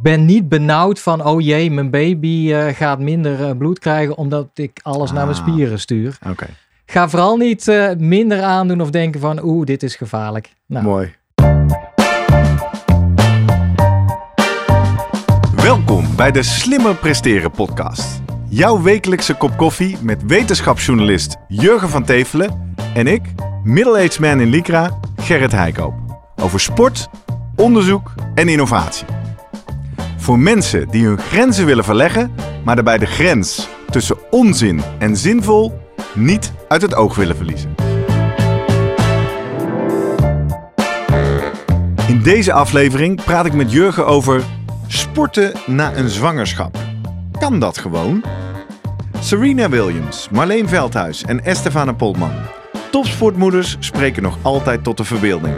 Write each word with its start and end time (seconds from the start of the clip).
ben 0.00 0.24
niet 0.24 0.48
benauwd 0.48 1.00
van, 1.00 1.24
oh 1.24 1.40
jee, 1.40 1.70
mijn 1.70 1.90
baby 1.90 2.52
eh, 2.52 2.74
gaat 2.74 2.98
minder 2.98 3.44
eh, 3.48 3.56
bloed 3.56 3.78
krijgen 3.78 4.16
omdat 4.16 4.46
ik 4.54 4.80
alles 4.82 5.12
naar 5.12 5.26
mijn 5.26 5.38
Ah. 5.38 5.46
spieren 5.46 5.80
stuur. 5.80 6.18
Oké, 6.28 6.46
Ga 6.86 7.08
vooral 7.08 7.36
niet 7.36 7.68
eh, 7.68 7.90
minder 7.98 8.42
aandoen 8.42 8.80
of 8.80 8.90
denken 8.90 9.20
van, 9.20 9.44
oeh, 9.44 9.66
dit 9.66 9.82
is 9.82 9.96
gevaarlijk. 9.96 10.52
Nou, 10.66 10.84
mooi. 10.84 11.14
Welkom 15.56 16.16
bij 16.16 16.30
de 16.30 16.42
Slimmer 16.42 16.94
Presteren 16.94 17.50
podcast. 17.50 18.20
Jouw 18.48 18.82
wekelijkse 18.82 19.34
kop 19.34 19.56
koffie 19.56 19.96
met 20.02 20.22
wetenschapsjournalist 20.26 21.36
Jurgen 21.48 21.88
van 21.88 22.04
Tevelen 22.04 22.74
en 22.94 23.06
ik, 23.06 23.22
middle-aged 23.64 24.18
man 24.18 24.40
in 24.40 24.48
Lycra, 24.48 24.98
Gerrit 25.16 25.52
Heikoop. 25.52 25.94
Over 26.36 26.60
sport, 26.60 27.08
onderzoek 27.56 28.14
en 28.34 28.48
innovatie. 28.48 29.06
Voor 30.28 30.38
mensen 30.38 30.88
die 30.88 31.06
hun 31.06 31.18
grenzen 31.18 31.66
willen 31.66 31.84
verleggen, 31.84 32.34
maar 32.64 32.74
daarbij 32.74 32.98
de 32.98 33.06
grens 33.06 33.68
tussen 33.90 34.16
onzin 34.30 34.80
en 34.98 35.16
zinvol 35.16 35.78
niet 36.14 36.52
uit 36.68 36.82
het 36.82 36.94
oog 36.94 37.14
willen 37.14 37.36
verliezen. 37.36 37.74
In 42.08 42.22
deze 42.22 42.52
aflevering 42.52 43.24
praat 43.24 43.46
ik 43.46 43.52
met 43.52 43.72
Jurgen 43.72 44.06
over 44.06 44.44
sporten 44.86 45.52
na 45.66 45.96
een 45.96 46.08
zwangerschap. 46.08 46.78
Kan 47.38 47.58
dat 47.58 47.78
gewoon? 47.78 48.22
Serena 49.20 49.68
Williams, 49.68 50.28
Marleen 50.30 50.68
Veldhuis 50.68 51.22
en 51.22 51.44
Estefane 51.44 51.94
Polman. 51.94 52.32
Topsportmoeders 52.90 53.76
spreken 53.80 54.22
nog 54.22 54.38
altijd 54.42 54.84
tot 54.84 54.96
de 54.96 55.04
verbeelding. 55.04 55.54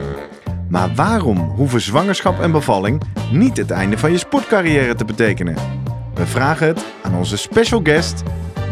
Maar 0.71 0.95
waarom 0.95 1.39
hoeven 1.39 1.81
zwangerschap 1.81 2.41
en 2.41 2.53
bevalling 2.53 3.03
niet 3.33 3.57
het 3.57 3.71
einde 3.71 3.99
van 3.99 4.11
je 4.11 4.19
sportcarrière 4.19 4.95
te 4.95 5.05
betekenen? 5.05 5.55
We 6.15 6.27
vragen 6.27 6.67
het 6.67 6.85
aan 7.03 7.15
onze 7.15 7.37
special 7.37 7.81
guest, 7.83 8.23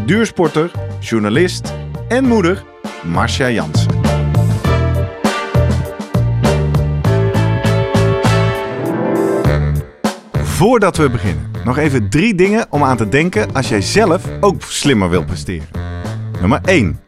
duursporter, 0.06 0.70
journalist 1.00 1.74
en 2.08 2.24
moeder 2.24 2.64
Marcia 3.04 3.50
Jansen. 3.50 3.90
Voordat 10.32 10.96
we 10.96 11.10
beginnen, 11.10 11.50
nog 11.64 11.78
even 11.78 12.10
drie 12.10 12.34
dingen 12.34 12.66
om 12.70 12.82
aan 12.82 12.96
te 12.96 13.08
denken 13.08 13.54
als 13.54 13.68
jij 13.68 13.80
zelf 13.80 14.24
ook 14.40 14.62
slimmer 14.62 15.10
wilt 15.10 15.26
presteren. 15.26 15.68
Nummer 16.40 16.60
1. 16.64 17.07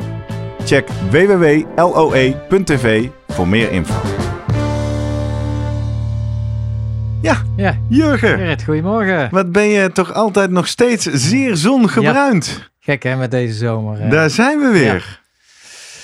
Check 0.65 0.87
www.loe.tv 1.09 3.07
voor 3.27 3.47
meer 3.47 3.71
info. 3.71 3.93
Ja, 7.21 7.37
Ja, 7.55 7.77
Jurgen, 7.87 8.29
Gerrit, 8.37 8.63
goedemorgen. 8.63 9.27
wat 9.31 9.51
ben 9.51 9.67
je 9.67 9.91
toch 9.91 10.13
altijd 10.13 10.49
nog 10.51 10.67
steeds 10.67 11.03
zeer 11.11 11.55
zongebruind. 11.55 12.69
Gek 12.79 13.03
hè, 13.03 13.15
met 13.15 13.31
deze 13.31 13.53
zomer. 13.53 13.99
hè? 13.99 14.09
Daar 14.09 14.29
zijn 14.29 14.59
we 14.59 14.67
weer. 14.71 15.20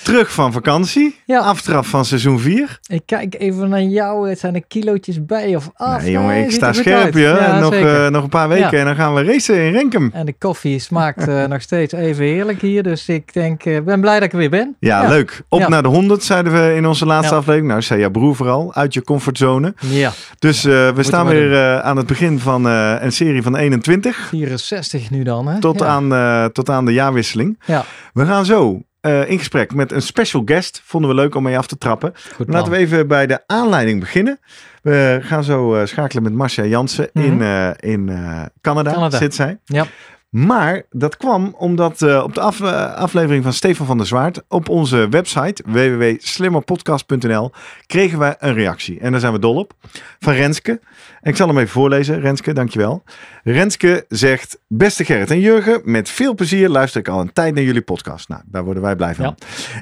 Terug 0.08 0.32
van 0.32 0.52
vakantie, 0.52 1.20
Ja. 1.24 1.38
aftrap 1.40 1.86
van 1.86 2.04
seizoen 2.04 2.38
4. 2.38 2.78
Ik 2.86 3.02
kijk 3.06 3.34
even 3.38 3.68
naar 3.68 3.82
jou. 3.82 4.28
Het 4.28 4.38
zijn 4.38 4.54
er 4.54 4.62
kilootjes 4.68 5.24
bij 5.26 5.56
of 5.56 5.70
af? 5.74 6.02
Nee, 6.02 6.10
jongen, 6.10 6.36
ik 6.44 6.50
sta 6.50 6.66
er 6.68 6.74
scherp, 6.74 7.14
je. 7.14 7.20
Ja, 7.20 7.58
nog, 7.60 7.72
eh, 7.74 8.08
nog 8.08 8.22
een 8.22 8.28
paar 8.28 8.48
weken 8.48 8.70
Ja. 8.70 8.78
en 8.78 8.84
dan 8.84 8.94
gaan 8.94 9.14
we 9.14 9.24
racen 9.24 9.56
in 9.64 9.72
Renkum. 9.72 10.10
En 10.12 10.26
de 10.26 10.34
koffie 10.38 10.78
smaakt 10.78 11.28
eh, 11.28 11.44
nog 11.44 11.62
steeds 11.62 11.92
even 11.92 12.24
heerlijk 12.24 12.60
hier. 12.60 12.82
Dus 12.82 13.08
ik 13.08 13.32
denk, 13.32 13.64
ik 13.64 13.84
ben 13.84 14.00
blij 14.00 14.14
dat 14.14 14.22
ik 14.22 14.32
er 14.32 14.38
weer 14.38 14.50
ben. 14.50 14.76
Ja, 14.80 15.08
leuk. 15.08 15.42
Op 15.48 15.68
naar 15.68 15.82
de 15.82 15.88
100 15.88 16.22
zeiden 16.24 16.52
we 16.52 16.74
in 16.74 16.86
onze 16.86 17.06
laatste 17.06 17.34
aflevering. 17.34 17.68
Nou, 17.68 17.82
zei 17.82 18.00
jouw 18.00 18.10
broer 18.10 18.36
vooral, 18.36 18.74
uit 18.74 18.94
je 18.94 19.02
comfortzone. 19.02 19.74
Ja, 19.78 20.12
Dus 20.38 20.62
we 20.62 20.94
staan 21.00 21.26
we 21.26 21.32
weer 21.34 21.80
aan 21.80 21.96
het 21.96 22.06
begin 22.06 22.38
van 22.38 22.64
een 22.64 23.12
serie 23.12 23.42
van 23.42 23.56
21 23.56 24.16
64 24.30 25.10
nu 25.10 25.22
dan 25.22 25.46
hè? 25.48 25.60
tot, 25.60 25.82
aan, 25.82 26.52
tot 26.52 26.70
aan 26.70 26.84
de 26.84 26.92
jaarwisseling. 26.92 27.58
Ja, 27.64 27.84
We 28.12 28.26
gaan 28.26 28.44
zo 28.44 28.82
eh, 29.08 29.30
in 29.30 29.38
gesprek 29.38 29.74
met 29.74 29.92
een 29.92 30.02
special 30.02 30.42
guest. 30.44 30.80
Vonden 30.84 31.10
we 31.10 31.16
leuk 31.16 31.34
om 31.34 31.42
mee 31.42 31.58
af 31.58 31.66
te 31.66 31.78
trappen. 31.78 32.12
Laten 32.46 32.72
we 32.72 32.78
even 32.78 33.06
bij 33.08 33.26
de 33.26 33.40
aanleiding 33.46 34.00
beginnen. 34.00 34.40
We 34.82 35.18
gaan 35.22 35.44
zo 35.44 35.74
eh, 35.74 35.86
schakelen 35.86 36.22
met 36.22 36.32
Marcia 36.32 36.64
Jansen 36.64 37.10
in, 37.12 37.36
Mhm. 37.36 37.72
in 37.80 38.08
eh, 38.08 38.42
Canada, 38.60 38.92
Canada. 38.92 39.18
zit 39.18 39.34
zij. 39.34 39.58
Ja. 39.64 39.86
Maar 40.28 40.82
dat 40.90 41.16
kwam 41.16 41.54
omdat 41.58 42.02
op 42.22 42.34
de 42.34 42.40
af- 42.40 42.62
aflevering 42.96 43.42
van 43.44 43.52
Stefan 43.52 43.86
van 43.86 43.96
der 43.96 44.06
Zwaard 44.06 44.42
op 44.48 44.68
onze 44.68 45.08
website 45.08 45.62
www.slimmerpodcast.nl 45.66 47.50
kregen 47.86 48.18
wij 48.18 48.36
een 48.38 48.54
reactie. 48.54 49.00
En 49.00 49.10
daar 49.10 49.20
zijn 49.20 49.32
we 49.32 49.38
dol 49.38 49.54
op. 49.56 49.72
Van 50.18 50.32
Renske. 50.32 50.80
Ik 51.28 51.36
zal 51.36 51.48
hem 51.48 51.58
even 51.58 51.68
voorlezen. 51.68 52.20
Renske, 52.20 52.52
dankjewel. 52.52 53.02
Renske 53.42 54.04
zegt, 54.08 54.58
beste 54.68 55.04
Gerrit 55.04 55.30
en 55.30 55.40
Jurgen, 55.40 55.80
met 55.84 56.10
veel 56.10 56.34
plezier 56.34 56.68
luister 56.68 57.00
ik 57.00 57.08
al 57.08 57.20
een 57.20 57.32
tijd 57.32 57.54
naar 57.54 57.64
jullie 57.64 57.82
podcast. 57.82 58.28
Nou, 58.28 58.42
daar 58.46 58.64
worden 58.64 58.82
wij 58.82 58.96
blij 58.96 59.14
van. 59.14 59.24
Ja. 59.24 59.34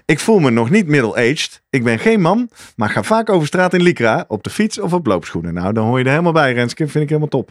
Ik 0.04 0.20
voel 0.20 0.38
me 0.38 0.50
nog 0.50 0.70
niet 0.70 0.86
middle-aged. 0.86 1.62
Ik 1.70 1.84
ben 1.84 1.98
geen 1.98 2.20
man, 2.20 2.50
maar 2.76 2.90
ga 2.90 3.02
vaak 3.02 3.30
over 3.30 3.46
straat 3.46 3.74
in 3.74 3.82
Lycra, 3.82 4.24
op 4.28 4.42
de 4.42 4.50
fiets 4.50 4.80
of 4.80 4.92
op 4.92 5.06
loopschoenen. 5.06 5.54
Nou, 5.54 5.72
dan 5.72 5.86
hoor 5.86 5.98
je 5.98 6.04
er 6.04 6.10
helemaal 6.10 6.32
bij, 6.32 6.52
Renske. 6.52 6.88
Vind 6.88 7.04
ik 7.04 7.08
helemaal 7.08 7.28
top. 7.28 7.50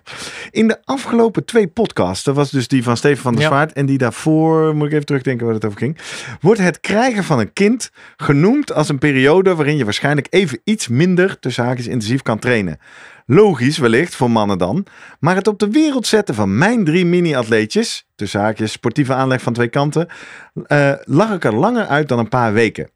In 0.52 0.68
de 0.68 0.78
afgelopen 0.84 1.46
twee 1.46 1.68
podcasts, 1.68 2.24
dat 2.24 2.36
was 2.36 2.52
dus 2.52 2.68
die 2.68 2.84
van 2.84 2.98
Steven 2.98 3.22
van 3.22 3.34
der 3.34 3.42
Ja. 3.42 3.48
Zwaard 3.48 3.74
en 3.74 3.86
die 3.86 3.98
daarvoor, 3.98 4.76
moet 4.76 4.88
ik 4.88 4.94
even 4.94 5.06
terugdenken 5.06 5.46
waar 5.46 5.56
het 5.56 5.66
over 5.66 5.78
ging, 5.78 5.98
wordt 6.42 6.60
het 6.60 6.80
krijgen 6.80 7.24
van 7.24 7.40
een 7.40 7.54
kind 7.54 7.92
genoemd 8.18 8.74
als 8.74 8.90
een 8.90 9.00
periode 9.00 9.56
waarin 9.56 9.78
je 9.78 9.84
waarschijnlijk 9.84 10.28
even 10.30 10.60
iets 10.64 10.88
minder 10.88 11.40
tussen 11.40 11.64
haakjes 11.64 11.88
intensief 11.88 12.22
kan 12.22 12.40
trainen. 12.40 12.80
Logisch 13.28 13.78
wellicht 13.78 14.16
voor 14.16 14.32
mannen 14.32 14.58
dan, 14.58 14.86
maar 15.20 15.36
het 15.36 15.48
op 15.48 15.60
de 15.60 15.70
wereld 15.70 16.08
zetten 16.08 16.36
van 16.36 16.58
mijn 16.58 16.84
drie 16.84 17.06
mini-atleetjes, 17.06 18.08
tussen 18.16 18.40
haakjes 18.40 18.72
sportieve 18.72 19.14
aanleg 19.14 19.42
van 19.42 19.54
twee 19.54 19.68
kanten, 19.68 20.08
eh, 20.66 20.92
lag 21.04 21.34
ik 21.34 21.44
er 21.44 21.56
langer 21.56 21.86
uit 21.86 22.08
dan 22.08 22.20
een 22.20 22.30
paar 22.30 22.54
weken. 22.54 22.90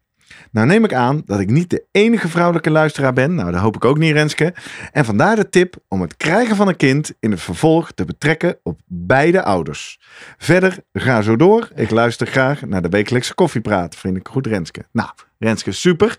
Nou 0.50 0.66
neem 0.66 0.84
ik 0.84 0.94
aan 0.94 1.22
dat 1.24 1.40
ik 1.40 1.50
niet 1.50 1.70
de 1.70 1.84
enige 1.90 2.28
vrouwelijke 2.28 2.70
luisteraar 2.70 3.12
ben. 3.12 3.34
Nou, 3.34 3.52
dat 3.52 3.60
hoop 3.60 3.76
ik 3.76 3.84
ook 3.84 3.98
niet, 3.98 4.12
Renske. 4.12 4.54
En 4.92 5.04
vandaar 5.04 5.36
de 5.36 5.48
tip 5.48 5.76
om 5.88 6.00
het 6.00 6.16
krijgen 6.16 6.56
van 6.56 6.68
een 6.68 6.76
kind 6.76 7.12
in 7.20 7.30
het 7.30 7.40
vervolg 7.40 7.92
te 7.92 8.04
betrekken 8.04 8.58
op 8.62 8.80
beide 8.86 9.42
ouders. 9.42 10.00
Verder, 10.38 10.78
ga 10.92 11.22
zo 11.22 11.36
door. 11.36 11.68
Ik 11.74 11.90
luister 11.90 12.26
graag 12.26 12.66
naar 12.66 12.82
de 12.82 12.88
wekelijkse 12.88 13.34
koffiepraat. 13.34 13.96
Vind 13.96 14.16
ik 14.16 14.28
goed, 14.28 14.46
Renske. 14.46 14.86
Nou, 14.92 15.08
Renske, 15.38 15.72
super. 15.72 16.18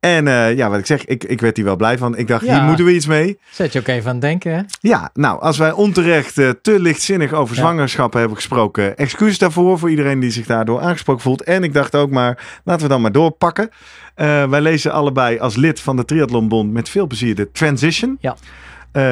En 0.00 0.28
eh, 0.28 0.56
ja, 0.56 0.70
wat 0.70 0.78
ik 0.78 0.86
zeg, 0.86 1.04
ik, 1.04 1.24
ik 1.24 1.40
werd 1.40 1.56
hier 1.56 1.64
wel 1.64 1.76
blij 1.76 1.98
van. 1.98 2.16
Ik 2.16 2.26
dacht, 2.28 2.44
Ja. 2.44 2.54
hier 2.54 2.62
moeten 2.62 2.84
we 2.84 2.94
iets 2.94 3.06
mee. 3.06 3.38
Zet 3.50 3.72
je 3.72 3.78
ook 3.78 3.86
even 3.86 4.06
aan 4.06 4.12
het 4.12 4.20
denken 4.20 4.54
hè? 4.54 4.62
Ja, 4.80 5.10
nou, 5.14 5.40
als 5.40 5.58
wij 5.58 5.72
onterecht 5.72 6.38
eh, 6.38 6.48
te 6.62 6.80
lichtzinnig 6.80 7.32
over 7.32 7.54
Ja. 7.54 7.60
zwangerschappen 7.60 8.18
hebben 8.18 8.36
gesproken, 8.36 8.96
excuus 8.96 9.38
daarvoor 9.38 9.78
voor 9.78 9.90
iedereen 9.90 10.20
die 10.20 10.30
zich 10.30 10.46
daardoor 10.46 10.80
aangesproken 10.80 11.22
voelt. 11.22 11.42
En 11.42 11.62
ik 11.64 11.72
dacht 11.72 11.94
ook 11.94 12.10
maar, 12.10 12.60
laten 12.64 12.82
we 12.82 12.88
dan 12.88 13.00
maar 13.00 13.12
doorpakken. 13.12 13.68
Eh, 14.14 14.48
wij 14.48 14.60
lezen 14.60 14.92
allebei 14.92 15.38
als 15.38 15.56
lid 15.56 15.80
van 15.80 15.96
de 15.96 16.04
Triathlonbond 16.04 16.72
met 16.72 16.88
veel 16.88 17.06
plezier 17.06 17.34
de 17.34 17.50
Transition. 17.52 18.18
Ja. 18.20 18.36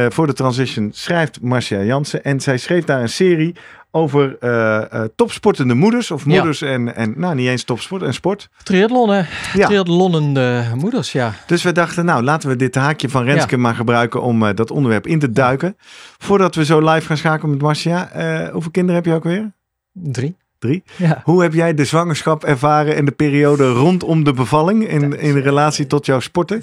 Voor 0.09 0.27
de 0.27 0.33
Transition 0.33 0.91
schrijft 0.93 1.41
Marcia 1.41 1.83
Jansen 1.83 2.25
en 2.25 2.41
zij 2.41 2.57
schreef 2.59 2.85
daar 2.85 3.01
een 3.01 3.09
serie 3.09 3.55
over 3.91 4.37
eh, 4.41 4.93
eh, 4.93 5.09
topsportende 5.17 5.75
moeders 5.75 6.11
of 6.11 6.25
Ja. 6.25 6.31
moeders 6.35 6.63
en, 6.63 6.95
en 6.97 7.15
nou 7.17 7.35
niet 7.35 7.49
eens 7.49 7.65
topsport 7.65 8.03
en 8.03 8.15
sport. 8.15 8.49
Triathlonnen. 8.63 9.27
Ja. 9.55 9.67
Triathlonnende 9.67 10.65
moeders, 10.75 11.13
ja. 11.13 11.35
Dus 11.47 11.63
we 11.63 11.73
dachten, 11.73 12.05
nou 12.05 12.23
laten 12.23 12.49
we 12.49 12.57
dit 12.57 12.75
haakje 12.75 13.09
van 13.09 13.25
Renske 13.25 13.57
maar 13.57 13.75
gebruiken 13.75 14.23
om 14.23 14.47
eh, 14.47 14.55
dat 14.55 14.71
onderwerp 14.71 15.07
in 15.07 15.19
te 15.19 15.31
duiken. 15.31 15.77
Voordat 16.19 16.55
we 16.55 16.65
zo 16.65 16.91
live 16.91 17.07
gaan 17.07 17.17
schakelen 17.17 17.51
met 17.51 17.63
Marcia, 17.63 18.11
hoeveel 18.53 18.71
kinderen 18.71 18.95
heb 18.97 19.05
je 19.05 19.15
ook 19.15 19.25
weer? 19.25 19.53
Drie. 19.93 20.37
Drie. 20.59 20.83
Ja. 20.97 21.21
Hoe 21.25 21.43
heb 21.43 21.53
jij 21.55 21.75
de 21.75 21.85
zwangerschap 21.85 22.45
ervaren 22.45 22.97
en 22.97 23.05
de 23.05 23.11
periode 23.13 23.69
rondom 23.71 24.25
de 24.25 24.33
bevalling 24.33 24.89
in, 24.89 25.19
in 25.19 25.37
relatie 25.39 25.87
tot 25.87 26.07
jouw 26.07 26.21
sporten? 26.21 26.63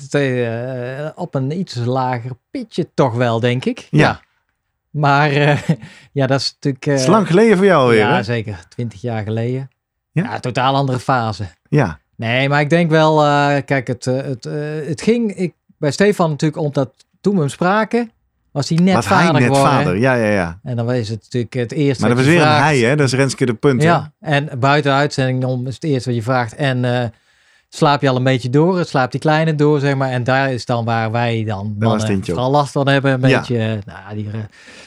Op 1.16 1.36
een 1.36 1.60
iets 1.60 1.76
lager 1.76 2.32
pitje 2.52 2.88
toch 2.94 3.14
wel, 3.14 3.40
denk 3.40 3.66
ik. 3.66 3.88
Ja. 3.90 4.20
Maar 4.96 5.30
eh, 5.32 5.58
ja, 6.12 6.28
dat 6.28 6.40
is 6.40 6.54
natuurlijk... 6.54 6.86
eh, 6.86 6.92
Het 6.94 7.02
is 7.02 7.08
lang 7.08 7.28
geleden 7.28 7.58
voor 7.58 7.66
jou 7.66 7.82
alweer, 7.82 8.00
Ja, 8.00 8.16
hè? 8.16 8.24
zeker. 8.24 8.60
Twintig 8.70 9.02
jaar 9.02 9.24
geleden. 9.24 9.70
Ja? 10.12 10.24
Ja, 10.24 10.40
totaal 10.40 10.76
andere 10.76 11.00
fase. 11.00 11.46
Ja, 11.70 12.00
Nee, 12.18 12.50
maar 12.50 12.62
ik 12.62 12.70
denk 12.70 12.90
wel, 12.90 13.24
eh, 13.24 13.56
kijk, 13.66 13.88
het, 13.88 14.08
eh, 14.08 14.16
het, 14.16 14.46
eh, 14.46 14.54
het 14.88 15.02
ging 15.02 15.36
ik, 15.36 15.54
bij 15.78 15.92
Stefan 15.92 16.30
natuurlijk 16.30 16.62
omdat 16.62 16.94
toen 17.22 17.34
we 17.34 17.40
hem 17.40 17.50
spraken, 17.50 18.12
Was 18.52 18.70
hij 18.70 18.78
net 18.78 18.94
Was 18.96 19.06
vader 19.08 19.24
hij 19.24 19.34
net 19.34 19.44
geworden. 19.44 19.72
vader? 19.72 19.98
Ja, 19.98 20.14
ja, 20.16 20.30
ja. 20.32 20.60
En 20.64 20.76
dan 20.76 20.94
is 20.94 21.10
het 21.10 21.22
natuurlijk 21.24 21.54
het 21.54 21.72
eerste 21.72 22.02
Maar 22.06 22.10
dat 22.16 22.20
was 22.26 22.28
weer 22.28 22.42
een 22.42 22.48
hij, 22.48 22.78
hè? 22.80 22.96
Dat 22.96 23.08
is 23.08 23.14
Renske 23.14 23.46
de 23.46 23.54
punt. 23.54 23.82
hè? 23.82 23.88
Ja, 23.88 24.14
en 24.20 24.50
buiten 24.60 24.92
de 24.92 24.98
uitzending 24.98 25.46
om 25.46 25.68
is 25.68 25.74
het 25.74 25.84
eerste 25.84 26.10
wat 26.10 26.18
je 26.18 26.24
vraagt. 26.24 26.56
En 26.56 26.86
eh, 26.86 27.08
slaap 27.76 28.02
je 28.02 28.10
al 28.10 28.16
een 28.16 28.24
beetje 28.24 28.50
door? 28.50 28.78
Het 28.78 28.88
slaapt 28.88 29.12
die 29.12 29.22
kleine 29.22 29.56
door, 29.56 29.80
zeg 29.80 29.96
maar. 29.96 30.10
En 30.10 30.24
daar 30.24 30.54
is 30.54 30.66
dan 30.66 30.86
waar 30.86 31.12
wij 31.12 31.44
dan 31.44 31.76
mannen 31.80 32.24
vooral 32.26 32.52
last 32.52 32.72
van 32.72 32.88
hebben. 32.88 33.24
Een 33.24 33.30
Ja. 33.30 33.38
beetje, 33.40 33.80
nou, 33.86 34.16
die, 34.16 34.28
eh, 34.34 34.40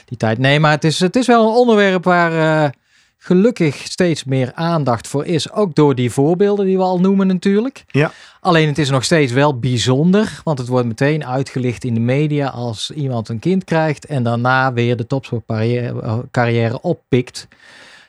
die 0.05 0.19
tijd. 0.19 0.39
Nee, 0.39 0.61
maar 0.61 0.71
het 0.71 0.85
is, 0.85 1.01
het 1.01 1.17
is 1.17 1.27
wel 1.27 1.49
een 1.49 1.57
onderwerp 1.57 2.05
waar 2.05 2.65
eh, 2.65 2.71
gelukkig 3.19 3.77
steeds 3.77 4.25
meer 4.25 4.53
aandacht 4.55 5.07
voor 5.07 5.27
is. 5.27 5.53
Ook 5.53 5.75
door 5.75 5.95
die 5.95 6.11
voorbeelden 6.11 6.67
die 6.67 6.77
we 6.77 6.83
al 6.83 7.01
noemen 7.01 7.27
natuurlijk. 7.27 7.85
Ja. 7.87 8.11
Alleen 8.41 8.69
het 8.69 8.79
is 8.79 8.91
nog 8.91 9.05
steeds 9.05 9.33
wel 9.33 9.59
bijzonder. 9.59 10.41
Want 10.45 10.59
het 10.59 10.69
wordt 10.69 10.87
meteen 10.87 11.27
uitgelicht 11.27 11.85
in 11.85 11.95
de 11.95 12.01
media 12.01 12.49
als 12.49 12.91
iemand 12.91 13.29
een 13.29 13.39
kind 13.39 13.65
krijgt. 13.65 14.07
En 14.07 14.23
daarna 14.23 14.73
weer 14.73 14.97
de 14.97 15.07
topsportcarrière 15.07 16.69
eh, 16.75 16.79
oppikt. 16.81 17.49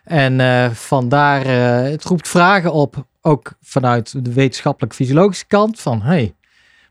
En 0.04 0.76
vandaar, 0.76 1.46
het 1.86 2.04
roept 2.04 2.28
vragen 2.28 2.74
op, 2.74 3.06
ook 3.30 3.52
vanuit 3.62 4.26
de 4.26 4.34
wetenschappelijk-fysiologische 4.34 5.48
kant, 5.48 5.80
van 5.80 6.02
hey, 6.02 6.34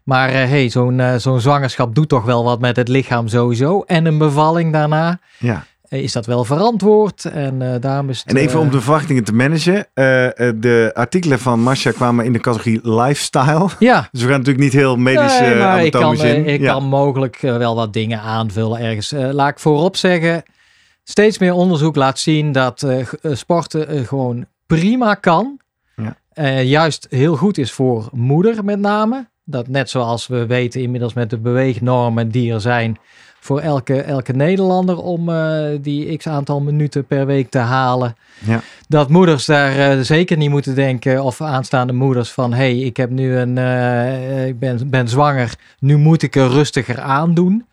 maar 0.08 0.28
eh, 0.28 0.48
hey, 0.48 0.68
zo'n 0.68 1.00
eh, 1.00 1.14
zo'n 1.16 1.40
zwangerschap 1.40 1.94
doet 1.94 2.08
toch 2.08 2.24
wel 2.24 2.44
wat 2.44 2.60
met 2.60 2.76
het 2.76 2.88
lichaam 2.88 3.28
sowieso. 3.28 3.82
En 3.86 4.06
een 4.06 4.18
bevalling 4.18 4.72
daarna, 4.72 5.18
ja. 5.38 5.64
eh, 5.88 6.02
is 6.02 6.12
dat 6.12 6.26
wel 6.26 6.44
verantwoord? 6.44 7.24
En 7.24 7.74
eh, 7.74 7.80
daarom 7.80 8.08
is 8.08 8.18
het... 8.18 8.28
En 8.28 8.36
even 8.36 8.60
om 8.60 8.70
de 8.70 8.80
verwachtingen 8.80 9.24
te 9.24 9.32
managen. 9.32 9.86
de 10.60 10.90
artikelen 10.94 11.38
van 11.38 11.60
Marcia 11.60 11.90
kwamen 11.90 12.24
in 12.24 12.32
de 12.32 12.38
categorie 12.38 12.80
lifestyle. 12.90 13.68
Ja, 13.78 14.08
Dus 14.12 14.22
we 14.22 14.28
gaan 14.28 14.38
natuurlijk 14.38 14.64
niet 14.64 14.72
heel 14.72 14.96
medisch 14.96 15.40
nee, 15.40 15.54
maar 15.54 15.84
ik 15.84 15.92
kan, 15.92 16.16
in. 16.16 16.46
ik 16.46 16.60
ja. 16.60 16.72
kan 16.72 16.84
mogelijk 16.84 17.40
wel 17.40 17.74
wat 17.74 17.92
dingen 17.92 18.20
aanvullen 18.20 18.80
ergens. 18.80 19.10
Laat 19.10 19.50
ik 19.50 19.58
voorop 19.58 19.96
zeggen, 19.96 20.42
steeds 21.04 21.38
meer 21.38 21.52
onderzoek 21.52 21.96
laat 21.96 22.18
zien 22.18 22.52
dat 22.52 22.86
sporten 23.22 24.06
gewoon 24.06 24.46
prima 24.66 25.14
kan. 25.14 25.60
Eh, 26.38 26.64
juist 26.64 27.06
heel 27.10 27.36
goed 27.36 27.58
is 27.58 27.72
voor 27.72 28.08
moeder 28.12 28.64
met 28.64 28.78
name. 28.78 29.28
Dat 29.44 29.68
net 29.68 29.90
zoals 29.90 30.26
we 30.26 30.46
weten 30.46 30.80
inmiddels 30.80 31.12
met 31.12 31.30
de 31.30 31.38
beweegnormen 31.38 32.28
die 32.28 32.52
er 32.52 32.60
zijn 32.60 32.98
voor 33.40 33.60
elke, 33.60 34.00
elke 34.00 34.32
Nederlander 34.32 34.98
om 34.98 35.28
eh, 35.28 35.64
die 35.80 36.16
x 36.16 36.26
aantal 36.26 36.60
minuten 36.60 37.06
per 37.06 37.26
week 37.26 37.50
te 37.50 37.58
halen. 37.58 38.16
Ja. 38.38 38.60
Dat 38.88 39.08
moeders 39.08 39.44
daar 39.44 39.78
eh, 39.78 40.00
zeker 40.00 40.36
niet 40.36 40.50
moeten 40.50 40.74
denken 40.74 41.22
of 41.22 41.40
aanstaande 41.40 41.92
moeders 41.92 42.30
van 42.30 42.52
hey, 42.52 42.78
ik 42.78 42.96
heb 42.96 43.10
nu 43.10 43.36
een, 43.36 43.58
ik 44.46 44.58
ben, 44.58 44.90
ben 44.90 45.08
zwanger, 45.08 45.54
nu 45.78 45.96
moet 45.96 46.22
ik 46.22 46.36
er 46.36 46.48
rustiger 46.48 47.00
aan 47.00 47.34
doen. 47.34 47.66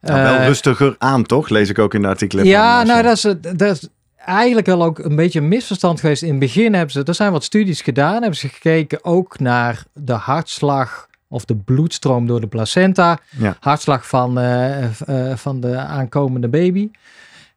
Nou, 0.00 0.22
wel 0.22 0.46
rustiger 0.46 0.94
aan, 0.98 1.24
toch? 1.26 1.48
Lees 1.48 1.68
ik 1.68 1.78
ook 1.78 1.94
in 1.94 2.02
de 2.02 2.08
artikelen 2.08 2.44
ja, 2.44 2.78
van 2.78 2.86
nou 2.86 3.02
dat 3.02 3.16
is, 3.16 3.34
dat 3.56 3.76
is 3.76 3.88
eigenlijk 4.28 4.66
wel 4.66 4.82
ook 4.84 4.98
een 4.98 5.16
beetje 5.16 5.40
een 5.40 5.48
misverstand 5.48 6.00
geweest. 6.00 6.22
In 6.22 6.28
het 6.30 6.38
begin 6.38 6.74
hebben 6.74 6.92
ze, 6.92 7.02
er 7.04 7.14
zijn 7.14 7.32
wat 7.32 7.44
studies 7.44 7.82
gedaan, 7.82 8.12
hebben 8.12 8.36
ze 8.36 8.48
gekeken 8.48 9.04
ook 9.04 9.38
naar 9.38 9.82
de 9.92 10.12
hartslag 10.12 11.06
of 11.28 11.44
de 11.44 11.56
bloedstroom 11.56 12.26
door 12.26 12.40
de 12.40 12.46
placenta, 12.46 13.18
Ja. 13.38 13.56
hartslag 13.60 14.06
van, 14.08 14.38
eh, 14.38 14.84
eh, 14.84 15.36
van 15.36 15.60
de 15.60 15.76
aankomende 15.76 16.48
baby. 16.48 16.90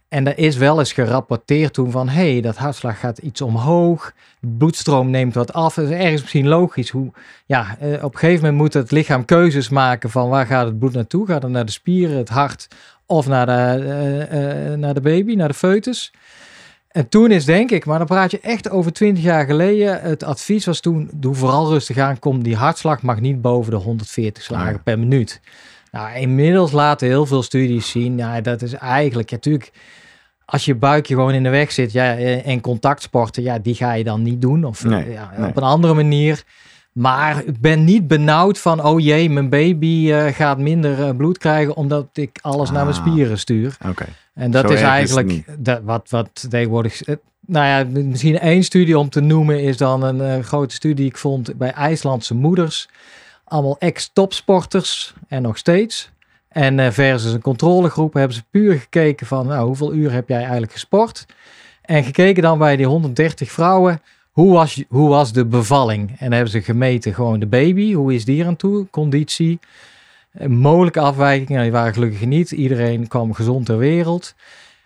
En 0.10 0.28
er 0.28 0.38
is 0.38 0.58
wel 0.58 0.80
eens 0.80 0.94
gerapporteerd 0.94 1.74
toen 1.74 1.92
van, 1.92 2.10
hé, 2.10 2.32
hey, 2.32 2.42
dat 2.42 2.58
hartslag 2.58 3.00
gaat 3.00 3.18
iets 3.18 3.42
omhoog, 3.42 4.14
de 4.40 4.48
bloedstroom 4.58 5.10
neemt 5.10 5.34
wat 5.34 5.54
af. 5.54 5.74
Dat 5.74 5.86
is 5.86 5.98
ergens 5.98 6.22
misschien 6.22 6.48
logisch 6.48 6.90
hoe, 6.90 7.12
ja, 7.46 7.76
eh, 7.80 8.04
op 8.04 8.14
een 8.14 8.20
gegeven 8.20 8.42
moment 8.44 8.62
moet 8.62 8.74
het 8.74 8.92
lichaam 8.92 9.26
keuzes 9.26 9.70
maken 9.70 10.10
van 10.10 10.30
waar 10.30 10.46
gaat 10.46 10.66
het 10.66 10.80
bloed 10.80 10.94
naartoe? 10.94 11.28
Gaat 11.28 11.42
het 11.44 11.52
naar 11.52 11.66
de 11.66 11.72
spieren, 11.72 12.18
het 12.18 12.30
hart 12.30 12.68
of 13.06 13.28
naar 13.28 13.46
de, 13.46 14.76
naar 14.78 14.94
de 14.94 15.02
baby, 15.02 15.36
naar 15.36 15.48
de 15.48 15.54
foetus? 15.54 16.12
En 16.92 17.10
toen 17.10 17.32
is 17.32 17.46
denk 17.46 17.72
ik, 17.72 17.86
maar 17.86 17.98
dan 17.98 18.08
praat 18.08 18.32
je 18.32 18.40
echt 18.40 18.70
over 18.70 18.94
20 18.94 19.24
jaar 19.24 19.46
geleden. 19.46 20.02
Het 20.02 20.24
advies 20.24 20.66
was 20.66 20.80
toen, 20.80 21.10
doe 21.14 21.36
vooral 21.36 21.70
rustig 21.70 21.98
aan. 21.98 22.20
Kom, 22.20 22.44
die 22.44 22.56
hartslag 22.56 23.02
mag 23.02 23.20
niet 23.20 23.42
boven 23.42 23.72
de 23.72 23.78
140 23.78 24.44
slagen 24.44 24.72
ja. 24.72 24.82
per 24.84 25.00
minuut. 25.00 25.42
Nou, 25.92 26.16
inmiddels 26.16 26.72
laten 26.72 27.08
heel 27.08 27.26
veel 27.26 27.44
studies 27.44 27.90
zien, 27.90 28.18
ja, 28.18 28.42
dat 28.42 28.62
is 28.62 28.74
eigenlijk, 28.74 29.30
ja, 29.30 29.36
natuurlijk, 29.36 29.72
als 30.46 30.66
je 30.66 30.76
buikje 30.76 31.16
gewoon 31.16 31.34
in 31.34 31.44
de 31.44 31.50
weg 31.50 31.72
zit, 31.72 31.92
ja, 31.92 32.18
eh, 32.18 32.48
en 32.48 32.62
contactsporten, 32.62 33.44
ja, 33.44 33.60
die 33.60 33.76
ga 33.76 33.94
je 33.94 34.04
dan 34.04 34.22
niet 34.22 34.42
doen. 34.42 34.64
Of 34.64 34.84
Nee, 34.84 35.12
ja, 35.12 35.32
nee. 35.38 35.50
op 35.50 35.58
een 35.58 35.64
andere 35.64 35.94
manier. 35.94 36.44
Maar 36.92 37.44
ik 37.46 37.60
ben 37.62 37.84
niet 37.84 38.08
benauwd 38.08 38.60
van, 38.60 38.84
oh 38.86 39.00
jee, 39.00 39.30
mijn 39.30 39.50
baby 39.50 40.12
eh, 40.12 40.34
gaat 40.34 40.58
minder 40.58 41.04
eh, 41.08 41.16
bloed 41.16 41.38
krijgen 41.38 41.76
omdat 41.76 42.08
ik 42.14 42.40
alles 42.42 42.72
naar 42.72 42.86
mijn 42.86 42.98
Ah. 42.98 43.02
spieren 43.08 43.40
stuur. 43.40 43.78
Oké. 43.88 44.06
En 44.34 44.52
dat 44.52 44.68
Zo 44.68 44.74
is 44.74 44.82
eigenlijk 44.82 45.44
dat, 45.58 45.82
wat, 45.84 46.10
wat 46.10 46.46
tegenwoordig. 46.50 47.02
eh, 47.04 47.16
Nou 47.46 47.66
ja, 47.66 48.00
misschien 48.02 48.40
één 48.40 48.64
studie 48.64 48.98
om 49.00 49.10
te 49.10 49.20
noemen 49.22 49.62
is 49.64 49.78
dan 49.78 50.04
een 50.04 50.44
grote 50.44 50.74
studie 50.76 50.96
die 50.96 51.06
ik 51.06 51.18
vond 51.18 51.58
bij 51.58 51.72
IJslandse 51.72 52.34
moeders. 52.36 52.90
Allemaal 53.44 53.76
ex-topsporters 53.80 55.14
en 55.28 55.42
nog 55.42 55.58
steeds. 55.58 56.12
En 56.50 56.94
versus 56.94 57.34
een 57.34 57.42
controlegroep 57.42 58.14
hebben 58.14 58.36
ze 58.36 58.44
puur 58.52 58.80
gekeken 58.80 59.28
van 59.28 59.48
nou, 59.48 59.66
hoeveel 59.66 59.94
uur 59.94 60.12
heb 60.12 60.30
jij 60.30 60.40
eigenlijk 60.40 60.72
gesport. 60.72 61.26
En 61.82 62.04
gekeken 62.04 62.44
dan 62.44 62.58
bij 62.58 62.76
die 62.76 62.86
130 62.86 63.52
vrouwen, 63.52 64.02
hoe 64.32 64.54
was, 64.54 64.84
hoe 64.90 65.10
was 65.10 65.34
de 65.34 65.46
bevalling? 65.46 66.10
En 66.10 66.18
dan 66.20 66.32
hebben 66.32 66.52
ze 66.52 66.62
gemeten 66.62 67.14
gewoon 67.14 67.40
de 67.40 67.48
baby, 67.48 67.94
hoe 67.94 68.14
is 68.14 68.26
die 68.26 68.46
aan 68.46 68.56
toe, 68.56 68.88
conditie. 68.90 69.60
Mogelijke 70.48 71.00
afwijkingen, 71.00 71.52
nou, 71.52 71.64
die 71.64 71.72
waren 71.72 71.94
gelukkig 71.94 72.26
niet. 72.26 72.52
Iedereen 72.52 73.08
kwam 73.08 73.34
gezond 73.34 73.66
ter 73.66 73.78
wereld. 73.78 74.36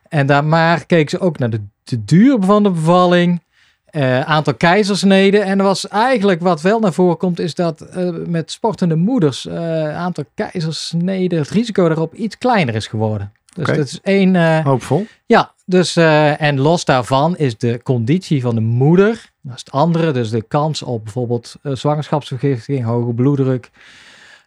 En 0.09 0.25
daar 0.25 0.45
maar 0.45 0.86
keken 0.86 1.09
ze 1.09 1.19
ook 1.19 1.38
naar 1.38 1.50
de, 1.50 1.62
de 1.83 2.06
duur 2.06 2.38
van 2.39 2.63
de 2.63 2.69
bevalling, 2.69 3.42
eh, 3.86 4.21
aantal 4.21 4.53
keizersneden. 4.53 5.44
En 5.44 5.57
er 5.57 5.65
was 5.65 5.88
eigenlijk 5.88 6.42
wat 6.42 6.62
wel 6.62 6.80
naar 6.80 6.94
voren 6.94 7.18
komt, 7.18 7.39
is 7.39 7.56
dat 7.56 7.81
eh, 7.81 8.09
met 8.25 8.51
sportende 8.51 8.95
moeders 8.95 9.45
eh 9.45 9.97
aantal 9.97 10.24
keizersneden, 10.33 11.39
het 11.39 11.50
risico 11.50 11.88
daarop 11.88 12.13
iets 12.13 12.38
kleiner 12.38 12.75
is 12.75 12.88
geworden. 12.88 13.31
Dus 13.53 13.68
dat 13.68 13.77
is 13.88 14.00
één. 14.01 14.63
Hoopvol. 14.63 15.06
ja, 15.25 15.51
dus 15.65 15.95
en 16.38 16.59
los 16.59 16.86
daarvan 16.86 17.38
is 17.38 17.57
de 17.57 17.80
conditie 17.83 18.42
van 18.42 18.56
de 18.56 18.62
moeder, 18.62 19.31
dat 19.47 19.56
is 19.56 19.63
het 19.65 19.71
andere, 19.71 20.12
dus 20.12 20.30
de 20.30 20.42
kans 20.42 20.83
op 20.83 21.03
bijvoorbeeld 21.03 21.56
eh, 21.62 21.71
zwangerschapsvergiftiging, 21.75 22.86
hoge 22.86 23.13
bloeddruk, 23.13 23.69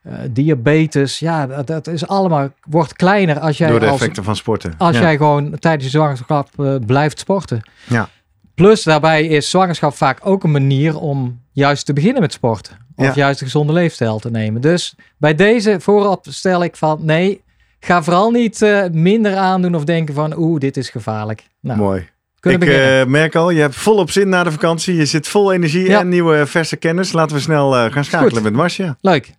eh, 0.02 0.14
diabetes, 0.30 1.18
ja, 1.18 1.46
dat, 1.46 1.66
dat 1.66 1.86
is 1.86 2.06
allemaal 2.06 2.48
wordt 2.68 2.92
kleiner 2.92 3.38
als 3.38 3.58
jij 3.58 3.68
Door 3.70 3.80
de 3.80 3.86
als, 3.86 4.00
effecten 4.00 4.24
van 4.24 4.36
sporten. 4.36 4.74
als 4.78 4.96
Ja. 4.96 5.02
jij 5.02 5.16
gewoon 5.16 5.58
tijdens 5.58 5.84
je 5.84 5.90
zwangerschap 5.90 6.48
eh, 6.60 6.74
blijft 6.86 7.18
sporten. 7.18 7.62
Ja. 7.88 8.08
Plus 8.54 8.82
daarbij 8.82 9.26
is 9.26 9.50
zwangerschap 9.50 9.94
vaak 9.94 10.18
ook 10.22 10.44
een 10.44 10.50
manier 10.50 10.98
om 10.98 11.40
juist 11.52 11.86
te 11.86 11.92
beginnen 11.92 12.20
met 12.22 12.32
sporten. 12.32 12.76
Of 12.96 13.04
Ja. 13.06 13.12
juist 13.14 13.40
een 13.40 13.46
gezonde 13.46 13.72
leefstijl 13.72 14.18
te 14.18 14.30
nemen. 14.30 14.60
Dus 14.60 14.94
bij 15.16 15.34
deze 15.34 15.80
voorop 15.80 16.26
stel 16.28 16.62
ik 16.64 16.76
van 16.76 16.98
nee, 17.04 17.42
ga 17.80 18.02
vooral 18.02 18.30
niet 18.30 18.62
eh, 18.62 18.84
minder 18.92 19.36
aandoen 19.36 19.74
of 19.74 19.84
denken 19.84 20.14
van 20.14 20.36
oeh, 20.38 20.60
dit 20.60 20.76
is 20.76 20.90
gevaarlijk. 20.90 21.46
Nou, 21.60 21.78
Mooi. 21.78 22.08
Kunnen 22.40 22.68
ik 22.68 22.74
eh, 22.74 23.04
merk 23.04 23.34
al, 23.34 23.50
je 23.50 23.60
hebt 23.60 23.74
volop 23.76 24.10
zin 24.10 24.28
na 24.28 24.44
de 24.44 24.50
vakantie. 24.52 24.94
Je 24.94 25.04
zit 25.06 25.28
vol 25.28 25.52
energie 25.52 25.88
Ja. 25.88 26.00
en 26.00 26.08
nieuwe 26.08 26.46
verse 26.46 26.76
kennis. 26.76 27.12
Laten 27.12 27.36
we 27.36 27.42
snel 27.42 27.76
eh, 27.76 27.92
gaan 27.92 28.04
schakelen 28.04 28.32
Goed. 28.32 28.42
met 28.42 28.52
Marcia. 28.52 28.96
Leuk. 29.00 29.30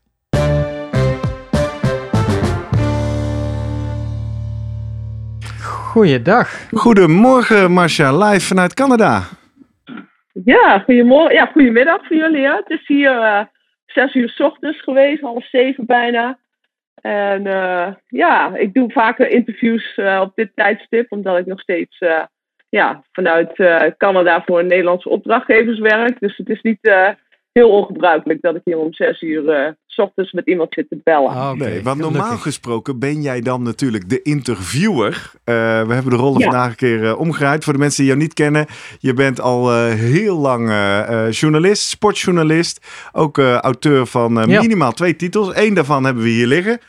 Goeiedag. 5.92 6.68
Goedemorgen 6.72 7.72
Marcia, 7.72 8.18
live 8.18 8.46
vanuit 8.46 8.74
Canada. 8.74 9.22
Ja, 10.46 10.80
goedemorgen. 10.80 11.34
Ja, 11.34 11.46
goedemiddag 11.46 12.08
voor 12.08 12.16
jullie. 12.16 12.46
Hè. 12.46 12.54
Het 12.56 12.70
is 12.70 12.88
hier 12.88 13.22
eh, 13.22 13.42
zes 13.86 14.14
uur 14.16 14.30
's 14.30 14.40
ochtends 14.40 14.82
geweest, 14.82 15.22
half 15.22 15.50
zeven 15.50 15.86
bijna. 15.86 16.38
En 17.02 17.48
eh, 17.48 17.94
ja, 18.08 18.56
ik 18.56 18.74
doe 18.74 18.92
vaker 18.92 19.30
interviews 19.30 19.96
eh, 19.96 20.20
op 20.22 20.32
dit 20.36 20.52
tijdstip, 20.56 21.12
omdat 21.12 21.38
ik 21.38 21.46
nog 21.46 21.60
steeds 21.60 21.98
eh, 21.98 22.24
ja, 22.70 23.04
vanuit 23.12 23.52
eh, 23.60 23.82
Canada 23.98 24.44
voor 24.46 24.66
Nederlandse 24.66 25.10
opdrachtgevers 25.10 25.80
werk. 25.80 26.20
Dus 26.20 26.38
het 26.38 26.50
is 26.50 26.62
niet 26.62 26.78
eh, 26.82 27.08
heel 27.52 27.70
ongebruikelijk 27.70 28.42
dat 28.42 28.56
ik 28.56 28.62
hier 28.64 28.78
om 28.78 28.94
zes 28.94 29.22
uur 29.22 29.50
eh, 29.50 29.72
's 29.88 29.98
ochtends 29.98 30.32
met 30.32 30.48
iemand 30.48 30.74
zit 30.74 30.90
te 30.90 30.98
bellen. 31.04 31.50
Oké, 31.50 31.56
nee, 31.64 31.84
want 31.84 31.98
normaal 32.00 32.22
gelukkig. 32.22 32.42
gesproken 32.42 33.00
ben 33.00 33.22
jij 33.22 33.42
dan 33.42 33.62
natuurlijk 33.64 34.10
de 34.10 34.22
interviewer. 34.22 35.32
Eh, 35.44 35.56
we 35.88 35.94
hebben 35.94 36.10
de 36.12 36.16
rollen 36.18 36.40
Ja. 36.40 36.46
vandaag 36.46 36.70
een 36.70 36.76
keer 36.76 37.18
omgedraaid. 37.18 37.64
Voor 37.64 37.74
de 37.74 37.80
mensen 37.80 37.98
die 38.04 38.08
jou 38.12 38.24
niet 38.24 38.34
kennen. 38.34 38.66
Je 39.00 39.14
bent 39.14 39.42
al 39.42 39.72
eh, 39.72 39.94
heel 39.94 40.38
lang 40.38 40.68
journalist, 41.30 41.90
sportjournalist. 41.90 42.88
Ook 43.12 43.38
eh, 43.38 43.56
auteur 43.58 44.06
van 44.06 44.34
Ja. 44.48 44.62
minimaal 44.62 44.92
twee 44.92 45.16
titels. 45.16 45.56
Eén 45.56 45.74
daarvan 45.74 46.04
hebben 46.04 46.24
we 46.24 46.30
hier 46.30 46.48
liggen. 46.48 46.80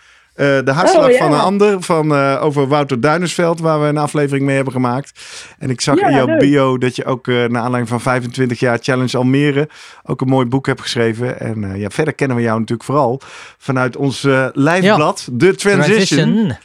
Eh, 0.40 0.47
de 0.64 0.70
hartslag 0.70 1.04
Oh, 1.06 1.11
ja. 1.11 1.18
van 1.18 1.32
een 1.32 1.40
ander, 1.40 1.82
van, 1.82 2.14
eh, 2.14 2.38
over 2.42 2.68
Wouter 2.68 3.00
Duinersveld, 3.00 3.61
waar 3.61 3.80
we 3.80 3.87
een 3.87 3.97
aflevering 3.97 4.44
mee 4.47 4.54
hebben 4.54 4.73
gemaakt. 4.73 5.20
En 5.59 5.70
ik 5.70 5.80
zag 5.80 6.00
Ja, 6.00 6.09
in 6.09 6.14
jouw 6.14 6.26
leuk. 6.26 6.38
bio 6.38 6.78
dat 6.78 6.97
je 6.97 7.04
ook, 7.04 7.28
eh 7.28 7.35
naar 7.35 7.62
aanleiding 7.62 7.88
van 7.88 8.00
25 8.00 8.61
jaar 8.61 8.78
Challenge 8.80 9.16
Almere, 9.16 9.68
ook 10.04 10.20
een 10.20 10.28
mooi 10.28 10.47
boek 10.47 10.66
hebt 10.66 10.80
geschreven. 10.80 11.40
En 11.40 11.64
eh, 11.64 11.80
ja, 11.80 11.90
verder 11.90 12.14
kennen 12.14 12.37
we 12.37 12.42
jou 12.42 12.59
natuurlijk 12.59 12.85
vooral 12.88 13.20
vanuit 13.59 13.97
ons 13.97 14.23
lijfblad, 14.52 15.28
The 15.38 15.54
Transition. 15.54 16.56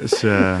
Dus, 0.00 0.24
uh... 0.24 0.60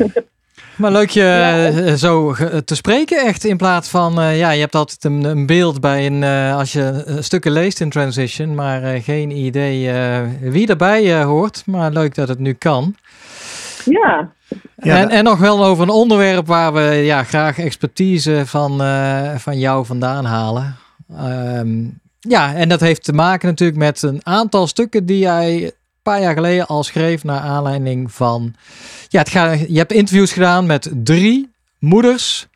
Maar 0.76 0.92
leuk 0.92 1.10
je 1.10 1.20
ja. 1.20 1.66
Eh, 1.66 1.92
zo 1.92 2.34
te 2.64 2.74
spreken 2.74 3.26
echt 3.26 3.44
in 3.44 3.56
plaats 3.56 3.88
van, 3.88 4.20
uh, 4.20 4.38
ja, 4.38 4.50
je 4.50 4.60
hebt 4.60 4.74
altijd 4.74 5.04
een, 5.04 5.24
een 5.24 5.46
beeld 5.46 5.80
bij 5.80 6.06
een, 6.06 6.22
uh, 6.22 6.56
als 6.56 6.72
je 6.72 7.16
stukken 7.20 7.52
leest 7.52 7.80
in 7.80 7.90
Transition, 7.90 8.54
maar 8.54 9.00
geen 9.00 9.30
idee 9.30 9.92
wie 10.40 10.68
erbij 10.68 11.22
hoort. 11.22 11.62
Maar 11.66 11.90
leuk 11.90 12.14
dat 12.14 12.28
het 12.28 12.38
nu 12.38 12.52
kan. 12.52 12.94
Ja. 13.84 14.30
ja 14.76 14.98
en, 14.98 15.08
en 15.08 15.24
nog 15.24 15.38
wel 15.38 15.64
over 15.64 15.82
een 15.82 15.90
onderwerp 15.90 16.46
waar 16.46 16.72
we 16.72 16.80
ja, 16.80 17.22
graag 17.24 17.58
expertise 17.58 18.42
van, 18.46 18.78
van 19.38 19.58
jou 19.58 19.86
vandaan 19.86 20.24
halen. 20.24 20.76
Um, 21.20 22.00
ja, 22.28 22.54
en 22.54 22.68
dat 22.68 22.80
heeft 22.80 23.04
te 23.04 23.12
maken 23.12 23.48
natuurlijk 23.48 23.78
met 23.78 24.02
een 24.02 24.20
aantal 24.22 24.66
stukken 24.66 25.06
die 25.06 25.18
jij 25.18 25.72
paar 26.02 26.20
jaar 26.20 26.34
geleden 26.34 26.66
al 26.66 26.84
schreef 26.84 27.24
naar 27.24 27.40
aanleiding 27.40 28.12
van. 28.12 28.54
Ja, 29.08 29.18
het 29.18 29.28
ga, 29.28 29.50
je 29.52 29.78
hebt 29.78 29.92
interviews 29.92 30.32
gedaan 30.32 30.66
met 30.66 30.90
drie 30.94 31.50
moeders. 31.78 32.50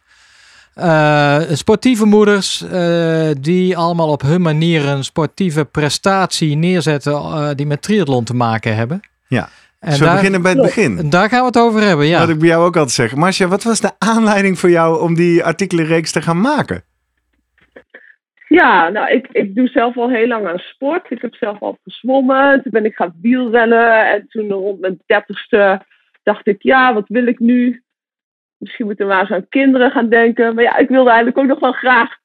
Uh, 0.79 1.41
sportieve 1.53 2.05
moeders 2.05 2.65
uh, 2.73 3.31
die 3.41 3.77
allemaal 3.77 4.09
op 4.09 4.23
hun 4.23 4.43
manier 4.43 4.87
een 4.87 5.05
sportieve 5.05 5.65
prestatie 5.65 6.57
neerzetten 6.57 7.13
uh, 7.13 7.49
die 7.55 7.67
met 7.67 7.83
triathlon 7.83 8.25
te 8.25 8.35
maken 8.35 8.77
hebben. 8.77 9.01
Ja. 9.29 9.49
En 9.81 9.99
we 9.99 10.05
beginnen 10.05 10.43
bij 10.43 10.53
het 10.53 10.63
begin. 10.63 11.11
Daar 11.11 11.29
gaan 11.29 11.41
we 11.41 11.47
het 11.47 11.59
over 11.59 11.83
hebben, 11.83 12.07
ja. 12.07 12.19
Wat 12.19 12.29
ik 12.29 12.39
bij 12.39 12.49
jou 12.49 12.67
ook 12.67 12.77
altijd 12.77 12.95
zeg. 12.95 13.15
Marcia, 13.15 13.47
wat 13.47 13.63
was 13.63 13.81
de 13.81 13.93
aanleiding 13.99 14.59
voor 14.59 14.71
jou 14.71 15.01
om 15.01 15.15
die 15.15 15.45
artikelenreeks 15.45 16.13
te 16.13 16.23
gaan 16.23 16.41
maken? 16.41 16.85
Ja, 18.49 18.89
nou, 18.89 19.11
ik, 19.11 19.29
ik 19.33 19.55
doe 19.55 19.69
zelf 19.69 19.97
al 19.97 20.11
heel 20.11 20.27
lang 20.27 20.47
aan 20.47 20.59
sport. 20.59 21.11
Ik 21.11 21.23
heb 21.23 21.35
zelf 21.35 21.61
al 21.61 21.79
gezwommen. 21.83 22.63
Toen 22.63 22.73
ben 22.73 22.85
ik 22.85 22.95
gaan 22.95 23.19
wielrennen. 23.21 24.13
En 24.13 24.29
toen 24.29 24.51
rond 24.51 24.81
mijn 24.81 25.01
dertigste 25.07 25.83
dacht 26.23 26.47
ik, 26.47 26.63
ja, 26.63 26.95
wat 26.95 27.09
wil 27.09 27.27
ik 27.27 27.39
nu? 27.39 27.83
Misschien 28.57 28.87
moeten 28.87 29.07
we 29.07 29.13
maar 29.13 29.21
eens 29.21 29.31
aan 29.31 29.49
kinderen 29.49 29.91
gaan 29.91 30.09
denken. 30.09 30.55
Maar 30.55 30.65
ja, 30.65 30.77
ik 30.77 30.89
wilde 30.89 31.09
eigenlijk 31.09 31.39
ook 31.39 31.47
nog 31.47 31.61
wel 31.61 31.73
graag 31.73 32.17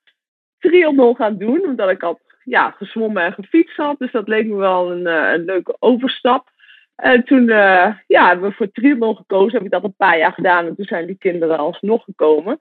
triathlon 0.59 1.15
gaan 1.15 1.37
doen. 1.37 1.65
Omdat 1.65 1.89
ik 1.89 2.03
al 2.03 2.19
ja, 2.43 2.71
gezwommen 2.71 3.23
en 3.23 3.33
gefietst 3.33 3.77
had. 3.77 3.99
Dus 3.99 4.11
dat 4.11 4.27
leek 4.27 4.45
me 4.45 4.55
wel 4.55 4.91
een, 4.91 5.07
uh, 5.07 5.31
een 5.31 5.45
leuke 5.45 5.75
overstap. 5.79 6.49
En 6.95 7.23
toen 7.23 7.43
uh, 7.43 7.95
ja, 8.07 8.27
hebben 8.27 8.49
we 8.49 8.55
voor 8.55 8.71
triathlon 8.71 9.15
gekozen. 9.15 9.53
Heb 9.53 9.63
ik 9.63 9.71
dat 9.71 9.83
een 9.83 9.95
paar 9.97 10.17
jaar 10.17 10.33
gedaan. 10.33 10.65
En 10.65 10.75
toen 10.75 10.85
zijn 10.85 11.05
die 11.05 11.17
kinderen 11.17 11.57
alsnog 11.57 12.03
gekomen. 12.03 12.59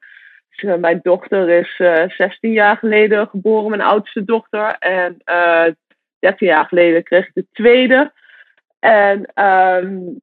Uh, 0.62 0.74
mijn 0.74 1.00
dochter 1.02 1.48
is 1.48 1.76
16 2.16 2.52
jaar 2.52 2.76
geleden 2.76 3.28
geboren, 3.28 3.70
mijn 3.70 3.80
oudste 3.80 4.24
dochter. 4.24 4.76
En 4.78 5.22
13 6.18 6.46
jaar 6.46 6.64
geleden 6.64 7.02
kreeg 7.02 7.26
ik 7.26 7.34
de 7.34 7.46
tweede. 7.52 8.12
En 8.78 9.44
um, 9.44 10.20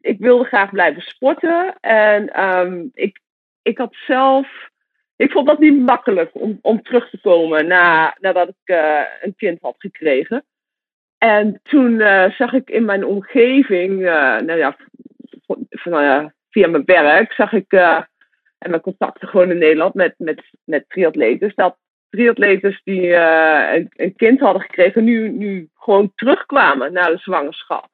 ik 0.00 0.18
wilde 0.18 0.44
graag 0.44 0.70
blijven 0.70 1.02
sporten. 1.02 1.74
En 1.80 2.44
um, 2.44 2.90
ik, 2.92 3.20
ik 3.62 3.78
had 3.78 3.94
zelf. 4.06 4.70
Ik 5.16 5.32
vond 5.32 5.46
dat 5.46 5.58
niet 5.58 5.78
makkelijk 5.80 6.30
om, 6.32 6.58
om 6.62 6.82
terug 6.82 7.10
te 7.10 7.20
komen 7.20 7.66
na, 7.66 8.16
nadat 8.20 8.48
ik 8.48 8.76
een 9.20 9.34
kind 9.36 9.60
had 9.60 9.74
gekregen. 9.78 10.44
En 11.18 11.60
toen 11.62 11.98
zag 12.36 12.52
ik 12.52 12.70
in 12.70 12.84
mijn 12.84 13.04
omgeving, 13.04 14.00
nou 14.00 14.56
ja, 14.56 14.76
van, 15.40 16.32
via 16.50 16.68
mijn 16.68 16.84
werk, 16.84 17.32
zag 17.32 17.52
ik 17.52 17.70
en 18.64 18.70
mijn 18.70 18.82
contacten 18.82 19.28
gewoon 19.28 19.50
in 19.50 19.58
Nederland 19.58 19.94
met, 19.94 20.14
met, 20.18 20.42
met 20.64 20.84
triatletes, 20.88 21.54
dat 21.54 21.76
triatletes 22.10 22.80
die 22.84 23.14
een, 23.14 23.90
een, 23.96 24.16
kind 24.16 24.40
hadden 24.40 24.62
gekregen, 24.62 25.04
nu, 25.04 25.28
nu 25.28 25.68
gewoon 25.74 26.12
terugkwamen 26.14 26.92
na 26.92 27.06
de 27.06 27.18
zwangerschap. 27.18 27.88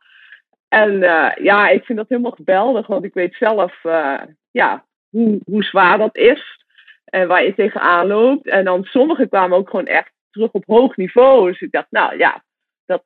En 0.69 0.93
uh, 0.93 1.31
ja, 1.35 1.69
ik 1.69 1.85
vind 1.85 1.99
dat 1.99 2.09
helemaal 2.09 2.31
geweldig, 2.31 2.87
want 2.87 3.05
ik 3.05 3.15
weet 3.15 3.35
zelf 3.35 3.85
uh, 3.85 4.21
ja, 4.51 4.85
hoe, 5.09 5.41
hoe 5.45 5.65
zwaar 5.65 5.99
dat 5.99 6.17
is 6.17 6.65
en 7.05 7.29
waar 7.29 7.45
je 7.45 7.55
tegenaan 7.55 8.07
loopt. 8.07 8.47
En 8.47 8.65
dan 8.65 8.85
sommigen 8.85 9.29
kwamen 9.29 9.59
ook 9.59 9.71
gewoon 9.71 9.87
echt 9.87 10.13
terug 10.31 10.51
op 10.51 10.65
hoog 10.67 10.97
niveau. 10.97 11.51
Dus 11.51 11.61
ik 11.61 11.73
dacht, 11.73 11.91
nou 11.91 12.19
ja, 12.19 12.45
dat, 12.87 13.03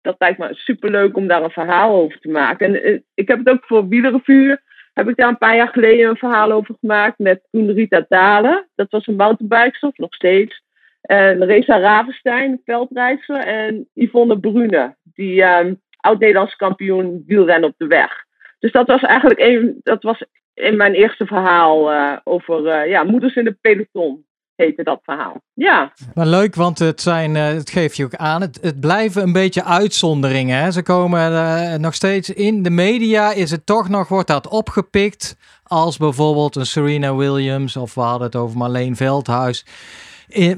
dat 0.00 0.14
lijkt 0.18 0.38
me 0.38 0.48
superleuk 0.54 1.16
om 1.16 1.26
daar 1.26 1.42
een 1.42 1.50
verhaal 1.50 1.94
over 1.94 2.20
te 2.20 2.28
maken. 2.28 2.82
En 2.82 3.04
ik 3.14 3.28
heb 3.28 3.38
het 3.38 3.48
ook 3.48 3.64
voor 3.64 3.88
Wielerrevuur, 3.88 4.62
heb 4.92 5.08
ik 5.08 5.16
daar 5.16 5.28
een 5.28 5.38
paar 5.38 5.56
jaar 5.56 5.68
geleden 5.68 6.08
een 6.08 6.16
verhaal 6.16 6.52
over 6.52 6.74
gemaakt 6.80 7.18
met 7.18 7.42
toen 7.50 7.72
Rita 7.72 8.04
Dalen. 8.08 8.68
Dat 8.74 8.90
was 8.90 9.06
een 9.06 9.16
mountainbikestof, 9.16 9.96
nog 9.96 10.14
steeds. 10.14 10.62
En 11.00 11.44
Reza 11.44 11.78
Ravenstein, 11.78 12.60
veldrijder. 12.64 13.36
En 13.36 13.88
Yvonne 13.94 14.40
Brune, 14.40 14.96
die... 15.02 15.42
Um, 15.42 15.80
oud-Nederlands 16.00 16.56
kampioen 16.56 17.22
wielrennen 17.26 17.68
op 17.68 17.74
de 17.76 17.86
weg. 17.86 18.24
Dus 18.58 18.72
dat 18.72 18.86
was 18.86 19.02
eigenlijk 19.02 19.40
een, 19.40 19.80
dat 19.82 20.02
was 20.02 20.24
in 20.54 20.76
mijn 20.76 20.94
eerste 20.94 21.26
verhaal 21.26 21.92
uh, 21.92 22.16
over 22.24 22.66
uh, 22.66 22.90
ja, 22.90 23.04
moeders 23.04 23.34
in 23.34 23.44
de 23.44 23.56
peloton. 23.60 24.24
Heette 24.60 24.82
dat 24.82 25.00
verhaal. 25.02 25.40
Ja. 25.54 25.92
Maar 26.14 26.26
leuk, 26.26 26.54
want 26.54 26.78
het, 26.78 27.00
zijn, 27.00 27.34
uh, 27.34 27.46
het 27.46 27.70
geeft 27.70 27.96
je 27.96 28.04
ook 28.04 28.14
aan. 28.14 28.40
Het, 28.40 28.58
het 28.62 28.80
blijven 28.80 29.22
een 29.22 29.32
beetje 29.32 29.64
uitzonderingen. 29.64 30.58
Hè? 30.58 30.70
Ze 30.70 30.82
komen 30.82 31.80
nog 31.80 31.94
steeds 31.94 32.30
in 32.30 32.62
de 32.62 32.70
media. 32.70 33.32
Is 33.32 33.50
het 33.50 33.66
toch 33.66 33.88
nog, 33.88 34.08
wordt 34.08 34.28
dat 34.28 34.48
opgepikt 34.48 35.36
als 35.62 35.96
bijvoorbeeld 35.96 36.56
een 36.56 36.66
Serena 36.66 37.14
Williams 37.14 37.76
of 37.76 37.94
we 37.94 38.00
hadden 38.00 38.26
het 38.26 38.36
over 38.36 38.56
Marleen 38.56 38.96
Veldhuis 38.96 39.64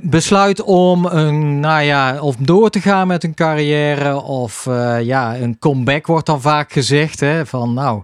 besluit 0.00 0.62
om 0.62 1.04
een, 1.04 1.60
nou 1.60 1.82
ja, 1.82 2.20
of 2.20 2.36
door 2.36 2.70
te 2.70 2.80
gaan 2.80 3.06
met 3.06 3.24
een 3.24 3.34
carrière 3.34 4.22
of 4.22 4.66
uh, 4.66 5.02
ja, 5.02 5.36
een 5.36 5.58
comeback 5.58 6.06
wordt 6.06 6.26
dan 6.26 6.40
vaak 6.40 6.72
gezegd. 6.72 7.20
Hè, 7.20 7.46
van 7.46 7.74
nou, 7.74 8.02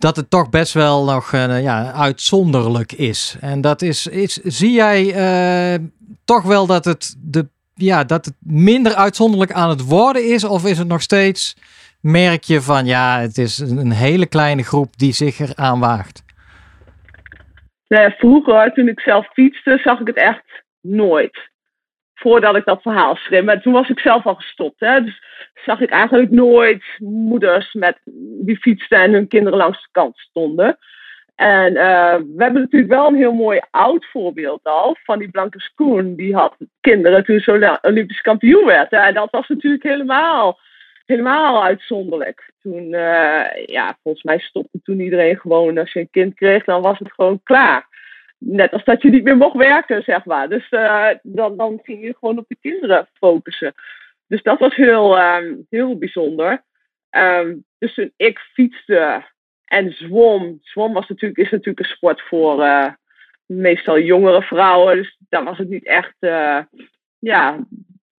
dat 0.00 0.16
het 0.16 0.30
toch 0.30 0.50
best 0.50 0.72
wel 0.74 1.04
nog 1.04 1.32
uh, 1.32 1.62
ja, 1.62 1.92
uitzonderlijk 1.92 2.92
is. 2.92 3.36
En 3.40 3.60
dat 3.60 3.82
is, 3.82 4.06
is 4.06 4.32
zie 4.32 4.72
jij 4.72 5.02
uh, 5.04 5.86
toch 6.24 6.42
wel 6.42 6.66
dat 6.66 6.84
het, 6.84 7.16
de, 7.18 7.48
ja, 7.74 8.04
dat 8.04 8.24
het 8.24 8.34
minder 8.40 8.94
uitzonderlijk 8.94 9.52
aan 9.52 9.68
het 9.68 9.84
worden 9.84 10.24
is? 10.24 10.44
Of 10.44 10.66
is 10.66 10.78
het 10.78 10.88
nog 10.88 11.02
steeds, 11.02 11.56
merk 12.00 12.44
je 12.44 12.60
van 12.60 12.86
ja, 12.86 13.20
het 13.20 13.38
is 13.38 13.58
een 13.58 13.92
hele 13.92 14.26
kleine 14.26 14.62
groep 14.62 14.96
die 14.96 15.12
zich 15.12 15.38
eraan 15.38 15.80
waagt? 15.80 16.22
Nee, 17.88 18.10
vroeger, 18.10 18.72
toen 18.72 18.88
ik 18.88 19.00
zelf 19.00 19.26
fietste, 19.32 19.80
zag 19.84 20.00
ik 20.00 20.06
het 20.06 20.16
echt 20.16 20.62
nooit. 20.80 21.49
Voordat 22.20 22.56
ik 22.56 22.64
dat 22.64 22.82
verhaal 22.82 23.16
schreef. 23.16 23.44
Maar 23.44 23.62
toen 23.62 23.72
was 23.72 23.88
ik 23.88 23.98
zelf 23.98 24.26
al 24.26 24.34
gestopt. 24.34 24.80
Hè? 24.80 25.04
Dus 25.04 25.22
zag 25.64 25.80
ik 25.80 25.90
eigenlijk 25.90 26.30
nooit 26.30 26.84
moeders 26.98 27.72
met, 27.72 27.98
die 28.40 28.58
fietsten 28.58 28.98
en 28.98 29.12
hun 29.12 29.28
kinderen 29.28 29.58
langs 29.58 29.82
de 29.82 29.88
kant 29.92 30.18
stonden. 30.18 30.78
En 31.34 31.72
uh, 31.72 32.14
we 32.14 32.42
hebben 32.42 32.60
natuurlijk 32.62 32.92
wel 32.92 33.06
een 33.06 33.14
heel 33.14 33.32
mooi 33.32 33.60
oud 33.70 34.06
voorbeeld 34.10 34.60
al 34.62 34.96
van 35.04 35.18
die 35.18 35.30
Blanke 35.30 35.60
Skoen. 35.60 36.14
Die 36.14 36.34
had 36.34 36.56
kinderen 36.80 37.24
toen 37.24 37.40
ze 37.40 37.78
Olympisch 37.82 38.20
kampioen 38.20 38.64
werd. 38.64 38.92
En 38.92 39.14
dat 39.14 39.30
was 39.30 39.48
natuurlijk 39.48 39.82
helemaal, 39.82 40.58
helemaal 41.06 41.64
uitzonderlijk. 41.64 42.50
Toen, 42.62 42.84
uh, 42.84 43.66
ja, 43.66 43.96
volgens 44.02 44.24
mij 44.24 44.38
stopte 44.38 44.80
toen 44.82 45.00
iedereen 45.00 45.36
gewoon, 45.38 45.78
als 45.78 45.92
je 45.92 46.00
een 46.00 46.10
kind 46.10 46.34
kreeg, 46.34 46.64
dan 46.64 46.82
was 46.82 46.98
het 46.98 47.12
gewoon 47.12 47.40
klaar 47.42 47.89
net 48.40 48.72
als 48.72 48.84
dat 48.84 49.02
je 49.02 49.10
niet 49.10 49.24
meer 49.24 49.36
mocht 49.36 49.56
werken, 49.56 50.02
zeg 50.02 50.24
maar. 50.24 50.48
Dus 50.48 50.70
uh, 50.70 51.08
dan, 51.22 51.56
dan 51.56 51.80
ging 51.82 52.02
je 52.02 52.16
gewoon 52.18 52.38
op 52.38 52.48
de 52.48 52.56
kinderen 52.60 53.08
focussen. 53.12 53.74
Dus 54.26 54.42
dat 54.42 54.58
was 54.58 54.74
heel, 54.74 55.18
um, 55.18 55.66
heel 55.70 55.98
bijzonder. 55.98 56.64
Um, 57.10 57.64
dus 57.78 57.94
toen 57.94 58.12
ik 58.16 58.38
fietste 58.38 59.24
en 59.64 59.92
zwom. 59.92 60.58
Zwom 60.62 60.92
was 60.92 61.08
natuurlijk, 61.08 61.40
is 61.40 61.50
natuurlijk 61.50 61.78
een 61.78 61.94
sport 61.96 62.20
voor 62.20 62.60
uh, 62.60 62.88
meestal 63.46 63.98
jongere 63.98 64.42
vrouwen. 64.42 64.96
Dus 64.96 65.18
daar 65.28 65.44
was 65.44 65.58
het 65.58 65.68
niet 65.68 65.86
echt. 65.86 66.14
Uh, 66.20 66.58
ja, 67.18 67.58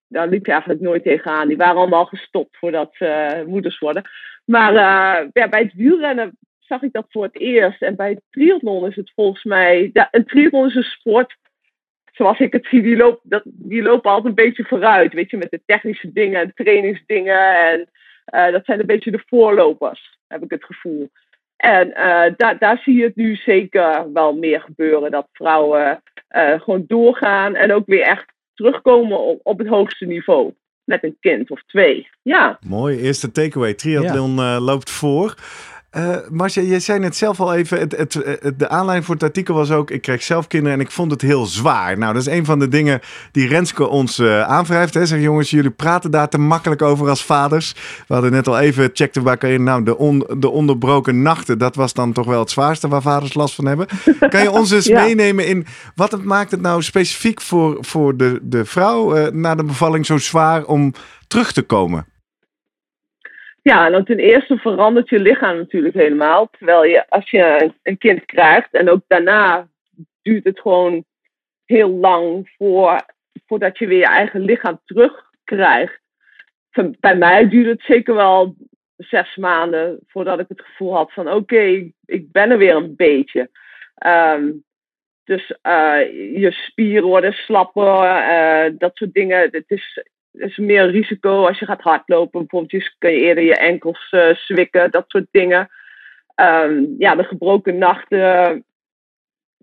daar 0.08 0.28
liep 0.28 0.46
je 0.46 0.52
eigenlijk 0.52 0.80
nooit 0.82 1.02
tegenaan. 1.02 1.48
Die 1.48 1.56
waren 1.56 1.76
allemaal 1.76 2.06
gestopt 2.06 2.56
voordat 2.56 2.90
ze 2.92 3.42
moeders 3.46 3.78
worden. 3.78 4.02
Maar 4.44 4.72
ja, 5.32 5.48
bij 5.48 5.62
het 5.62 5.74
wielrennen 5.74 6.38
zag 6.70 6.82
ik 6.82 6.92
dat 6.92 7.06
voor 7.08 7.22
het 7.22 7.38
eerst. 7.38 7.82
En 7.82 7.96
bij 7.96 8.20
triathlon 8.30 8.86
is 8.86 8.96
het 8.96 9.12
volgens 9.14 9.44
mij. 9.44 9.90
Ja, 9.92 10.08
een 10.10 10.24
triathlon 10.24 10.66
is 10.66 10.74
een 10.74 10.82
sport. 10.82 11.36
Zoals 12.12 12.38
ik 12.38 12.52
het 12.52 12.66
zie, 12.66 12.82
die, 12.82 12.96
loopt, 12.96 13.20
dat, 13.22 13.42
die 13.44 13.82
lopen 13.82 14.10
altijd 14.10 14.28
een 14.28 14.44
beetje 14.44 14.64
vooruit. 14.64 15.12
Weet 15.12 15.30
je, 15.30 15.36
met 15.36 15.50
de 15.50 15.62
technische 15.66 16.12
dingen 16.12 16.40
en 16.40 16.52
trainingsdingen. 16.54 17.56
En 17.70 17.88
uh, 18.34 18.52
dat 18.52 18.64
zijn 18.64 18.80
een 18.80 18.86
beetje 18.86 19.10
de 19.10 19.22
voorlopers, 19.26 20.18
heb 20.28 20.42
ik 20.42 20.50
het 20.50 20.64
gevoel. 20.64 21.10
En 21.56 21.88
uh, 21.88 22.34
daar, 22.36 22.58
daar 22.58 22.80
zie 22.84 22.96
je 22.96 23.04
het 23.04 23.16
nu 23.16 23.36
zeker 23.36 24.12
wel 24.12 24.34
meer 24.34 24.60
gebeuren. 24.60 25.10
Dat 25.10 25.28
vrouwen 25.32 26.02
uh, 26.36 26.60
gewoon 26.60 26.84
doorgaan 26.86 27.54
en 27.54 27.72
ook 27.72 27.86
weer 27.86 28.02
echt 28.02 28.32
terugkomen 28.54 29.18
op, 29.18 29.40
op 29.42 29.58
het 29.58 29.68
hoogste 29.68 30.06
niveau 30.06 30.54
met 30.84 31.04
een 31.04 31.16
kind 31.20 31.50
of 31.50 31.62
twee. 31.66 32.08
Ja. 32.22 32.58
Mooi, 32.66 32.98
eerste 32.98 33.30
takeaway. 33.30 33.74
Triathlon 33.74 34.34
ja. 34.36 34.54
uh, 34.54 34.64
loopt 34.64 34.90
voor. 34.90 35.34
Uh, 35.96 36.16
Marcia, 36.28 36.62
je 36.62 36.80
zei 36.80 36.98
net 36.98 37.16
zelf 37.16 37.40
al 37.40 37.54
even, 37.54 37.78
het, 37.78 37.96
het, 37.96 38.12
de 38.56 38.68
aanleiding 38.68 39.04
voor 39.04 39.14
het 39.14 39.24
artikel 39.24 39.54
was 39.54 39.70
ook, 39.70 39.90
ik 39.90 40.02
kreeg 40.02 40.22
zelf 40.22 40.46
kinderen 40.46 40.78
en 40.78 40.84
ik 40.84 40.90
vond 40.90 41.10
het 41.10 41.20
heel 41.20 41.46
zwaar. 41.46 41.98
Nou, 41.98 42.12
dat 42.12 42.22
is 42.26 42.32
een 42.32 42.44
van 42.44 42.58
de 42.58 42.68
dingen 42.68 43.00
die 43.32 43.48
Renske 43.48 43.88
ons 43.88 44.18
uh, 44.18 44.42
aanwrijft. 44.42 44.94
Hè. 44.94 45.06
Zeg 45.06 45.20
jongens, 45.20 45.50
jullie 45.50 45.70
praten 45.70 46.10
daar 46.10 46.28
te 46.28 46.38
makkelijk 46.38 46.82
over 46.82 47.08
als 47.08 47.24
vaders. 47.24 47.74
We 48.06 48.14
hadden 48.14 48.32
net 48.32 48.48
al 48.48 48.58
even, 48.58 48.90
checkten 48.92 49.22
bij 49.22 49.32
elkaar 49.32 49.50
in, 49.50 49.62
nou, 49.62 49.82
de, 49.82 49.98
on, 49.98 50.26
de 50.38 50.50
onderbroken 50.50 51.22
nachten, 51.22 51.58
dat 51.58 51.74
was 51.74 51.92
dan 51.92 52.12
toch 52.12 52.26
wel 52.26 52.40
het 52.40 52.50
zwaarste 52.50 52.88
waar 52.88 53.02
vaders 53.02 53.34
last 53.34 53.54
van 53.54 53.66
hebben. 53.66 53.86
Kan 54.30 54.42
je 54.42 54.50
ons 54.50 54.70
eens 54.70 54.88
meenemen 54.88 55.46
in, 55.46 55.66
wat 55.94 56.12
het 56.12 56.24
maakt 56.24 56.50
het 56.50 56.60
nou 56.60 56.82
specifiek 56.82 57.40
voor, 57.40 57.76
voor 57.80 58.16
de, 58.16 58.38
de 58.42 58.64
vrouw 58.64 59.16
uh, 59.16 59.26
na 59.26 59.54
de 59.54 59.64
bevalling 59.64 60.06
zo 60.06 60.18
zwaar 60.18 60.64
om 60.64 60.92
terug 61.26 61.52
te 61.52 61.62
komen? 61.62 62.06
Ja, 63.62 63.88
nou 63.88 64.04
ten 64.04 64.18
eerste 64.18 64.56
verandert 64.56 65.08
je 65.08 65.20
lichaam 65.20 65.56
natuurlijk 65.56 65.94
helemaal. 65.94 66.50
Terwijl 66.50 66.84
je, 66.84 67.08
als 67.08 67.30
je 67.30 67.72
een 67.82 67.98
kind 67.98 68.24
krijgt 68.24 68.72
en 68.72 68.90
ook 68.90 69.02
daarna 69.06 69.68
duurt 70.22 70.44
het 70.44 70.60
gewoon 70.60 71.04
heel 71.64 71.90
lang 71.90 72.50
voor, 72.56 73.04
voordat 73.46 73.78
je 73.78 73.86
weer 73.86 73.98
je 73.98 74.06
eigen 74.06 74.40
lichaam 74.40 74.80
terugkrijgt. 74.84 76.00
Bij 77.00 77.16
mij 77.16 77.48
duurde 77.48 77.70
het 77.70 77.82
zeker 77.82 78.14
wel 78.14 78.54
zes 78.96 79.36
maanden 79.36 79.98
voordat 80.06 80.38
ik 80.38 80.48
het 80.48 80.60
gevoel 80.60 80.94
had 80.94 81.12
van 81.12 81.32
oké, 81.32 81.90
ik 82.04 82.32
ben 82.32 82.50
er 82.50 82.58
weer 82.58 82.76
een 82.76 82.96
beetje. 82.96 83.50
Ehm, 83.94 84.50
dus 85.24 85.50
uh, 85.62 86.00
je 86.40 86.50
spieren 86.50 87.08
worden 87.08 87.32
slapper, 87.32 88.04
uh, 88.04 88.78
dat 88.78 88.96
soort 88.96 89.12
dingen. 89.12 89.48
Het 89.50 89.64
is, 89.66 90.04
is 90.32 90.56
meer 90.56 90.90
risico 90.90 91.46
als 91.46 91.58
je 91.58 91.64
gaat 91.64 91.82
hardlopen. 91.82 92.40
Bijvoorbeeld 92.40 92.94
kun 92.98 93.10
je 93.10 93.20
eerder 93.20 93.44
je 93.44 93.56
enkels 93.56 94.08
uh, 94.10 94.34
zwikken, 94.34 94.90
dat 94.90 95.04
soort 95.08 95.26
dingen. 95.30 95.70
Um, 96.36 96.94
ja, 96.98 97.14
de 97.14 97.24
gebroken 97.24 97.78
nachten. 97.78 98.64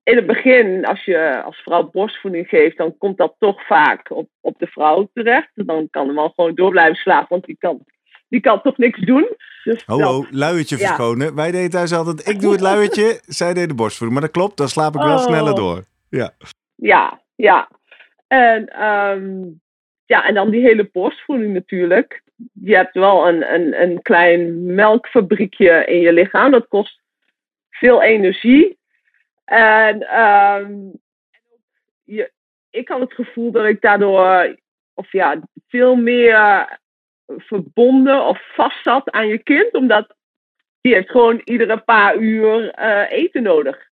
In 0.04 0.16
het 0.16 0.26
begin, 0.26 0.86
als 0.86 1.04
je 1.04 1.42
als 1.44 1.58
vrouw 1.58 1.90
borstvoeding 1.90 2.48
geeft, 2.48 2.78
dan 2.78 2.98
komt 2.98 3.18
dat 3.18 3.36
toch 3.40 3.66
vaak 3.66 4.12
op, 4.12 4.30
op 4.42 4.60
de 4.60 4.68
vrouw 4.68 5.10
terecht. 5.14 5.50
Dan 5.54 5.88
kan 5.90 6.08
de 6.08 6.14
man 6.14 6.32
gewoon 6.36 6.56
door 6.56 6.72
blijven 6.72 6.96
slapen, 6.96 7.28
want 7.30 7.46
die 7.46 7.58
kan, 7.60 7.86
die 8.30 8.40
kan 8.40 8.62
toch 8.62 8.78
niks 8.78 9.00
doen. 9.00 9.28
Dus 9.64 9.86
oh, 9.86 10.08
oh 10.08 10.32
luiertje 10.32 10.78
ja. 10.78 10.86
verschonen. 10.86 11.36
Wij 11.36 11.52
deden 11.52 11.70
thuis 11.70 11.94
altijd, 11.94 12.28
ik 12.28 12.40
doe 12.40 12.52
het 12.52 12.62
luiertje, 12.62 13.20
zij 13.40 13.54
deed 13.54 13.68
de 13.68 13.76
borstvoeding. 13.76 14.20
Maar 14.20 14.30
dat 14.30 14.38
klopt, 14.38 14.58
dan 14.58 14.68
slaap 14.68 14.96
ik 14.96 15.02
wel 15.02 15.18
oh. 15.18 15.24
sneller 15.24 15.56
door. 15.56 15.84
Ja, 16.10 16.34
ja. 16.76 17.22
ja. 17.36 17.70
En 18.28 18.84
um, 18.86 19.62
ja, 20.08 20.28
en 20.28 20.34
dan 20.34 20.50
die 20.50 20.62
hele 20.62 20.90
borstvoeding 20.92 21.54
natuurlijk. 21.54 22.22
Je 22.54 22.76
hebt 22.76 22.94
wel 22.94 23.28
een, 23.28 23.54
een, 23.54 23.82
een 23.82 24.02
klein 24.02 24.66
melkfabriekje 24.76 25.86
in 25.86 26.00
je 26.00 26.14
lichaam. 26.14 26.52
Dat 26.52 26.68
kost 26.68 27.02
veel 27.70 28.02
energie. 28.02 28.78
En 29.46 29.98
je, 32.04 32.32
ik 32.70 32.88
had 32.88 33.00
het 33.00 33.14
gevoel 33.14 33.52
dat 33.52 33.66
ik 33.66 33.82
daardoor 33.82 34.56
of 34.94 35.12
ja, 35.12 35.40
veel 35.68 35.96
meer 35.96 36.80
verbonden 37.28 38.26
of 38.26 38.54
vast 38.54 38.84
zat 38.84 39.12
aan 39.12 39.28
je 39.28 39.38
kind. 39.38 39.74
Omdat 39.74 40.16
die 40.82 40.94
heeft 40.94 41.10
gewoon 41.10 41.42
iedere 41.44 41.78
paar 41.78 42.16
uur 42.16 42.80
uh, 42.80 43.12
eten 43.12 43.44
nodig. 43.44 43.90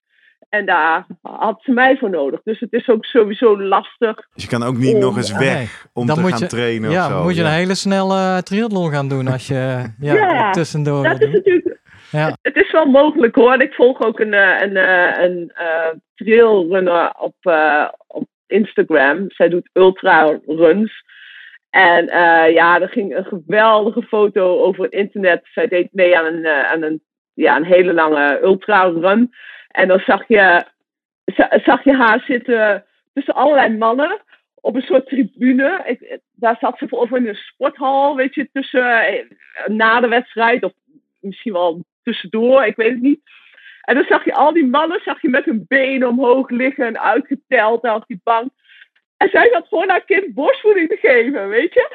En 0.56 0.66
daar 0.66 1.06
had 1.22 1.62
ze 1.62 1.72
mij 1.72 1.98
voor 1.98 2.10
nodig. 2.10 2.42
Dus 2.44 2.60
het 2.60 2.74
is 2.74 2.88
ook 2.90 3.06
sowieso 3.06 3.62
lastig. 3.62 4.28
Dus 4.34 4.44
je 4.44 4.50
kan 4.50 4.64
ook 4.64 4.78
niet 4.78 4.98
nog 4.98 5.18
eens 5.18 5.38
weg 5.38 5.88
om 5.94 6.06
te 6.06 6.14
gaan 6.14 6.48
trainen 6.48 6.92
ja, 6.92 7.06
of 7.06 7.12
zo. 7.12 7.24
moet 7.24 7.36
je 7.36 7.44
een 7.44 7.50
hele 7.50 7.76
snelle 7.76 8.44
triathlon 8.44 8.92
gaan 8.92 9.10
doen 9.10 9.28
als 9.28 9.48
je 9.48 9.54
ja, 10.00 10.14
ja 10.14 10.52
tussendoor 10.52 11.04
dat 11.04 11.22
is 11.22 11.32
natuurlijk, 11.32 11.80
ja. 12.12 12.38
Het 12.42 12.56
is 12.56 12.72
wel 12.72 12.86
mogelijk 12.86 13.36
hoor. 13.36 13.62
Ik 13.62 13.74
volg 13.74 14.02
ook 14.02 14.20
een, 14.20 14.34
eh, 14.34 14.62
een, 14.62 14.78
eh, 14.78 15.24
een, 15.24 15.32
een 15.32 15.52
uh, 15.62 16.00
trailrunner 16.16 17.14
op, 17.20 17.36
uh, 17.42 17.90
op 18.08 18.28
Instagram. 18.48 19.26
Zij 19.28 19.50
doet 19.50 19.70
ultra 19.74 20.40
runs. 20.46 21.04
En 21.70 22.06
ja, 22.54 22.82
er 22.82 22.90
ging 22.90 23.16
een 23.16 23.26
geweldige 23.26 24.02
foto 24.02 24.62
over 24.62 24.84
het 24.84 24.94
internet. 24.94 25.42
Zij 25.54 25.68
deed 25.68 25.88
mee 25.92 26.18
aan 26.18 26.26
een, 26.26 26.48
aan 26.48 26.82
een, 26.82 27.02
ja, 27.34 27.56
een 27.56 27.66
hele 27.66 27.94
lange 27.94 28.40
ultra 28.44 28.84
run. 28.84 29.34
En 29.76 29.88
dan 29.88 30.00
zag 30.00 30.28
je, 30.28 30.66
zag 31.64 31.84
je 31.84 31.94
haar 31.94 32.20
zitten 32.20 32.86
tussen 33.14 33.36
allerlei 33.36 33.78
mannen 33.78 34.22
op 34.56 34.76
een 34.76 34.82
soort 34.82 35.08
tribune. 35.08 35.98
Daar 36.32 36.58
zat 36.60 36.78
ze 36.78 36.88
voor 36.88 37.18
in 37.18 37.28
een 37.28 37.36
sporthal, 37.36 38.16
weet 38.16 38.36
je, 38.36 38.50
tussen 38.52 39.02
eh, 39.02 39.26
na 39.66 40.00
de 40.00 40.08
wedstrijd 40.08 40.64
of 40.64 40.74
misschien 41.20 41.54
wel 41.54 41.84
tussendoor, 42.04 42.66
ik 42.66 42.76
weet 42.76 42.92
het 42.92 43.02
niet. 43.02 43.22
En 43.82 43.96
dan 43.96 44.06
zag 44.08 44.26
je 44.26 44.34
al 44.34 44.54
die 44.54 44.66
mannen 44.66 45.02
zag 45.04 45.22
je 45.22 45.30
met 45.30 45.46
hun 45.46 45.66
benen 45.68 46.08
omhoog 46.08 46.50
liggen 46.50 46.86
en 46.86 47.00
uitgeteld 47.00 47.82
daar 47.82 47.96
op 47.96 48.08
die 48.08 48.22
bank. 48.24 48.50
En 49.18 49.30
zij 49.30 49.50
zat 49.52 49.68
gewoon 49.68 49.90
haar 49.90 50.06
kind 50.06 50.34
borstvoeding 50.34 50.90
te 50.90 50.98
geven, 50.98 51.50
weet 51.50 51.74
je. 51.74 51.90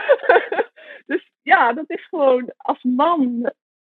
dus 1.07 1.31
ja, 1.43 1.73
dat 1.73 1.85
is 1.91 2.07
gewoon 2.07 2.53
als 2.57 2.83
man, 2.83 3.53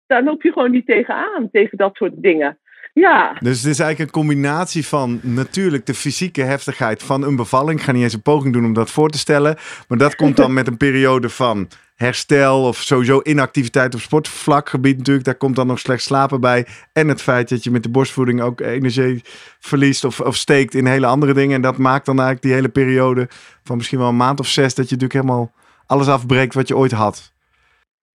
daar 0.08 0.24
loop 0.24 0.44
je 0.44 0.52
gewoon 0.52 0.72
niet 0.72 0.86
tegenaan, 0.86 1.50
tegen 1.52 1.78
dat 1.78 1.96
soort 1.96 2.14
dingen. 2.16 2.60
Ja. 2.94 3.38
Dus 3.40 3.62
het 3.62 3.72
is 3.72 3.80
eigenlijk 3.80 4.00
een 4.00 4.22
combinatie 4.22 4.88
van 4.88 5.20
natuurlijk 5.22 5.86
de 5.86 5.94
fysieke 5.94 6.42
heftigheid 6.42 7.04
van 7.04 7.24
een 7.24 7.36
bevalling. 7.36 7.80
Ik 7.80 7.86
ga 7.86 7.92
niet 7.92 8.04
eens 8.04 8.14
een 8.14 8.22
poging 8.22 8.54
doen 8.54 8.66
om 8.66 8.74
dat 8.74 8.92
voor 8.92 9.10
te 9.10 9.18
stellen. 9.18 9.58
Maar 9.88 9.98
dat 9.98 10.16
komt 10.16 10.38
dan 10.38 10.54
met 10.54 10.68
een 10.68 10.78
periode 10.78 11.30
van 11.30 11.68
herstel 11.96 12.68
of 12.68 12.78
sowieso 12.78 13.20
inactiviteit 13.24 13.94
op 13.94 14.02
sportvlakgebied 14.02 14.98
natuurlijk. 14.98 15.26
Daar 15.26 15.36
komt 15.36 15.56
dan 15.56 15.68
nog 15.68 15.80
slecht 15.80 16.04
slapen 16.04 16.42
bij. 16.42 16.68
En 16.94 17.08
het 17.08 17.22
feit 17.22 17.50
dat 17.50 17.64
je 17.64 17.72
met 17.72 17.84
de 17.84 17.90
borstvoeding 17.90 18.42
ook 18.42 18.62
energie 18.62 19.22
verliest 19.60 20.04
of, 20.04 20.20
of 20.20 20.36
steekt 20.36 20.74
in 20.74 20.86
hele 20.86 21.06
andere 21.06 21.34
dingen. 21.34 21.56
En 21.56 21.62
dat 21.62 21.78
maakt 21.78 22.06
dan 22.06 22.16
eigenlijk 22.16 22.46
die 22.46 22.54
hele 22.54 22.70
periode 22.70 23.28
van 23.64 23.78
misschien 23.78 24.00
wel 24.00 24.08
een 24.08 24.16
maand 24.16 24.40
of 24.40 24.48
zes 24.48 24.76
dat 24.76 24.90
je 24.90 24.96
natuurlijk 24.96 25.26
helemaal 25.26 25.52
alles 25.86 26.08
afbreekt 26.08 26.54
wat 26.54 26.68
je 26.68 26.78
ooit 26.78 26.92
had. 26.92 27.34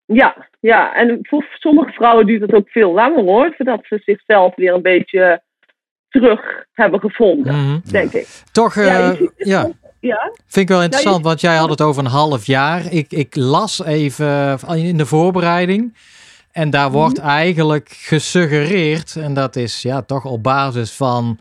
Ja, 0.04 0.47
ja, 0.60 0.94
en 0.94 1.18
voor 1.22 1.46
sommige 1.58 1.92
vrouwen 1.92 2.26
duurt 2.26 2.40
het 2.40 2.54
ook 2.54 2.68
veel 2.68 2.92
langer 2.92 3.24
hoor, 3.24 3.54
voordat 3.56 3.80
ze 3.82 4.00
zichzelf 4.04 4.54
weer 4.54 4.74
een 4.74 4.82
beetje 4.82 5.42
terug 6.08 6.40
hebben 6.72 7.00
gevonden, 7.00 7.54
mhm. 7.54 7.78
denk 7.90 8.12
ik. 8.12 8.26
Toch, 8.52 8.74
ja, 8.74 9.12
uh, 9.12 9.28
ja. 9.36 9.70
ja. 10.00 10.32
Vind 10.46 10.68
ik 10.68 10.68
wel 10.68 10.82
interessant, 10.82 11.24
want 11.24 11.40
jij 11.40 11.56
had 11.56 11.70
het 11.70 11.80
over 11.80 12.04
een 12.04 12.10
half 12.10 12.46
jaar. 12.46 12.92
Ik, 12.92 13.12
ik 13.12 13.36
las 13.36 13.84
even 13.84 14.58
in 14.76 14.96
de 14.96 15.06
voorbereiding. 15.06 15.96
En 16.52 16.70
daar 16.70 16.90
wordt 16.90 17.18
mhm. 17.18 17.28
eigenlijk 17.28 17.88
gesuggereerd, 17.88 19.16
en 19.16 19.34
dat 19.34 19.56
is 19.56 19.82
ja, 19.82 20.02
toch 20.02 20.24
op 20.24 20.42
basis 20.42 20.92
van 20.92 21.38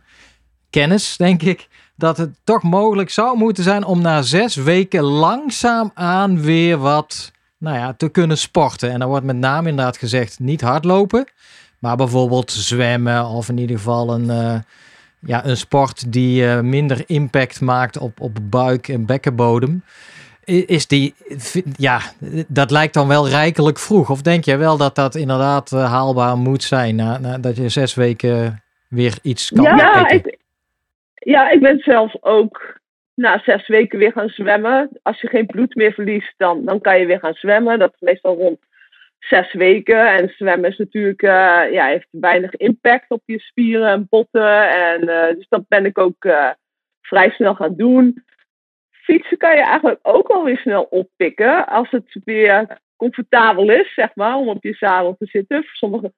kennis, 0.69 1.17
denk 1.17 1.41
ik, 1.41 1.67
dat 1.95 2.17
het 2.17 2.39
toch 2.43 2.63
mogelijk 2.63 3.09
zou 3.09 3.37
moeten 3.37 3.63
zijn 3.63 3.85
om 3.85 4.01
na 4.01 4.21
zes 4.21 4.55
weken 4.55 5.03
langzaam 5.03 5.91
aan 5.93 6.41
weer 6.41 6.77
wat 6.77 7.31
nou 7.57 7.77
ja, 7.77 7.93
te 7.93 8.09
kunnen 8.09 8.37
sporten. 8.37 8.91
En 8.91 8.99
dan 8.99 9.09
wordt 9.09 9.25
met 9.25 9.35
name 9.35 9.69
inderdaad 9.69 9.97
gezegd 9.97 10.39
niet 10.39 10.61
hardlopen, 10.61 11.27
maar 11.79 11.95
bijvoorbeeld 11.95 12.51
zwemmen 12.51 13.25
of 13.25 13.49
in 13.49 13.57
ieder 13.57 13.77
geval 13.77 14.13
een, 14.13 14.25
uh, 14.25 14.59
ja, 15.19 15.45
een 15.45 15.57
sport 15.57 16.11
die 16.11 16.43
uh, 16.43 16.59
minder 16.59 17.03
impact 17.05 17.61
maakt 17.61 17.97
op, 17.97 18.21
op 18.21 18.37
buik 18.41 18.87
en 18.87 19.05
bekkenbodem. 19.05 19.83
Is 20.45 20.87
die, 20.87 21.13
ja, 21.77 21.99
dat 22.47 22.71
lijkt 22.71 22.93
dan 22.93 23.07
wel 23.07 23.29
rijkelijk 23.29 23.79
vroeg. 23.79 24.09
Of 24.09 24.21
denk 24.21 24.45
je 24.45 24.57
wel 24.57 24.77
dat 24.77 24.95
dat 24.95 25.15
inderdaad 25.15 25.71
uh, 25.71 25.91
haalbaar 25.91 26.37
moet 26.37 26.63
zijn, 26.63 26.95
na, 26.95 27.17
na, 27.17 27.37
dat 27.37 27.55
je 27.55 27.69
zes 27.69 27.95
weken 27.95 28.63
weer 28.89 29.17
iets 29.21 29.51
kan 29.51 29.63
ja, 29.63 30.09
ik, 30.09 30.37
ja, 31.13 31.49
ik 31.49 31.61
ben 31.61 31.77
zelf 31.79 32.15
ook 32.19 32.76
na 33.17 33.41
zes 33.43 33.67
weken 33.67 33.99
weer 33.99 34.11
gaan 34.11 34.29
zwemmen. 34.29 34.89
Als 35.01 35.21
je 35.21 35.27
geen 35.27 35.45
bloed 35.45 35.75
meer 35.75 35.93
verliest, 35.93 36.33
dan, 36.37 36.65
dan 36.65 36.81
kan 36.81 36.99
je 36.99 37.05
weer 37.05 37.19
gaan 37.19 37.33
zwemmen. 37.33 37.79
Dat 37.79 37.93
is 37.93 37.99
meestal 37.99 38.35
rond 38.35 38.59
zes 39.19 39.53
weken. 39.53 40.13
En 40.13 40.29
zwemmen 40.29 40.69
is 40.69 40.77
natuurlijk, 40.77 41.21
uh, 41.21 41.71
ja, 41.71 41.85
heeft 41.85 42.07
weinig 42.11 42.55
impact 42.55 43.11
op 43.11 43.21
je 43.25 43.39
spieren 43.39 43.89
en 43.89 44.07
botten. 44.09 44.69
En, 44.69 45.01
uh, 45.03 45.35
dus 45.35 45.47
dat 45.49 45.67
ben 45.67 45.85
ik 45.85 45.97
ook 45.97 46.25
uh, 46.25 46.49
vrij 47.01 47.29
snel 47.29 47.55
gaan 47.55 47.75
doen. 47.75 48.23
Fietsen 48.89 49.37
kan 49.37 49.55
je 49.55 49.61
eigenlijk 49.61 49.99
ook 50.01 50.27
alweer 50.27 50.57
snel 50.57 50.83
oppikken. 50.83 51.67
Als 51.67 51.89
het 51.89 52.19
weer 52.23 52.79
comfortabel 52.95 53.71
is, 53.71 53.93
zeg 53.93 54.15
maar, 54.15 54.35
om 54.35 54.49
op 54.49 54.63
je 54.63 54.73
zadel 54.73 55.15
te 55.19 55.25
zitten. 55.25 55.63
Sommige, 55.73 56.13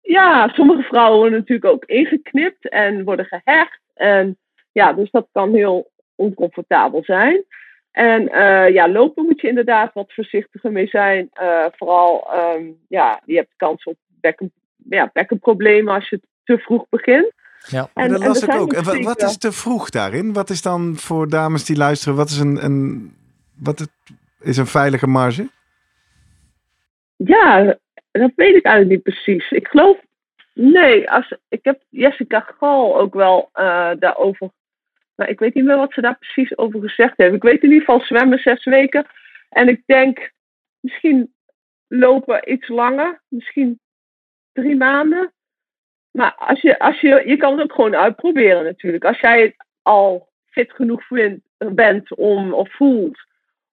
ja, 0.00 0.48
sommige 0.48 0.82
vrouwen 0.82 1.18
worden 1.18 1.38
natuurlijk 1.38 1.72
ook 1.72 1.84
ingeknipt 1.84 2.68
en 2.68 3.04
worden 3.04 3.26
gehecht. 3.26 3.80
En 3.94 4.38
ja, 4.72 4.92
dus 4.92 5.10
dat 5.10 5.28
kan 5.32 5.54
heel 5.54 5.90
oncomfortabel 6.20 7.04
zijn. 7.04 7.44
En 7.90 8.22
uh, 8.22 8.68
ja, 8.68 8.88
lopen 8.88 9.24
moet 9.24 9.40
je 9.40 9.48
inderdaad 9.48 9.92
wat 9.92 10.12
voorzichtiger 10.12 10.72
mee 10.72 10.86
zijn. 10.86 11.30
Uh, 11.42 11.64
vooral, 11.76 12.28
um, 12.34 12.76
ja, 12.88 13.20
je 13.24 13.36
hebt 13.36 13.52
kans 13.56 13.84
op 13.84 13.96
bekken, 14.06 14.52
ja, 14.88 15.10
bekkenproblemen 15.12 15.94
als 15.94 16.08
je 16.08 16.20
te 16.44 16.58
vroeg 16.58 16.86
begint. 16.88 17.32
Ja, 17.66 17.88
en, 17.94 18.10
dat 18.10 18.26
las 18.26 18.42
ik 18.42 18.54
ook. 18.54 18.72
En 18.72 19.02
wat 19.02 19.22
is 19.22 19.38
te 19.38 19.52
vroeg 19.52 19.90
daarin? 19.90 20.32
Wat 20.32 20.50
is 20.50 20.62
dan 20.62 20.96
voor 20.96 21.28
dames 21.28 21.64
die 21.64 21.76
luisteren, 21.76 22.16
wat 22.16 22.28
is 22.28 22.38
een, 22.38 22.64
een, 22.64 23.12
wat 23.56 23.78
het, 23.78 23.90
is 24.40 24.56
een 24.56 24.66
veilige 24.66 25.06
marge? 25.06 25.48
Ja, 27.16 27.76
dat 28.10 28.32
weet 28.36 28.54
ik 28.54 28.64
eigenlijk 28.64 28.88
niet 28.88 29.14
precies. 29.14 29.50
Ik 29.50 29.68
geloof, 29.68 29.96
nee, 30.54 31.10
als, 31.10 31.34
ik 31.48 31.60
heb 31.62 31.82
Jessica 31.88 32.40
Gal 32.58 32.98
ook 32.98 33.14
wel 33.14 33.50
uh, 33.54 33.90
daarover, 33.98 34.50
maar 35.20 35.28
ik 35.28 35.38
weet 35.38 35.54
niet 35.54 35.64
meer 35.64 35.76
wat 35.76 35.92
ze 35.92 36.00
daar 36.00 36.18
precies 36.18 36.58
over 36.58 36.80
gezegd 36.80 37.16
heeft. 37.16 37.34
Ik 37.34 37.42
weet 37.42 37.62
in 37.62 37.68
ieder 37.68 37.84
geval 37.84 38.00
zwemmen 38.00 38.38
zes 38.38 38.64
weken. 38.64 39.06
En 39.48 39.68
ik 39.68 39.82
denk 39.86 40.32
misschien 40.80 41.34
lopen 41.88 42.52
iets 42.52 42.68
langer, 42.68 43.22
misschien 43.28 43.80
drie 44.52 44.76
maanden. 44.76 45.32
Maar 46.10 46.34
als 46.34 46.60
je, 46.60 46.78
als 46.78 47.00
je, 47.00 47.22
je 47.26 47.36
kan 47.36 47.52
het 47.52 47.62
ook 47.62 47.72
gewoon 47.72 47.96
uitproberen 47.96 48.64
natuurlijk. 48.64 49.04
Als 49.04 49.20
jij 49.20 49.56
al 49.82 50.28
fit 50.46 50.72
genoeg 50.72 51.06
vindt, 51.06 51.46
bent 51.58 52.16
om, 52.16 52.52
of 52.52 52.72
voelt 52.72 53.18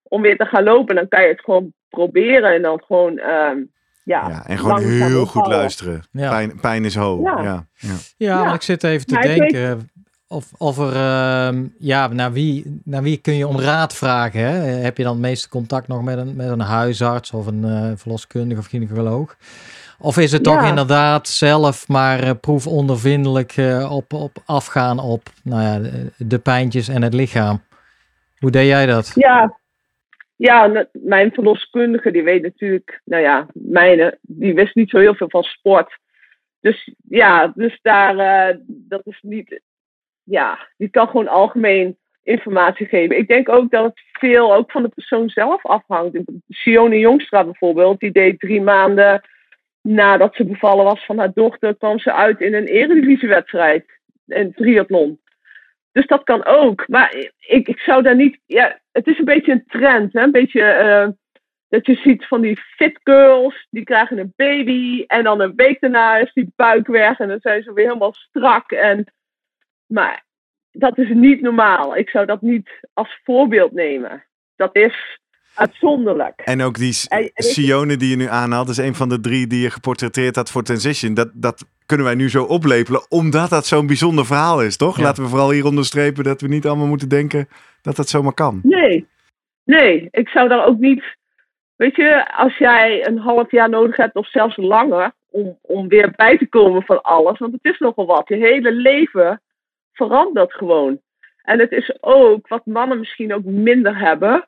om 0.03 0.21
weer 0.21 0.37
te 0.37 0.45
gaan 0.45 0.63
lopen, 0.63 0.95
dan 0.95 1.07
kan 1.07 1.21
je 1.21 1.27
het 1.27 1.41
gewoon 1.41 1.73
proberen 1.89 2.53
en 2.53 2.61
dan 2.61 2.83
gewoon. 2.85 3.17
Ehm, 3.17 3.63
ja, 4.03 4.29
ja, 4.29 4.45
en 4.45 4.57
gewoon 4.57 4.83
heel 4.83 5.25
goed 5.25 5.47
luisteren. 5.47 6.03
Ja. 6.11 6.29
Pijn, 6.29 6.59
pijn 6.59 6.85
is 6.85 6.95
hoog. 6.95 7.23
Ja, 7.23 7.43
ja. 7.43 7.67
ja. 7.73 7.95
ja 8.17 8.43
maar 8.43 8.53
ik 8.53 8.61
zit 8.61 8.83
even 8.83 9.05
te 9.05 9.19
denken. 9.19 9.89
Of, 10.29 10.51
of 10.57 10.77
er, 10.77 10.93
uh, 10.93 11.63
ja, 11.79 12.07
naar 12.07 12.31
wie, 12.31 12.81
naar 12.83 13.03
wie 13.03 13.17
kun 13.17 13.33
je 13.33 13.47
om 13.47 13.59
raad 13.59 13.95
vragen? 13.95 14.41
Hè? 14.41 14.51
Heb 14.59 14.97
je 14.97 15.03
dan 15.03 15.11
het 15.11 15.21
meeste 15.21 15.49
contact 15.49 15.87
nog 15.87 16.03
met 16.03 16.17
een, 16.17 16.35
met 16.35 16.49
een 16.49 16.59
huisarts 16.59 17.31
of 17.31 17.47
een 17.47 17.63
uh, 17.65 17.91
verloskundige 17.95 18.59
of 18.59 18.67
gynaecoloog? 18.67 19.37
Of 19.99 20.17
is 20.17 20.31
het 20.31 20.43
toch 20.43 20.67
inderdaad 20.67 21.27
zelf 21.27 21.87
maar 21.87 22.23
uh, 22.23 22.31
proefondervindelijk 22.41 23.57
uh, 23.57 23.91
op, 23.91 24.13
op 24.13 24.31
afgaan 24.45 24.99
op 24.99 25.21
nou 25.43 25.61
ja, 25.61 25.79
de, 25.79 26.11
de 26.17 26.39
pijntjes 26.39 26.87
en 26.87 27.01
het 27.01 27.13
lichaam? 27.13 27.61
Hoe 28.37 28.51
deed 28.51 28.67
jij 28.67 28.85
dat? 28.85 29.11
Ja, 29.15 29.57
ja, 30.35 30.87
mijn 30.91 31.31
verloskundige, 31.31 32.11
die 32.11 32.23
weet 32.23 32.41
natuurlijk, 32.41 33.01
nou 33.03 33.23
ja, 33.23 33.47
mijne, 33.53 34.17
die 34.21 34.53
wist 34.53 34.75
niet 34.75 34.89
zo 34.89 34.99
heel 34.99 35.15
veel 35.15 35.29
van 35.29 35.43
sport. 35.43 35.99
Dus 36.61 36.93
ja, 37.09 37.51
dus 37.55 37.79
daar, 37.81 38.15
uh, 38.15 38.57
dat 38.67 39.01
is 39.03 39.19
niet, 39.21 39.61
ja, 40.29 40.67
die 40.77 40.89
kan 40.89 41.07
gewoon 41.07 41.27
algemeen 41.27 41.97
informatie 42.23 42.85
geven. 42.85 43.17
Ik 43.17 43.27
denk 43.27 43.49
ook 43.49 43.71
dat 43.71 43.83
het 43.83 44.01
veel 44.11 44.55
ook 44.55 44.71
van 44.71 44.83
de 44.83 44.89
persoon 44.89 45.29
zelf 45.29 45.65
afhangt. 45.65 46.19
Sione 46.49 46.99
Jongstra 46.99 47.43
bijvoorbeeld, 47.43 47.99
die 47.99 48.11
deed 48.11 48.39
drie 48.39 48.61
maanden 48.61 49.21
nadat 49.81 50.35
ze 50.35 50.45
bevallen 50.45 50.85
was 50.85 51.05
van 51.05 51.17
haar 51.17 51.33
dochter, 51.33 51.75
kwam 51.75 51.99
ze 51.99 52.13
uit 52.13 52.41
in 52.41 52.53
een 52.53 52.65
eredivisiewedstrijd, 52.65 53.85
een 54.27 54.53
triathlon. 54.53 55.19
Dus 55.91 56.07
dat 56.07 56.23
kan 56.23 56.45
ook. 56.45 56.87
Maar 56.87 57.15
ik, 57.39 57.67
ik 57.67 57.79
zou 57.79 58.03
daar 58.03 58.15
niet. 58.15 58.39
Ja, 58.45 58.79
het 58.91 59.07
is 59.07 59.19
een 59.19 59.25
beetje 59.25 59.51
een 59.51 59.65
trend. 59.67 60.13
Hè? 60.13 60.21
Een 60.21 60.31
beetje 60.31 60.61
uh, 60.61 61.07
dat 61.69 61.85
je 61.85 61.95
ziet 61.95 62.27
van 62.27 62.41
die 62.41 62.57
fit 62.57 62.99
girls. 63.03 63.67
Die 63.69 63.83
krijgen 63.83 64.17
een 64.17 64.33
baby. 64.35 65.03
En 65.07 65.23
dan 65.23 65.41
een 65.41 65.53
week 65.55 65.79
daarna 65.79 66.17
is 66.17 66.33
die 66.33 66.53
buik 66.55 66.87
weg. 66.87 67.19
En 67.19 67.27
dan 67.27 67.39
zijn 67.41 67.63
ze 67.63 67.73
weer 67.73 67.85
helemaal 67.85 68.13
strak. 68.13 68.71
En, 68.71 69.13
maar 69.87 70.25
dat 70.71 70.97
is 70.97 71.09
niet 71.09 71.41
normaal. 71.41 71.95
Ik 71.95 72.09
zou 72.09 72.25
dat 72.25 72.41
niet 72.41 72.69
als 72.93 73.19
voorbeeld 73.23 73.71
nemen. 73.71 74.23
Dat 74.55 74.75
is 74.75 75.19
uitzonderlijk. 75.55 76.41
En 76.43 76.61
ook 76.61 76.75
die 76.75 76.93
Sione 77.33 77.97
die 77.97 78.09
je 78.09 78.15
nu 78.15 78.27
aanhaalt, 78.27 78.69
is 78.69 78.77
een 78.77 78.95
van 78.95 79.09
de 79.09 79.19
drie 79.19 79.47
die 79.47 79.61
je 79.61 79.69
geportretteerd 79.69 80.35
had 80.35 80.51
voor 80.51 80.63
Transition. 80.63 81.13
Dat, 81.13 81.29
dat 81.33 81.65
kunnen 81.85 82.05
wij 82.05 82.15
nu 82.15 82.29
zo 82.29 82.43
oplepelen, 82.43 83.05
omdat 83.09 83.49
dat 83.49 83.65
zo'n 83.65 83.87
bijzonder 83.87 84.25
verhaal 84.25 84.63
is, 84.63 84.77
toch? 84.77 84.99
Laten 84.99 85.23
we 85.23 85.29
vooral 85.29 85.51
hier 85.51 85.65
onderstrepen 85.65 86.23
dat 86.23 86.41
we 86.41 86.47
niet 86.47 86.65
allemaal 86.65 86.87
moeten 86.87 87.09
denken 87.09 87.47
dat 87.81 87.95
dat 87.95 88.09
zomaar 88.09 88.33
kan. 88.33 88.59
Nee, 88.63 89.07
nee, 89.63 90.07
ik 90.11 90.27
zou 90.27 90.47
daar 90.47 90.65
ook 90.65 90.77
niet. 90.77 91.03
Weet 91.75 91.95
je, 91.95 92.35
als 92.37 92.57
jij 92.57 93.07
een 93.07 93.17
half 93.17 93.51
jaar 93.51 93.69
nodig 93.69 93.95
hebt, 93.95 94.15
of 94.15 94.29
zelfs 94.29 94.57
langer, 94.57 95.11
om, 95.29 95.57
om 95.61 95.87
weer 95.87 96.13
bij 96.15 96.37
te 96.37 96.47
komen 96.47 96.83
van 96.83 97.01
alles, 97.01 97.39
want 97.39 97.53
het 97.53 97.73
is 97.73 97.79
nogal 97.79 98.05
wat. 98.05 98.27
Je 98.27 98.35
hele 98.35 98.71
leven 98.71 99.41
verandert 99.97 100.53
gewoon. 100.53 100.99
En 101.41 101.59
het 101.59 101.71
is 101.71 101.97
ook 101.99 102.47
wat 102.47 102.65
mannen 102.65 102.99
misschien 102.99 103.33
ook 103.33 103.43
minder 103.43 103.97
hebben. 103.97 104.47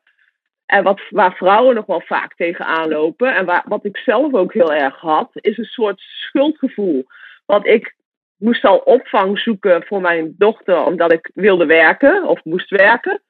En 0.65 0.83
wat, 0.83 1.01
waar 1.09 1.35
vrouwen 1.35 1.75
nog 1.75 1.85
wel 1.85 2.01
vaak 2.01 2.35
tegenaan 2.35 2.89
lopen, 2.89 3.35
en 3.35 3.45
waar, 3.45 3.63
wat 3.67 3.85
ik 3.85 3.97
zelf 3.97 4.33
ook 4.33 4.53
heel 4.53 4.73
erg 4.73 4.99
had, 4.99 5.29
is 5.33 5.57
een 5.57 5.65
soort 5.65 5.99
schuldgevoel. 5.99 7.05
Want 7.45 7.65
ik 7.65 7.95
moest 8.37 8.65
al 8.65 8.77
opvang 8.77 9.39
zoeken 9.39 9.83
voor 9.85 10.01
mijn 10.01 10.35
dochter, 10.37 10.85
omdat 10.85 11.13
ik 11.13 11.31
wilde 11.33 11.65
werken 11.65 12.27
of 12.27 12.43
moest 12.43 12.69
werken. 12.69 13.21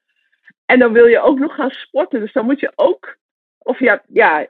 En 0.65 0.79
dan 0.79 0.93
wil 0.93 1.05
je 1.05 1.21
ook 1.21 1.39
nog 1.39 1.55
gaan 1.55 1.69
sporten. 1.69 2.19
Dus 2.19 2.34
dan 2.34 2.45
moet 2.45 2.60
je 2.60 2.71
ook. 2.75 3.17
Of 3.58 3.79
ja, 3.79 4.01
ja 4.08 4.47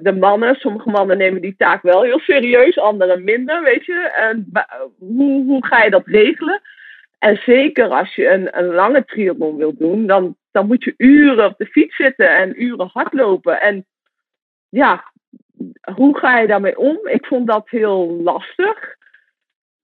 de 0.00 0.16
mannen, 0.20 0.54
sommige 0.54 0.90
mannen 0.90 1.18
nemen 1.18 1.40
die 1.40 1.54
taak 1.56 1.82
wel 1.82 2.02
heel 2.02 2.18
serieus, 2.18 2.78
anderen 2.78 3.24
minder, 3.24 3.62
weet 3.62 3.84
je. 3.84 4.10
En 4.16 4.50
hoe, 4.98 5.44
hoe 5.44 5.66
ga 5.66 5.82
je 5.82 5.90
dat 5.90 6.06
regelen? 6.06 6.60
En 7.18 7.36
zeker 7.36 7.88
als 7.88 8.14
je 8.14 8.28
een, 8.28 8.58
een 8.58 8.66
lange 8.66 9.04
triathlon 9.04 9.56
wilt 9.56 9.78
doen, 9.78 10.06
dan, 10.06 10.36
dan 10.50 10.66
moet 10.66 10.84
je 10.84 10.94
uren 10.96 11.46
op 11.46 11.58
de 11.58 11.66
fiets 11.66 11.96
zitten 11.96 12.36
en 12.36 12.62
uren 12.62 12.90
hardlopen. 12.92 13.60
En 13.60 13.86
ja, 14.68 15.12
hoe 15.94 16.18
ga 16.18 16.38
je 16.38 16.46
daarmee 16.46 16.78
om? 16.78 16.98
Ik 17.02 17.26
vond 17.26 17.46
dat 17.46 17.70
heel 17.70 18.20
lastig. 18.22 18.96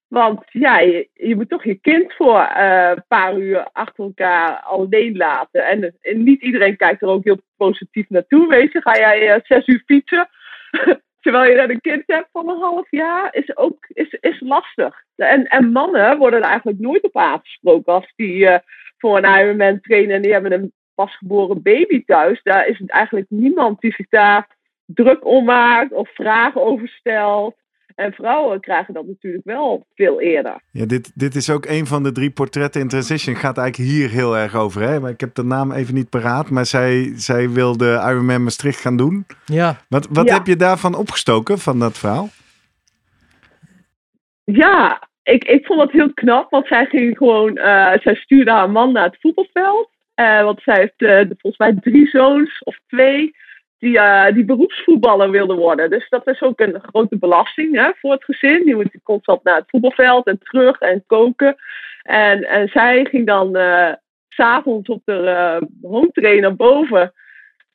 Want 0.08 0.42
ja, 0.46 0.78
je, 0.78 1.34
moet 1.36 1.48
toch 1.48 1.64
je 1.64 1.74
kind 1.74 2.12
voor 2.12 2.52
uh, 2.56 2.90
een 2.94 3.04
paar 3.08 3.38
uur 3.38 3.68
achter 3.72 4.04
elkaar 4.04 4.60
alleen 4.60 5.16
laten. 5.16 5.66
En, 5.66 5.96
en, 6.00 6.22
niet 6.22 6.42
iedereen 6.42 6.76
kijkt 6.76 7.02
er 7.02 7.08
ook 7.08 7.24
heel 7.24 7.40
positief 7.56 8.08
naartoe. 8.08 8.48
Weet 8.48 8.72
je, 8.72 8.80
ga 8.80 8.96
jij 8.96 9.34
uh, 9.34 9.40
zes 9.42 9.66
uur 9.66 9.82
fietsen 9.86 10.28
terwijl 11.24 11.50
je 11.50 11.56
dan 11.56 11.70
een 11.70 11.80
kind 11.80 12.02
hebt 12.06 12.28
van 12.32 12.48
een 12.48 12.60
half 12.60 12.90
jaar, 12.90 13.34
is 13.34 13.56
ook 13.56 13.86
is, 13.88 14.16
is 14.20 14.40
lastig. 14.40 15.02
En, 15.16 15.44
en 15.44 15.72
mannen 15.72 16.18
worden 16.18 16.42
er 16.42 16.48
eigenlijk 16.48 16.78
nooit 16.78 17.02
op 17.02 17.16
aangesproken 17.16 17.92
als 17.92 18.12
die 18.16 18.36
uh, 18.36 18.58
voor 18.98 19.16
een 19.16 19.40
Ironman 19.40 19.80
trainen 19.80 20.16
en 20.16 20.22
die 20.22 20.32
hebben 20.32 20.52
een 20.52 20.72
pasgeboren 20.94 21.62
baby 21.62 22.04
thuis. 22.04 22.42
Daar 22.42 22.66
is 22.66 22.78
het 22.78 22.90
eigenlijk 22.90 23.26
niemand 23.28 23.80
die 23.80 23.92
zich 23.92 24.08
daar 24.08 24.56
druk 24.86 25.24
om 25.24 25.44
maakt 25.44 25.92
of 25.92 26.14
vragen 26.14 26.62
over 26.62 26.88
stelt. 26.88 27.56
En 27.94 28.12
vrouwen 28.12 28.60
krijgen 28.60 28.94
dat 28.94 29.06
natuurlijk 29.06 29.44
wel 29.44 29.86
veel 29.94 30.20
eerder. 30.20 30.60
Ja, 30.70 30.86
dit, 30.86 31.12
dit 31.14 31.34
is 31.34 31.50
ook 31.50 31.66
een 31.66 31.86
van 31.86 32.02
de 32.02 32.12
drie 32.12 32.30
portretten 32.30 32.80
in 32.80 32.88
Transition. 32.88 33.36
Gaat 33.36 33.58
eigenlijk 33.58 33.90
hier 33.90 34.10
heel 34.10 34.36
erg 34.36 34.54
over. 34.54 34.82
Hè? 34.82 35.00
Maar 35.00 35.10
ik 35.10 35.20
heb 35.20 35.34
de 35.34 35.44
naam 35.44 35.72
even 35.72 35.94
niet 35.94 36.10
paraat. 36.10 36.50
Maar 36.50 36.66
zij, 36.66 37.12
zij 37.14 37.50
wilde 37.50 38.02
Ironman 38.06 38.42
Maastricht 38.42 38.80
gaan 38.80 38.96
doen. 38.96 39.26
Ja. 39.44 39.76
Wat, 39.88 40.08
wat 40.10 40.30
heb 40.30 40.46
je 40.46 40.56
daarvan 40.56 40.94
opgestoken, 40.94 41.58
van 41.58 41.78
dat 41.78 41.98
verhaal? 41.98 42.28
Ja, 44.44 45.08
ik, 45.22 45.44
ik 45.44 45.66
vond 45.66 45.80
het 45.80 45.92
heel 45.92 46.14
knap. 46.14 46.50
Want 46.50 46.66
zij 46.66 46.86
ging 46.86 47.16
gewoon... 47.16 47.58
Uh, 47.58 47.92
zij 48.02 48.14
stuurde 48.14 48.50
haar 48.50 48.70
man 48.70 48.92
naar 48.92 49.04
het 49.04 49.20
voetbalveld. 49.20 49.90
Uh, 50.16 50.42
want 50.42 50.62
zij 50.62 50.78
heeft 50.78 51.02
uh, 51.02 51.30
volgens 51.38 51.56
mij 51.56 51.74
drie 51.80 52.08
zoons 52.08 52.58
of 52.62 52.78
twee 52.86 53.34
die, 53.84 53.98
uh, 53.98 54.26
die 54.32 54.44
beroepsvoetballer 54.44 55.30
wilde 55.30 55.54
worden. 55.54 55.90
Dus 55.90 56.08
dat 56.08 56.26
is 56.26 56.42
ook 56.42 56.60
een 56.60 56.80
grote 56.82 57.18
belasting 57.18 57.76
hè, 57.76 57.90
voor 57.94 58.12
het 58.12 58.24
gezin. 58.24 58.64
Die 58.64 58.74
moet 58.74 58.98
constant 59.02 59.44
naar 59.44 59.56
het 59.56 59.70
voetbalveld 59.70 60.26
en 60.26 60.38
terug 60.38 60.78
en 60.78 61.04
koken. 61.06 61.56
En, 62.02 62.44
en 62.44 62.68
zij 62.68 63.04
ging 63.04 63.26
dan 63.26 63.56
uh, 63.56 63.92
s'avonds 64.28 64.88
op 64.88 65.02
de 65.04 65.20
uh, 65.22 65.90
home 65.90 66.10
trainer 66.12 66.56
boven. 66.56 67.12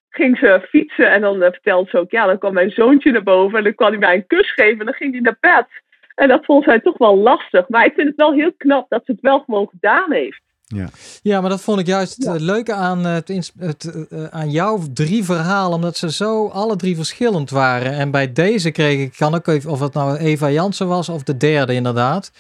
Ging 0.10 0.38
ze 0.38 0.66
fietsen 0.70 1.12
en 1.12 1.22
dan 1.22 1.38
vertelde 1.38 1.90
ze 1.90 1.98
ook, 1.98 2.12
ja, 2.12 2.26
dan 2.26 2.38
kwam 2.38 2.54
mijn 2.54 2.72
zoontje 2.72 3.12
naar 3.12 3.24
boven 3.24 3.58
en 3.58 3.64
dan 3.64 3.76
kwam 3.76 3.90
hij 3.90 4.00
mij 4.00 4.16
een 4.16 4.28
kus 4.28 4.54
geven 4.54 4.80
en 4.80 4.86
dan 4.86 4.94
ging 4.94 5.12
hij 5.12 5.22
naar 5.22 5.38
bed. 5.40 5.68
En 6.16 6.28
dat 6.28 6.46
vond 6.46 6.64
zij 6.64 6.80
toch 6.80 6.98
wel 6.98 7.18
lastig. 7.18 7.70
Maar 7.70 7.86
ik 7.86 7.94
vind 7.94 8.08
het 8.08 8.18
wel 8.18 8.34
heel 8.34 8.54
knap 8.58 8.90
dat 8.90 9.06
ze 9.06 9.12
het 9.12 9.22
wel 9.22 9.40
gewoon 9.40 9.70
gedaan 9.70 10.12
heeft. 10.12 10.42
Ja. 10.76 10.90
ja, 11.22 11.42
maar 11.42 11.50
dat 11.50 11.62
vond 11.62 11.80
ik 11.80 11.88
juist 11.88 12.16
het 12.16 12.26
ja. 12.26 12.36
leuke 12.46 12.74
aan, 12.74 13.06
het, 13.06 13.52
het, 13.60 13.92
uh, 14.10 14.24
aan 14.30 14.52
jouw 14.52 14.84
drie 14.94 15.24
verhalen, 15.24 15.76
omdat 15.76 15.98
ze 15.98 16.12
zo 16.12 16.48
alle 16.48 16.76
drie 16.76 16.96
verschillend 16.96 17.50
waren. 17.50 17.94
En 17.94 18.12
bij 18.12 18.34
deze 18.34 18.72
kreeg 18.72 19.00
ik, 19.00 19.14
kan 19.18 19.36
ook 19.36 19.48
even, 19.48 19.72
of 19.72 19.80
het 19.80 19.94
nou 19.94 20.18
Eva 20.18 20.52
Jansen 20.52 20.88
was 20.88 21.10
of 21.10 21.24
de 21.24 21.38
derde 21.38 21.74
inderdaad, 21.74 22.32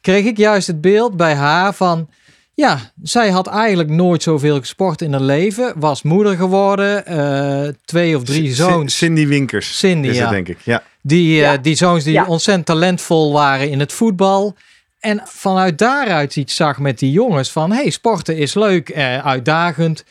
kreeg 0.00 0.24
ik 0.24 0.36
juist 0.36 0.66
het 0.66 0.80
beeld 0.80 1.16
bij 1.16 1.34
haar 1.34 1.74
van, 1.74 2.08
ja, 2.54 2.92
zij 3.02 3.30
had 3.30 3.46
eigenlijk 3.46 3.88
nooit 3.88 4.22
zoveel 4.22 4.58
gesport 4.58 5.02
in 5.02 5.12
haar 5.12 5.20
leven, 5.20 5.72
was 5.76 6.02
moeder 6.02 6.36
geworden, 6.36 7.04
uh, 7.08 7.68
twee 7.84 8.16
of 8.16 8.24
drie 8.24 8.54
zoons. 8.54 8.96
Cindy 8.96 9.26
Winkers. 9.26 9.78
Cindy, 9.78 10.08
is 10.08 10.16
ja. 10.16 10.22
Het, 10.22 10.30
denk 10.30 10.48
ik. 10.48 10.58
Ja. 10.64 10.82
Die, 11.02 11.40
uh, 11.40 11.52
die 11.62 11.74
zoons 11.74 12.04
die 12.04 12.26
ontzettend 12.26 12.66
talentvol 12.66 13.32
waren 13.32 13.70
in 13.70 13.80
het 13.80 13.92
voetbal. 13.92 14.56
En 15.00 15.20
vanuit 15.24 15.78
daaruit 15.78 16.36
iets 16.36 16.56
zag 16.56 16.78
met 16.78 16.98
die 16.98 17.10
jongens 17.12 17.52
van... 17.52 17.72
hey, 17.72 17.90
sporten 17.90 18.36
is 18.36 18.54
leuk, 18.54 18.88
eh, 18.88 19.26
uitdagend. 19.26 20.04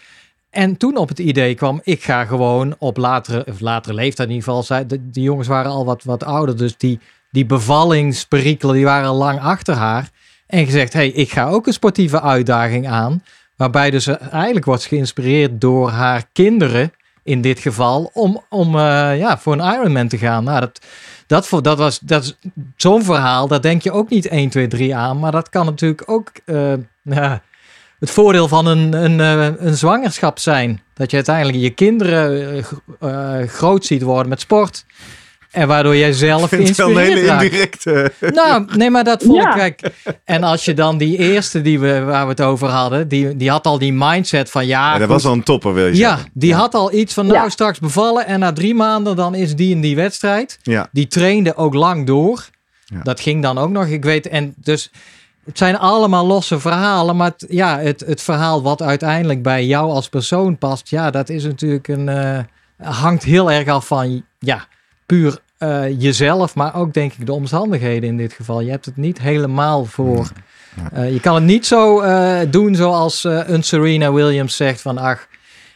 En 0.49 0.77
toen 0.77 0.97
op 0.97 1.09
het 1.09 1.19
idee 1.19 1.55
kwam, 1.55 1.81
ik 1.83 2.03
ga 2.03 2.25
gewoon 2.25 2.75
op 2.77 2.97
latere, 2.97 3.45
latere 3.59 3.95
leeftijd 3.95 4.27
in 4.27 4.33
ieder 4.33 4.49
geval... 4.49 4.63
Zij, 4.63 4.85
de, 4.85 5.09
die 5.09 5.23
jongens 5.23 5.47
waren 5.47 5.71
al 5.71 5.85
wat, 5.85 6.03
wat 6.03 6.23
ouder, 6.23 6.57
dus 6.57 6.77
die, 6.77 6.99
die 7.31 7.45
bevallingsperikelen 7.45 8.75
die 8.75 8.85
waren 8.85 9.11
lang 9.11 9.39
achter 9.39 9.75
haar. 9.75 10.09
En 10.47 10.65
gezegd, 10.65 10.93
hey, 10.93 11.07
ik 11.07 11.31
ga 11.31 11.47
ook 11.47 11.67
een 11.67 11.73
sportieve 11.73 12.21
uitdaging 12.21 12.87
aan. 12.87 13.23
Waarbij 13.55 13.89
dus 13.89 14.07
eigenlijk 14.07 14.65
wordt 14.65 14.85
geïnspireerd 14.85 15.61
door 15.61 15.89
haar 15.89 16.23
kinderen 16.33 16.93
in 17.23 17.41
dit 17.41 17.59
geval, 17.59 18.09
om, 18.13 18.43
om 18.49 18.75
eh, 18.75 19.17
ja, 19.17 19.37
voor 19.37 19.53
een 19.53 19.73
Ironman 19.73 20.07
te 20.07 20.17
gaan. 20.17 20.43
Nou, 20.43 20.59
dat, 20.59 20.81
dat, 21.27 21.47
voor, 21.47 21.61
dat 21.61 21.77
was 21.77 21.99
dat 21.99 22.37
zo'n 22.75 23.03
verhaal, 23.03 23.47
dat 23.47 23.61
denk 23.61 23.81
je 23.81 23.91
ook 23.91 24.09
niet 24.09 24.27
1, 24.27 24.49
2, 24.49 24.67
3 24.67 24.95
aan. 24.95 25.19
Maar 25.19 25.31
dat 25.31 25.49
kan 25.49 25.65
natuurlijk 25.65 26.03
ook 26.05 26.31
ja, 27.01 27.41
het 27.99 28.11
voordeel 28.11 28.47
van 28.47 28.65
een, 28.65 28.93
een, 28.93 29.19
uh, 29.19 29.59
een 29.67 29.77
zwangerschap 29.77 30.39
zijn. 30.39 30.81
Dat 30.93 31.09
je 31.09 31.15
uiteindelijk 31.15 31.57
je 31.57 31.69
kinderen 31.69 32.63
groot 33.49 33.85
ziet 33.85 34.01
worden 34.01 34.29
met 34.29 34.39
sport. 34.39 34.85
En 35.51 35.67
waardoor 35.67 35.95
jij 35.95 36.13
zelf 36.13 36.49
geïnspireerd 36.49 37.25
raakt. 37.25 37.43
indirecte. 37.43 38.11
Nou, 38.33 38.65
nee, 38.75 38.89
maar 38.89 39.03
dat 39.03 39.23
vond 39.23 39.43
ik... 39.43 39.51
Kijk, 39.51 39.81
en 40.23 40.43
als 40.43 40.65
je 40.65 40.73
dan 40.73 40.97
die 40.97 41.17
eerste 41.17 41.61
die 41.61 41.79
we, 41.79 42.03
waar 42.03 42.23
we 42.23 42.29
het 42.29 42.41
over 42.41 42.67
hadden, 42.67 43.07
die, 43.07 43.35
die 43.35 43.49
had 43.49 43.65
al 43.65 43.77
die 43.77 43.93
mindset 43.93 44.49
van 44.49 44.65
ja... 44.65 44.93
ja 44.93 44.99
dat 44.99 45.07
was 45.07 45.25
al 45.25 45.33
een 45.33 45.43
topper, 45.43 45.73
wil 45.73 45.85
je 45.85 45.95
ja, 45.95 46.09
zeggen. 46.09 46.29
Die 46.33 46.53
had 46.53 46.73
al 46.73 46.93
iets 46.93 47.13
van 47.13 47.27
nou, 47.27 47.49
straks 47.49 47.79
bevallen 47.79 48.25
en 48.25 48.39
na 48.39 48.53
drie 48.53 48.75
maanden 48.75 49.15
dan 49.15 49.35
is 49.35 49.55
die 49.55 49.69
in 49.69 49.81
die 49.81 49.95
wedstrijd. 49.95 50.59
Ja. 50.61 50.89
Die 50.91 51.07
trainde 51.07 51.55
ook 51.55 51.73
lang 51.73 52.05
door. 52.05 52.49
Dat 53.03 53.19
ging 53.19 53.41
dan 53.41 53.57
ook 53.57 53.69
nog, 53.69 53.85
ik 53.85 54.03
weet... 54.03 54.27
En 54.27 54.53
dus 54.57 54.91
het 55.45 55.57
zijn 55.57 55.77
allemaal 55.77 56.25
losse 56.25 56.59
verhalen, 56.59 57.15
maar 57.15 57.31
het, 57.37 57.45
ja, 57.49 57.79
het, 57.79 58.03
het 58.05 58.21
verhaal 58.21 58.61
wat 58.61 58.81
uiteindelijk 58.81 59.43
bij 59.43 59.65
jou 59.65 59.91
als 59.91 60.09
persoon 60.09 60.57
past, 60.57 60.89
ja, 60.89 61.11
dat 61.11 61.29
is 61.29 61.43
natuurlijk 61.43 61.87
een... 61.87 62.07
Uh, 62.07 62.39
hangt 62.89 63.23
heel 63.23 63.51
erg 63.51 63.67
af 63.67 63.87
van, 63.87 64.23
ja, 64.39 64.67
puur 65.07 65.39
uh, 65.59 66.01
jezelf, 66.01 66.55
maar 66.55 66.75
ook 66.75 66.93
denk 66.93 67.13
ik 67.13 67.25
de 67.25 67.33
omstandigheden 67.33 68.09
in 68.09 68.17
dit 68.17 68.33
geval. 68.33 68.61
Je 68.61 68.69
hebt 68.69 68.85
het 68.85 68.97
niet 68.97 69.19
helemaal 69.21 69.85
voor. 69.85 70.29
Uh, 70.93 71.13
je 71.13 71.19
kan 71.19 71.35
het 71.35 71.43
niet 71.43 71.65
zo 71.65 72.01
uh, 72.01 72.39
doen 72.49 72.75
zoals 72.75 73.23
een 73.23 73.63
Serena 73.63 74.13
Williams 74.13 74.55
zegt 74.55 74.81
van 74.81 74.97
ach, 74.97 75.27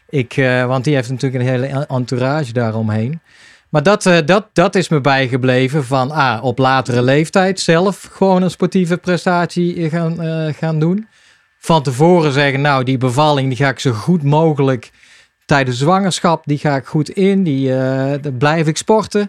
ik, 0.10 0.34
want 0.68 0.84
die 0.84 0.96
heeft 0.96 1.10
natuurlijk 1.10 1.44
een 1.44 1.50
hele 1.50 1.86
entourage 1.88 2.54
daaromheen. 2.54 3.20
Maar 3.70 3.84
dat, 3.84 4.10
dat, 4.26 4.46
dat 4.54 4.76
is 4.76 4.90
me 4.90 5.02
bijgebleven 5.02 5.86
van 5.86 6.12
ah, 6.12 6.44
op 6.44 6.58
latere 6.58 7.02
leeftijd 7.02 7.60
zelf 7.60 8.10
gewoon 8.12 8.42
een 8.42 8.52
sportieve 8.52 8.98
prestatie 8.98 9.90
gaan, 9.90 10.18
gaan 10.54 10.80
doen. 10.80 11.08
Van 11.60 11.84
tevoren 11.84 12.32
zeggen, 12.32 12.62
nou 12.62 12.84
die 12.84 12.98
bevalling 12.98 13.48
die 13.48 13.58
ga 13.58 13.70
ik 13.70 13.80
zo 13.80 13.92
goed 13.92 14.24
mogelijk 14.24 14.92
tijdens 15.52 15.80
zwangerschap, 15.80 16.42
die 16.46 16.58
ga 16.58 16.76
ik 16.76 16.86
goed 16.86 17.10
in, 17.10 17.44
die, 17.44 17.70
daar 17.70 18.34
blijf 18.38 18.68
ik 18.68 18.78
sporten. 18.78 19.28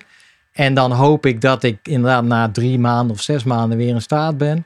En 0.52 0.74
dan 0.74 0.92
hoop 0.92 1.26
ik 1.26 1.40
dat 1.40 1.62
ik 1.62 1.78
inderdaad 1.82 2.24
na 2.24 2.50
drie 2.50 2.78
maanden 2.78 3.16
of 3.16 3.20
zes 3.20 3.44
maanden 3.44 3.78
weer 3.78 3.88
in 3.88 4.00
staat 4.00 4.38
ben. 4.38 4.64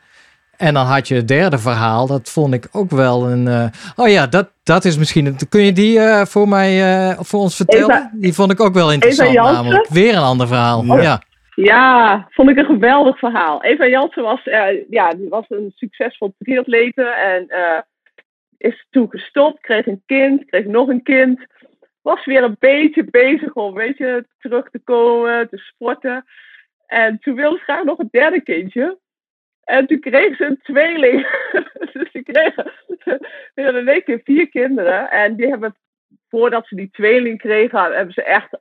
En 0.57 0.75
dan 0.75 0.87
had 0.87 1.09
je 1.09 1.15
het 1.15 1.29
derde 1.29 1.59
verhaal. 1.59 2.07
Dat 2.07 2.29
vond 2.31 2.55
ik 2.55 2.69
ook 2.73 2.91
wel 2.91 3.31
een. 3.31 3.47
Uh, 3.47 3.67
oh 3.97 4.09
ja, 4.09 4.27
dat, 4.27 4.51
dat 4.63 4.85
is 4.85 4.99
misschien. 4.99 5.37
Kun 5.49 5.61
je 5.63 5.73
die 5.73 5.99
uh, 5.99 6.25
voor 6.25 6.49
mij 6.49 6.71
uh, 7.11 7.19
voor 7.19 7.41
ons 7.41 7.57
vertellen? 7.57 7.97
Eva, 7.97 8.11
die 8.13 8.35
vond 8.35 8.53
ik 8.53 8.61
ook 8.61 8.75
wel 8.75 8.93
interessant. 8.93 9.35
Namelijk 9.35 9.89
weer 9.89 10.15
een 10.15 10.23
ander 10.23 10.47
verhaal. 10.47 10.79
Oh. 10.89 11.03
Ja. 11.03 11.23
ja, 11.55 12.27
vond 12.31 12.51
ik 12.51 12.57
een 12.57 12.65
geweldig 12.65 13.19
verhaal. 13.19 13.63
Eva 13.63 13.87
Jansen 13.87 14.23
was, 14.23 14.41
ja, 14.91 15.11
die 15.11 15.29
was 15.29 15.45
een 15.49 15.73
succesvol 15.75 16.35
triatlete 16.39 17.03
en 17.05 17.47
is 18.59 18.87
toen 18.91 19.11
gestopt, 19.11 19.61
kreeg 19.61 19.87
een 19.87 20.03
kind, 20.07 20.45
kreeg 20.45 20.65
nog 20.65 20.89
een 20.89 21.03
kind 21.03 21.47
was 22.07 22.25
weer 22.25 22.43
een 22.43 22.57
beetje 22.59 23.05
bezig 23.05 23.53
om, 23.53 23.75
weet 23.75 23.97
je, 23.97 24.27
terug 24.39 24.71
te 24.71 24.79
komen, 24.79 25.49
te 25.49 25.57
sporten. 25.57 26.25
En 26.87 27.19
toen 27.19 27.35
wilde 27.35 27.57
ze 27.57 27.63
graag 27.63 27.85
nog 27.85 27.99
een 27.99 28.09
derde 28.11 28.41
kindje. 28.41 28.99
En 29.65 29.87
toen 29.87 30.01
kreeg 30.01 30.37
ze 30.37 30.45
een 30.45 30.61
tweeling. 30.63 31.21
dus 31.93 32.11
ze 32.11 32.23
kregen 32.23 32.73
weer 33.55 33.89
één 33.89 34.05
keer 34.05 34.21
vier 34.25 34.49
kinderen. 34.49 35.11
En 35.11 35.37
die 35.37 35.47
hebben, 35.47 35.77
voordat 36.29 36.67
ze 36.67 36.75
die 36.75 36.91
tweeling 36.91 37.39
kregen, 37.39 37.93
hebben 37.93 38.15
ze 38.15 38.23
echt 38.23 38.59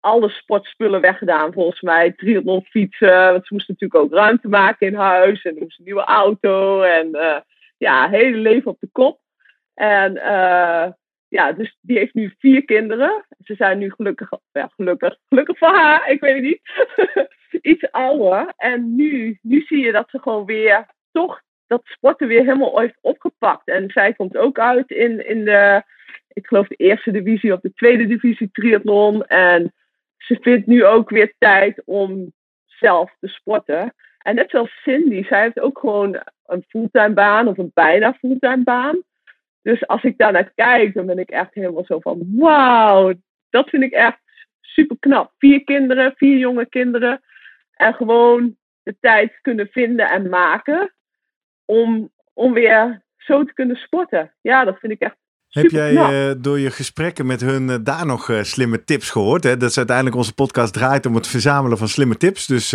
alle 0.00 0.28
sportspullen 0.28 1.00
weggedaan. 1.00 1.52
Volgens 1.52 1.80
mij 1.80 2.12
triathlon 2.12 2.64
fietsen. 2.64 3.32
Want 3.32 3.46
ze 3.46 3.54
moesten 3.54 3.76
natuurlijk 3.78 4.04
ook 4.04 4.18
ruimte 4.18 4.48
maken 4.48 4.86
in 4.86 4.94
huis. 4.94 5.42
En 5.42 5.56
moesten 5.58 5.78
een 5.78 5.84
nieuwe 5.84 6.04
auto. 6.04 6.82
En 6.82 7.08
uh, 7.12 7.36
ja, 7.78 8.08
hele 8.08 8.36
leven 8.36 8.70
op 8.70 8.80
de 8.80 8.88
kop. 8.92 9.22
En 9.74 10.16
uh, 10.16 10.86
ja, 11.28 11.52
dus 11.52 11.78
die 11.80 11.98
heeft 11.98 12.14
nu 12.14 12.34
vier 12.38 12.64
kinderen. 12.64 13.24
Ze 13.44 13.54
zijn 13.54 13.78
nu 13.78 13.90
gelukkig, 13.90 14.28
ja, 14.52 14.70
gelukkig, 14.74 15.16
gelukkig 15.28 15.58
voor 15.58 15.74
haar, 15.74 16.10
ik 16.10 16.20
weet 16.20 16.34
het 16.34 16.44
niet, 16.44 16.60
iets 17.72 17.92
ouder. 17.92 18.52
En 18.56 18.94
nu, 18.94 19.38
nu 19.42 19.60
zie 19.60 19.84
je 19.84 19.92
dat 19.92 20.10
ze 20.10 20.18
gewoon 20.18 20.44
weer 20.44 20.86
toch 21.12 21.42
dat 21.66 21.82
sporten 21.84 22.28
weer 22.28 22.44
helemaal 22.44 22.78
heeft 22.78 22.98
opgepakt. 23.00 23.68
En 23.68 23.90
zij 23.90 24.12
komt 24.12 24.36
ook 24.36 24.58
uit 24.58 24.90
in, 24.90 25.26
in 25.28 25.44
de, 25.44 25.82
ik 26.28 26.46
geloof 26.46 26.68
de 26.68 26.74
eerste 26.74 27.10
divisie 27.10 27.52
of 27.52 27.60
de 27.60 27.72
tweede 27.74 28.06
divisie 28.06 28.50
triathlon. 28.52 29.26
En 29.26 29.72
ze 30.16 30.38
vindt 30.40 30.66
nu 30.66 30.84
ook 30.84 31.10
weer 31.10 31.34
tijd 31.38 31.82
om 31.84 32.32
zelf 32.66 33.16
te 33.20 33.28
sporten. 33.28 33.94
En 34.18 34.34
net 34.34 34.50
zoals 34.50 34.80
Cindy, 34.82 35.24
zij 35.24 35.42
heeft 35.42 35.60
ook 35.60 35.78
gewoon 35.78 36.20
een 36.46 36.64
fulltime 36.68 37.14
baan 37.14 37.48
of 37.48 37.58
een 37.58 37.70
bijna 37.74 38.14
fulltime 38.14 38.62
baan. 38.62 39.02
Dus 39.64 39.86
als 39.86 40.02
ik 40.02 40.18
daar 40.18 40.32
naar 40.32 40.52
kijk, 40.54 40.94
dan 40.94 41.06
ben 41.06 41.18
ik 41.18 41.30
echt 41.30 41.54
helemaal 41.54 41.84
zo 41.84 42.00
van: 42.00 42.18
wauw, 42.36 43.14
dat 43.50 43.68
vind 43.68 43.82
ik 43.82 43.92
echt 43.92 44.18
super 44.60 44.96
knap. 45.00 45.32
Vier 45.38 45.64
kinderen, 45.64 46.12
vier 46.16 46.38
jonge 46.38 46.66
kinderen. 46.66 47.22
En 47.74 47.94
gewoon 47.94 48.56
de 48.82 48.96
tijd 49.00 49.38
kunnen 49.42 49.68
vinden 49.70 50.10
en 50.10 50.28
maken 50.28 50.94
om, 51.64 52.10
om 52.32 52.52
weer 52.52 53.02
zo 53.16 53.44
te 53.44 53.54
kunnen 53.54 53.76
sporten. 53.76 54.34
Ja, 54.40 54.64
dat 54.64 54.78
vind 54.78 54.92
ik 54.92 55.00
echt. 55.00 55.16
Heb 55.48 55.70
jij 55.70 55.92
uh, 55.92 56.34
door 56.38 56.58
je 56.58 56.70
gesprekken 56.70 57.26
met 57.26 57.40
hun 57.40 57.68
uh, 57.68 57.76
daar 57.82 58.06
nog 58.06 58.28
uh, 58.28 58.42
slimme 58.42 58.84
tips 58.84 59.10
gehoord? 59.10 59.44
Hè? 59.44 59.56
Dat 59.56 59.70
is 59.70 59.76
uiteindelijk 59.76 60.16
onze 60.16 60.34
podcast 60.34 60.72
draait 60.72 61.06
om 61.06 61.14
het 61.14 61.26
verzamelen 61.26 61.78
van 61.78 61.88
slimme 61.88 62.16
tips. 62.16 62.46
Dus 62.46 62.72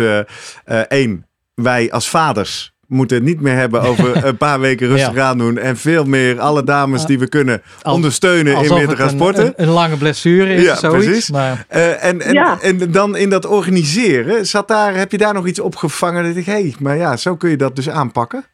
één, 0.88 1.26
wij 1.54 1.90
als 1.90 2.10
vaders 2.10 2.78
moeten 2.90 3.16
het 3.16 3.26
niet 3.26 3.40
meer 3.40 3.54
hebben 3.54 3.82
over 3.82 4.24
een 4.26 4.36
paar 4.36 4.60
weken 4.60 4.88
rustig 4.88 5.14
ja. 5.14 5.28
aan 5.28 5.38
doen. 5.38 5.58
En 5.58 5.76
veel 5.76 6.04
meer 6.04 6.40
alle 6.40 6.64
dames 6.64 7.06
die 7.06 7.18
we 7.18 7.28
kunnen 7.28 7.62
ondersteunen 7.82 8.62
in 8.62 8.74
weer 8.74 8.88
te 8.88 8.96
gaan 8.96 9.08
sporten. 9.08 9.46
Een, 9.46 9.52
een, 9.56 9.68
lange 9.68 9.96
blessure 9.96 10.54
is, 10.54 10.64
ja, 10.64 10.74
zoiets. 10.74 11.04
Precies. 11.04 11.30
Maar... 11.30 11.66
Uh, 11.70 12.04
en, 12.04 12.20
en, 12.20 12.32
ja. 12.32 12.60
en 12.60 12.92
dan 12.92 13.16
in 13.16 13.30
dat 13.30 13.46
organiseren, 13.46 14.46
zat 14.46 14.68
daar, 14.68 14.94
heb 14.94 15.10
je 15.10 15.18
daar 15.18 15.34
nog 15.34 15.46
iets 15.46 15.60
opgevangen? 15.60 16.24
Dat 16.24 16.36
ik, 16.36 16.46
hé, 16.46 16.52
hey, 16.52 16.74
maar 16.80 16.96
ja, 16.96 17.16
zo 17.16 17.36
kun 17.36 17.50
je 17.50 17.56
dat 17.56 17.76
dus 17.76 17.90
aanpakken. 17.90 18.44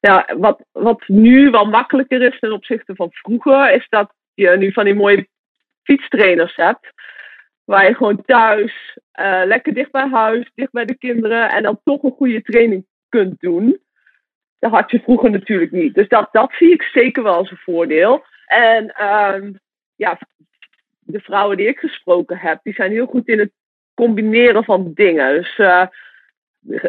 Ja, 0.00 0.34
wat, 0.38 0.60
wat 0.72 1.02
nu 1.06 1.50
wel 1.50 1.64
makkelijker 1.64 2.22
is 2.22 2.38
ten 2.38 2.52
opzichte 2.52 2.94
van 2.94 3.08
vroeger, 3.12 3.74
is 3.74 3.86
dat 3.88 4.12
je 4.34 4.56
nu 4.58 4.72
van 4.72 4.84
die 4.84 4.94
mooie 4.94 5.28
fietstrainers 5.82 6.56
hebt. 6.56 6.92
Waar 7.64 7.88
je 7.88 7.94
gewoon 7.94 8.22
thuis, 8.26 8.98
uh, 9.20 9.42
lekker 9.44 9.74
dicht 9.74 9.90
bij 9.90 10.08
huis, 10.08 10.50
dicht 10.54 10.72
bij 10.72 10.84
de 10.84 10.98
kinderen 10.98 11.50
en 11.50 11.62
dan 11.62 11.80
toch 11.84 12.02
een 12.02 12.14
goede 12.16 12.42
training 12.42 12.86
kunt 13.14 13.40
doen. 13.40 13.78
Dat 14.58 14.70
had 14.70 14.90
je 14.90 15.00
vroeger 15.00 15.30
natuurlijk 15.30 15.72
niet. 15.72 15.94
Dus 15.94 16.08
dat, 16.08 16.28
dat 16.32 16.52
zie 16.52 16.72
ik 16.72 16.82
zeker 16.82 17.22
wel 17.22 17.34
als 17.34 17.50
een 17.50 17.56
voordeel. 17.56 18.24
En 18.46 19.04
um, 19.04 19.58
ja, 19.94 20.18
de 21.00 21.20
vrouwen 21.20 21.56
die 21.56 21.66
ik 21.66 21.78
gesproken 21.78 22.38
heb, 22.38 22.60
die 22.62 22.74
zijn 22.74 22.90
heel 22.90 23.06
goed 23.06 23.28
in 23.28 23.38
het 23.38 23.52
combineren 23.94 24.64
van 24.64 24.90
dingen. 24.94 25.34
Dus 25.34 25.58
uh, 25.58 25.86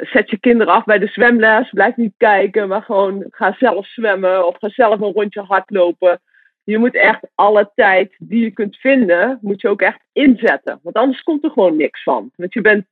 zet 0.01 0.29
je 0.29 0.39
kinderen 0.39 0.73
af 0.73 0.83
bij 0.83 0.99
de 0.99 1.07
zwemles, 1.07 1.69
blijf 1.69 1.95
niet 1.95 2.13
kijken, 2.17 2.67
maar 2.67 2.81
gewoon 2.81 3.25
ga 3.29 3.55
zelf 3.57 3.87
zwemmen 3.87 4.47
of 4.47 4.57
ga 4.59 4.69
zelf 4.69 4.99
een 4.99 5.13
rondje 5.13 5.41
hardlopen. 5.41 6.21
Je 6.63 6.77
moet 6.77 6.95
echt 6.95 7.27
alle 7.35 7.71
tijd 7.75 8.15
die 8.19 8.43
je 8.43 8.51
kunt 8.51 8.77
vinden, 8.77 9.37
moet 9.41 9.61
je 9.61 9.69
ook 9.69 9.81
echt 9.81 9.99
inzetten. 10.13 10.79
Want 10.83 10.95
anders 10.95 11.23
komt 11.23 11.43
er 11.43 11.51
gewoon 11.51 11.75
niks 11.75 12.03
van. 12.03 12.31
Want 12.35 12.53
je 12.53 12.61
bent, 12.61 12.85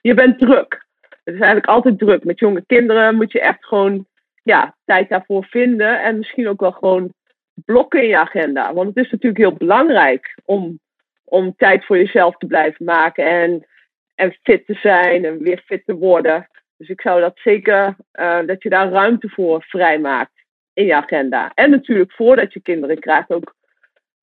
je 0.00 0.14
bent 0.14 0.38
druk 0.38 0.86
het 1.24 1.34
is 1.34 1.40
eigenlijk 1.40 1.66
altijd 1.66 1.98
druk. 1.98 2.24
Met 2.24 2.38
jonge 2.38 2.64
kinderen 2.66 3.14
moet 3.14 3.32
je 3.32 3.40
echt 3.40 3.64
gewoon 3.64 4.06
ja, 4.42 4.76
tijd 4.84 5.08
daarvoor 5.08 5.44
vinden. 5.44 6.02
En 6.02 6.18
misschien 6.18 6.48
ook 6.48 6.60
wel 6.60 6.72
gewoon 6.72 7.12
blokken 7.54 8.02
in 8.02 8.08
je 8.08 8.18
agenda. 8.18 8.74
Want 8.74 8.88
het 8.94 9.04
is 9.04 9.10
natuurlijk 9.10 9.40
heel 9.40 9.56
belangrijk 9.56 10.38
om, 10.44 10.78
om 11.24 11.54
tijd 11.56 11.84
voor 11.84 11.96
jezelf 11.96 12.36
te 12.36 12.46
blijven 12.46 12.84
maken. 12.84 13.26
En, 13.26 13.66
en 14.14 14.36
fit 14.42 14.66
te 14.66 14.74
zijn 14.74 15.24
en 15.24 15.38
weer 15.38 15.62
fit 15.66 15.84
te 15.84 15.94
worden. 15.94 16.48
Dus 16.76 16.88
ik 16.88 17.00
zou 17.00 17.20
dat 17.20 17.38
zeker, 17.38 17.96
uh, 18.20 18.46
dat 18.46 18.62
je 18.62 18.68
daar 18.68 18.90
ruimte 18.90 19.28
voor 19.28 19.62
vrijmaakt 19.62 20.44
in 20.72 20.84
je 20.84 20.94
agenda. 20.94 21.52
En 21.54 21.70
natuurlijk 21.70 22.12
voordat 22.12 22.52
je 22.52 22.60
kinderen 22.60 22.98
krijgt 22.98 23.30
ook 23.30 23.54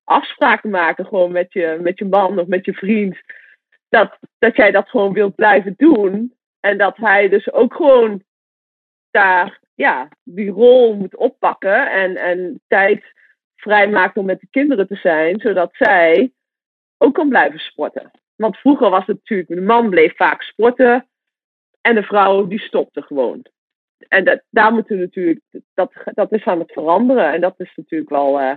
afspraken 0.03 0.69
maken 0.69 1.05
gewoon 1.05 1.31
met 1.31 1.53
je, 1.53 1.77
met 1.81 1.99
je 1.99 2.05
man 2.05 2.39
of 2.39 2.47
met 2.47 2.65
je 2.65 2.73
vriend. 2.73 3.17
Dat, 3.89 4.17
dat 4.39 4.55
jij 4.55 4.71
dat 4.71 4.89
gewoon 4.89 5.13
wilt 5.13 5.35
blijven 5.35 5.73
doen. 5.77 6.33
En 6.59 6.77
dat 6.77 6.97
hij 6.97 7.29
dus 7.29 7.51
ook 7.51 7.73
gewoon 7.73 8.23
daar 9.11 9.59
ja, 9.75 10.09
die 10.23 10.49
rol 10.49 10.95
moet 10.95 11.15
oppakken 11.15 11.91
en, 11.91 12.15
en 12.15 12.61
tijd 12.67 13.03
vrijmaakt 13.55 14.17
om 14.17 14.25
met 14.25 14.39
de 14.39 14.47
kinderen 14.49 14.87
te 14.87 14.95
zijn, 14.95 15.39
zodat 15.39 15.69
zij 15.71 16.31
ook 16.97 17.13
kan 17.13 17.29
blijven 17.29 17.59
sporten. 17.59 18.11
Want 18.35 18.57
vroeger 18.57 18.89
was 18.89 19.05
het 19.05 19.17
natuurlijk, 19.17 19.49
de 19.49 19.61
man 19.61 19.89
bleef 19.89 20.15
vaak 20.15 20.41
sporten 20.41 21.07
en 21.81 21.95
de 21.95 22.03
vrouw 22.03 22.47
die 22.47 22.59
stopte 22.59 23.01
gewoon. 23.01 23.45
En 24.07 24.23
dat, 24.23 24.41
daar 24.49 24.73
moeten 24.73 24.99
natuurlijk, 24.99 25.39
dat, 25.73 25.93
dat 26.03 26.31
is 26.31 26.43
aan 26.45 26.59
het 26.59 26.71
veranderen 26.71 27.33
en 27.33 27.41
dat 27.41 27.53
is 27.57 27.73
natuurlijk 27.75 28.09
wel 28.09 28.41
uh, 28.41 28.55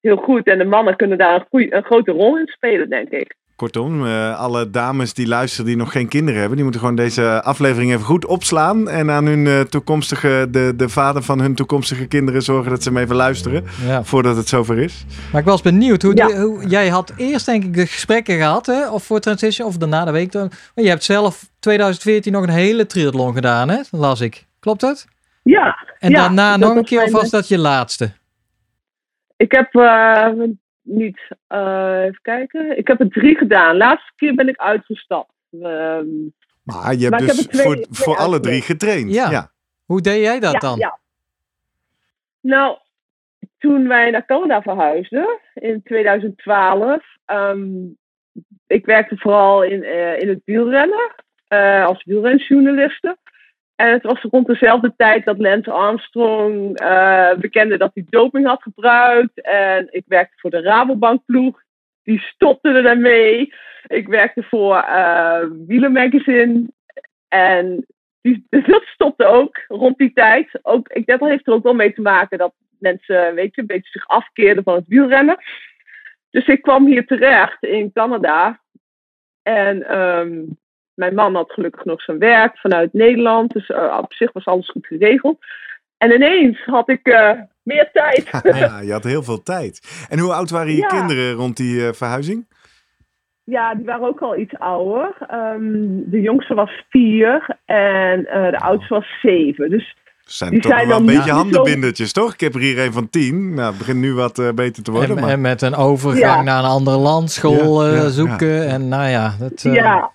heel 0.00 0.16
goed. 0.16 0.46
En 0.46 0.58
de 0.58 0.64
mannen 0.64 0.96
kunnen 0.96 1.18
daar 1.18 1.46
een, 1.50 1.76
een 1.76 1.84
grote 1.84 2.12
rol 2.12 2.38
in 2.38 2.46
spelen, 2.46 2.88
denk 2.88 3.08
ik. 3.08 3.36
Kortom, 3.56 4.04
uh, 4.04 4.38
alle 4.38 4.70
dames 4.70 5.14
die 5.14 5.26
luisteren 5.26 5.66
die 5.66 5.76
nog 5.76 5.92
geen 5.92 6.08
kinderen 6.08 6.38
hebben, 6.38 6.56
die 6.56 6.64
moeten 6.64 6.80
gewoon 6.80 6.96
deze 6.96 7.42
aflevering 7.42 7.92
even 7.92 8.04
goed 8.04 8.26
opslaan. 8.26 8.88
En 8.88 9.10
aan 9.10 9.26
hun 9.26 9.46
uh, 9.46 9.60
toekomstige, 9.60 10.46
de, 10.50 10.72
de 10.76 10.88
vader 10.88 11.22
van 11.22 11.40
hun 11.40 11.54
toekomstige 11.54 12.06
kinderen 12.06 12.42
zorgen 12.42 12.70
dat 12.70 12.82
ze 12.82 12.88
hem 12.88 12.98
even 12.98 13.16
luisteren. 13.16 13.64
Ja. 13.86 14.04
Voordat 14.04 14.36
het 14.36 14.48
zover 14.48 14.78
is. 14.78 15.04
Maar 15.32 15.40
ik 15.40 15.46
was 15.46 15.62
benieuwd. 15.62 16.02
Hoe, 16.02 16.16
ja. 16.16 16.40
hoe, 16.40 16.66
jij 16.66 16.88
had 16.88 17.12
eerst 17.16 17.46
denk 17.46 17.64
ik 17.64 17.74
de 17.74 17.86
gesprekken 17.86 18.36
gehad, 18.36 18.66
hè? 18.66 18.90
Of 18.90 19.04
voor 19.04 19.20
Transition, 19.20 19.68
of 19.68 19.76
daarna 19.76 20.04
de 20.04 20.10
week. 20.10 20.32
Maar 20.32 20.50
je 20.74 20.88
hebt 20.88 21.04
zelf 21.04 21.50
2014 21.60 22.32
nog 22.32 22.42
een 22.42 22.48
hele 22.48 22.86
triathlon 22.86 23.34
gedaan, 23.34 23.68
hè? 23.68 23.80
las 23.90 24.20
ik. 24.20 24.46
Klopt 24.60 24.80
dat? 24.80 25.06
Ja. 25.42 25.76
En 25.98 26.12
daarna 26.12 26.56
nog 26.56 26.76
een 26.76 26.84
keer, 26.84 27.02
of 27.02 27.10
was 27.10 27.30
dat 27.30 27.48
je 27.48 27.58
laatste? 27.58 28.12
Ik 29.36 29.52
heb 29.52 29.74
uh, 29.74 30.26
niet, 30.86 31.18
uh, 31.48 32.02
even 32.02 32.18
kijken. 32.22 32.78
Ik 32.78 32.86
heb 32.86 33.00
er 33.00 33.08
drie 33.08 33.36
gedaan. 33.36 33.76
Laatste 33.76 34.12
keer 34.16 34.34
ben 34.34 34.48
ik 34.48 34.56
uitgestapt. 34.56 35.32
Um, 35.50 36.34
maar 36.62 36.94
je 36.94 37.08
hebt 37.08 37.18
dus 37.18 37.46
twee, 37.46 37.64
voor, 37.64 37.86
voor 37.90 38.16
alle 38.16 38.40
drie 38.40 38.62
getraind. 38.62 39.12
Ja. 39.12 39.30
ja. 39.30 39.50
Hoe 39.84 40.00
deed 40.00 40.22
jij 40.22 40.40
dat 40.40 40.52
ja, 40.52 40.58
dan? 40.58 40.78
Ja. 40.78 40.98
Nou, 42.40 42.78
toen 43.58 43.88
wij 43.88 44.10
naar 44.10 44.26
Canada 44.26 44.62
verhuisden 44.62 45.40
in 45.54 45.82
2012. 45.82 47.02
Um, 47.26 47.96
ik 48.66 48.86
werkte 48.86 49.16
vooral 49.16 49.62
in, 49.62 49.82
uh, 49.82 50.20
in 50.20 50.28
het 50.28 50.40
wielrennen. 50.44 51.14
Uh, 51.48 51.84
als 51.86 52.04
wielrenjournaliste. 52.04 53.16
En 53.76 53.92
het 53.92 54.02
was 54.02 54.22
rond 54.22 54.46
dezelfde 54.46 54.94
tijd 54.96 55.24
dat 55.24 55.38
Lance 55.38 55.70
Armstrong 55.70 56.80
uh, 56.80 57.34
bekende 57.34 57.76
dat 57.76 57.90
hij 57.94 58.04
doping 58.08 58.46
had 58.46 58.62
gebruikt. 58.62 59.40
En 59.40 59.88
ik 59.90 60.04
werkte 60.06 60.38
voor 60.38 60.50
de 60.50 60.60
Rabobank 60.60 61.24
ploeg. 61.24 61.62
Die 62.02 62.20
stopte 62.20 62.68
er 62.68 62.82
daarmee. 62.82 63.52
Ik 63.86 64.08
werkte 64.08 64.42
voor 64.42 64.76
uh, 64.76 65.88
Magazine. 65.88 66.66
En 67.28 67.86
die, 68.20 68.46
dat 68.48 68.82
stopte 68.82 69.24
ook 69.24 69.64
rond 69.68 69.98
die 69.98 70.12
tijd. 70.12 70.58
Ook, 70.62 70.88
ik, 70.88 71.06
dat 71.06 71.20
heeft 71.20 71.46
er 71.46 71.52
ook 71.52 71.62
wel 71.62 71.74
mee 71.74 71.92
te 71.92 72.00
maken 72.00 72.38
dat 72.38 72.54
mensen 72.78 73.34
weet 73.34 73.54
je, 73.54 73.60
een 73.60 73.66
beetje 73.66 73.90
zich 73.90 74.08
afkeerden 74.08 74.62
van 74.64 74.74
het 74.74 74.88
wielrennen. 74.88 75.36
Dus 76.30 76.46
ik 76.46 76.62
kwam 76.62 76.86
hier 76.86 77.06
terecht 77.06 77.62
in 77.62 77.92
Canada. 77.92 78.60
En 79.42 79.98
um, 79.98 80.58
mijn 80.96 81.14
man 81.14 81.34
had 81.34 81.52
gelukkig 81.52 81.84
nog 81.84 82.02
zijn 82.02 82.18
werk 82.18 82.58
vanuit 82.58 82.92
Nederland. 82.92 83.52
Dus 83.52 83.68
uh, 83.68 83.98
op 84.02 84.12
zich 84.12 84.32
was 84.32 84.44
alles 84.44 84.70
goed 84.70 84.86
geregeld. 84.86 85.38
En 85.98 86.12
ineens 86.12 86.64
had 86.64 86.88
ik 86.88 87.08
uh, 87.08 87.30
meer 87.62 87.90
tijd. 87.92 88.30
ja, 88.58 88.80
je 88.80 88.92
had 88.92 89.04
heel 89.04 89.22
veel 89.22 89.42
tijd. 89.42 90.06
En 90.08 90.18
hoe 90.18 90.32
oud 90.32 90.50
waren 90.50 90.74
je 90.74 90.86
kinderen 90.86 91.32
rond 91.32 91.56
die 91.56 91.76
uh, 91.76 91.92
verhuizing? 91.92 92.46
Ja, 93.44 93.74
die 93.74 93.84
waren 93.84 94.06
ook 94.06 94.20
al 94.20 94.36
iets 94.36 94.58
ouder. 94.58 95.16
Um, 95.32 96.10
de 96.10 96.20
jongste 96.20 96.54
was 96.54 96.84
vier 96.88 97.56
en 97.64 98.22
de 98.22 98.58
oudste 98.58 98.94
was 98.94 99.20
zeven. 99.20 99.70
Dus 99.70 99.96
zijn 100.26 100.50
die 100.50 100.60
toch 100.60 100.72
zijn 100.72 100.88
wel 100.88 100.98
een 100.98 101.06
beetje 101.06 101.30
handenbindertjes, 101.30 102.12
toch? 102.12 102.32
Ik 102.32 102.40
heb 102.40 102.54
er 102.54 102.60
hier 102.60 102.78
een 102.78 102.92
van 102.92 103.10
tien. 103.10 103.54
Nou, 103.54 103.68
het 103.68 103.78
begint 103.78 104.00
nu 104.00 104.14
wat 104.14 104.38
uh, 104.38 104.52
beter 104.52 104.82
te 104.82 104.90
worden. 104.90 105.16
En, 105.16 105.22
maar... 105.22 105.32
en, 105.32 105.40
met 105.40 105.62
een 105.62 105.74
overgang 105.74 106.36
ja. 106.36 106.42
naar 106.42 106.58
een 106.58 106.70
ander 106.70 106.96
land, 106.96 107.30
school 107.30 107.86
ja, 107.86 107.94
ja, 107.94 108.08
zoeken. 108.08 108.68
En 108.68 108.88
nou 108.88 109.08
ja, 109.08 109.34
dat, 109.38 109.64
uh... 109.64 109.74
ja, 109.74 110.10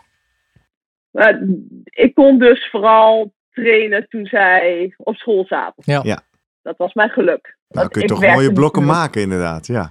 maar 1.11 1.41
ik 1.83 2.13
kon 2.13 2.39
dus 2.39 2.69
vooral 2.69 3.33
trainen 3.51 4.07
toen 4.09 4.25
zij 4.25 4.93
op 4.97 5.15
school 5.15 5.45
zaten. 5.47 5.83
Ja. 5.85 5.99
ja. 6.03 6.21
Dat 6.61 6.77
was 6.77 6.93
mijn 6.93 7.09
geluk. 7.09 7.57
Nou, 7.67 7.87
kun 7.87 8.01
je 8.01 8.07
toch 8.07 8.21
mooie 8.21 8.53
blokken 8.53 8.85
maken, 8.85 9.21
inderdaad. 9.21 9.67
Ja, 9.67 9.89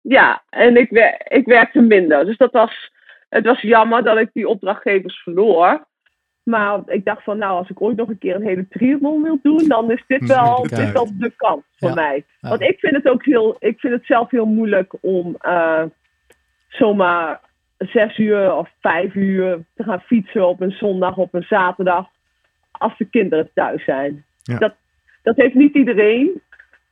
ja 0.00 0.42
en 0.48 0.76
ik, 0.76 0.90
wer 0.90 1.16
ik 1.24 1.46
werkte 1.46 1.80
minder. 1.80 2.24
Dus 2.24 2.36
dat 2.36 2.52
was, 2.52 2.92
het 3.28 3.44
was 3.44 3.60
jammer 3.60 4.02
dat 4.02 4.18
ik 4.18 4.30
die 4.32 4.48
opdrachtgevers 4.48 5.22
verloor. 5.22 5.86
Maar 6.42 6.80
ik 6.86 7.04
dacht 7.04 7.24
van, 7.24 7.38
nou, 7.38 7.58
als 7.58 7.70
ik 7.70 7.82
ooit 7.82 7.96
nog 7.96 8.08
een 8.08 8.18
keer 8.18 8.34
een 8.34 8.46
hele 8.46 8.68
triathlon 8.68 9.22
wil 9.22 9.38
doen, 9.42 9.68
dan 9.68 9.90
is 9.90 10.04
dit 10.06 10.26
wel, 10.36 10.62
dit 10.62 10.92
wel 10.92 11.08
de 11.18 11.32
kans 11.36 11.62
voor 11.76 11.88
ja. 11.88 11.94
mij. 11.94 12.24
Want 12.40 12.60
ik 12.60 12.78
vind 12.78 12.94
het 12.94 13.08
ook 13.08 13.24
heel, 13.24 13.56
ik 13.58 13.80
vind 13.80 13.92
het 13.92 14.06
zelf 14.06 14.30
heel 14.30 14.46
moeilijk 14.46 14.94
om 15.00 15.36
uh, 15.42 15.82
zomaar 16.68 17.40
zes 17.86 18.18
uur 18.18 18.54
of 18.54 18.70
vijf 18.80 19.14
uur 19.14 19.58
te 19.76 19.82
gaan 19.82 20.00
fietsen 20.00 20.48
op 20.48 20.60
een 20.60 20.70
zondag, 20.70 21.16
op 21.16 21.34
een 21.34 21.42
zaterdag, 21.48 22.08
als 22.70 22.96
de 22.98 23.04
kinderen 23.04 23.50
thuis 23.54 23.84
zijn. 23.84 24.24
Ja. 24.42 24.58
Dat, 24.58 24.74
dat 25.22 25.36
heeft 25.36 25.54
niet 25.54 25.74
iedereen, 25.74 26.40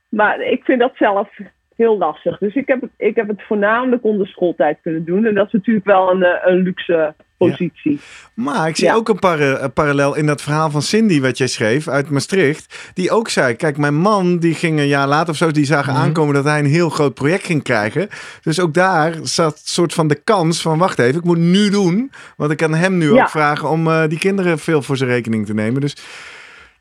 maar 0.09 0.41
ik 0.41 0.63
vind 0.63 0.79
dat 0.79 0.95
zelf 0.95 1.29
heel 1.75 1.97
lastig. 1.97 2.37
Dus 2.37 2.55
ik 2.55 2.67
heb 2.67 2.81
het, 2.81 2.91
ik 2.97 3.15
heb 3.15 3.27
het 3.27 3.41
voornamelijk 3.41 4.03
onder 4.03 4.27
schooltijd 4.27 4.77
kunnen 4.81 5.05
doen. 5.05 5.25
En 5.25 5.33
dat 5.33 5.45
is 5.45 5.51
natuurlijk 5.51 5.85
wel 5.85 6.11
een, 6.11 6.49
een 6.49 6.61
luxe 6.61 7.13
positie. 7.47 7.91
Ja. 7.91 8.43
Maar 8.43 8.67
ik 8.67 8.75
zie 8.75 8.87
ja. 8.87 8.93
ook 8.93 9.09
een, 9.09 9.19
par 9.19 9.41
een, 9.41 9.73
parallel 9.73 10.15
in 10.15 10.25
dat 10.25 10.41
verhaal 10.41 10.69
van 10.69 10.81
Cindy 10.81 11.21
wat 11.21 11.37
jij 11.37 11.47
schreef 11.47 11.87
uit 11.87 12.09
Maastricht. 12.09 12.91
Die 12.93 13.11
ook 13.11 13.29
zei, 13.29 13.55
kijk 13.55 13.77
mijn 13.77 13.95
man 13.95 14.37
die 14.37 14.53
ging 14.53 14.79
een 14.79 14.87
jaar 14.87 15.07
later 15.07 15.29
of 15.29 15.37
zo, 15.37 15.51
die 15.51 15.65
zagen 15.65 15.91
mm 15.91 15.95
-hmm. 15.95 16.05
aankomen 16.05 16.33
dat 16.33 16.43
hij 16.43 16.59
een 16.59 16.65
heel 16.65 16.89
groot 16.89 17.13
project 17.13 17.45
ging 17.45 17.63
krijgen. 17.63 18.09
Dus 18.41 18.59
ook 18.59 18.73
daar 18.73 19.15
zat 19.23 19.61
soort 19.63 19.93
van 19.93 20.07
de 20.07 20.15
kans 20.15 20.61
van 20.61 20.77
wacht 20.77 20.99
even, 20.99 21.19
ik 21.19 21.23
moet 21.23 21.37
nu 21.37 21.69
doen. 21.69 22.11
Want 22.37 22.51
ik 22.51 22.57
kan 22.57 22.73
hem 22.73 22.97
nu 22.97 23.13
ja. 23.13 23.21
ook 23.21 23.29
vragen 23.29 23.69
om 23.69 23.87
uh, 23.87 24.07
die 24.07 24.19
kinderen 24.19 24.59
veel 24.59 24.81
voor 24.81 24.97
zijn 24.97 25.09
rekening 25.09 25.45
te 25.45 25.53
nemen. 25.53 25.81
Dus 25.81 25.95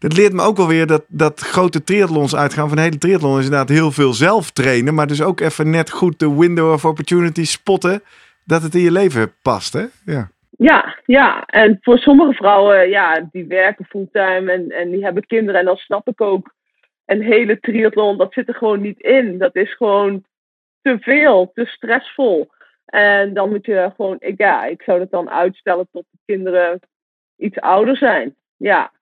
dat 0.01 0.13
leert 0.13 0.33
me 0.33 0.43
ook 0.43 0.57
wel 0.57 0.67
weer 0.67 0.87
dat, 0.87 1.03
dat 1.09 1.41
grote 1.41 1.85
triathlons 1.85 2.37
uitgaan. 2.37 2.69
Van 2.69 2.77
de 2.77 2.83
hele 2.83 2.99
triathlon 2.99 3.39
is 3.39 3.45
inderdaad 3.45 3.69
heel 3.69 3.93
veel 3.93 4.13
zelf 4.13 4.51
trainen. 4.51 4.95
Maar 4.95 5.07
dus 5.07 5.23
ook 5.23 5.41
even 5.41 5.71
net 5.71 5.91
goed 5.91 6.19
de 6.19 6.35
window 6.35 6.73
of 6.73 6.85
opportunity 6.85 7.45
spotten. 7.45 8.03
Dat 8.45 8.63
het 8.63 8.75
in 8.75 8.81
je 8.81 8.91
leven 8.91 9.33
past, 9.43 9.73
hè? 9.73 9.85
Ja. 10.05 10.31
Ja, 10.63 10.99
ja. 11.07 11.45
En 11.47 11.79
voor 11.81 11.99
sommige 11.99 12.33
vrouwen, 12.33 12.89
ja, 12.89 13.29
die 13.31 13.47
werken 13.47 13.85
fulltime 13.85 14.53
en, 14.53 14.71
en 14.71 14.91
die 14.91 15.05
hebben 15.05 15.27
kinderen. 15.27 15.61
En 15.61 15.67
dan 15.67 15.77
snap 15.77 16.09
ik 16.09 16.21
ook 16.21 16.55
een 17.05 17.23
hele 17.23 17.61
triathlon, 17.61 18.19
dat 18.19 18.33
zit 18.33 18.49
er 18.49 18.55
gewoon 18.55 18.81
niet 18.81 19.01
in. 19.01 19.39
Dat 19.39 19.57
is 19.57 19.75
gewoon 19.75 20.25
te 20.83 20.99
veel, 21.01 21.51
te 21.55 21.65
stressvol. 21.67 22.51
En 22.85 23.35
dan 23.35 23.49
moet 23.51 23.67
je 23.67 23.93
gewoon, 23.97 24.17
ik, 24.19 24.39
ja, 24.39 24.65
ik 24.65 24.83
zou 24.83 24.99
dat 24.99 25.11
dan 25.11 25.31
uitstellen 25.31 25.89
tot 25.93 26.05
de 26.11 26.19
kinderen 26.25 26.81
iets 27.37 27.59
ouder 27.61 27.97
zijn. 27.97 28.37
Ja. 28.57 28.93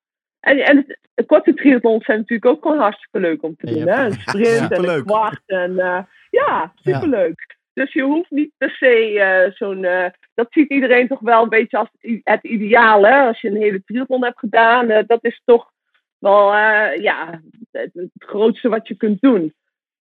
En, 0.41 0.59
en 0.59 0.97
het, 1.15 1.27
korte 1.27 1.55
triathlons 1.55 2.05
zijn 2.05 2.19
natuurlijk 2.19 2.51
ook 2.51 2.63
gewoon 2.63 2.79
hartstikke 2.79 3.21
leuk 3.21 3.43
om 3.43 3.57
te 3.57 3.67
doen. 3.67 3.85
Ja, 3.85 3.97
hè? 3.97 4.05
Een 4.05 4.13
sprint 4.13 4.73
en 4.73 4.89
een 4.89 5.05
kwart. 5.05 5.43
En, 5.47 5.71
uh, 5.71 6.03
ja, 6.31 6.73
superleuk. 6.75 7.58
Dus 7.79 7.93
je 7.93 8.03
hoeft 8.03 8.31
niet 8.31 8.53
per 8.57 8.71
se 8.71 9.13
uh, 9.13 9.55
zo'n. 9.55 9.83
Uh, 9.83 10.07
dat 10.35 10.47
ziet 10.51 10.71
iedereen 10.71 11.09
toch 11.09 11.21
wel 11.21 11.43
een 11.43 11.49
beetje 11.49 11.79
als 11.79 11.89
het 12.23 12.45
ideaal. 12.45 13.07
Hè? 13.07 13.27
Als 13.27 13.41
je 13.41 13.49
een 13.49 13.63
hele 13.63 13.85
triathlon 13.85 14.25
hebt 14.25 14.39
gedaan, 14.39 14.91
uh, 14.91 14.99
dat 15.07 15.25
is 15.25 15.43
toch 15.45 15.71
wel 16.19 16.57
ja, 16.95 17.41
het, 17.71 17.91
het, 17.93 18.11
grootste 18.19 18.69
wat 18.69 18.89
je 18.89 18.95
kunt 18.95 19.21
doen. 19.21 19.55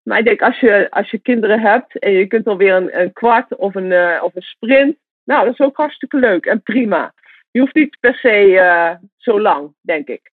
Maar 0.04 0.20
ik 0.20 0.26
denk, 0.26 0.42
als 0.42 0.60
je, 0.60 0.88
als 0.90 1.12
je 1.12 1.18
kinderen 1.18 1.60
hebt 1.60 2.00
en 2.00 2.12
je 2.12 2.28
kunt 2.28 2.48
alweer 2.48 2.74
een, 2.76 3.00
een 3.00 3.14
kwart 3.14 3.56
of 3.56 3.76
een, 3.76 4.22
of 4.22 4.36
een 4.36 4.42
sprint. 4.42 4.98
Nou, 5.24 5.46
dat 5.46 5.54
is 5.54 5.66
ook 5.66 5.78
hartstikke 5.78 6.18
leuk 6.18 6.46
en 6.46 6.62
prima. 6.62 7.14
Je 7.52 7.60
hoeft 7.60 7.76
niet 7.76 7.98
per 8.00 8.16
se 8.16 8.98
zo 9.18 9.42
lang, 9.42 9.74
denk 9.82 10.08
ik. 10.08 10.32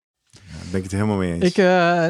Ben 0.71 0.79
ik 0.79 0.83
het 0.83 0.93
helemaal 0.93 1.17
mee 1.17 1.33
eens. 1.33 1.45
Ik, 1.45 1.57
uh, 1.59 2.09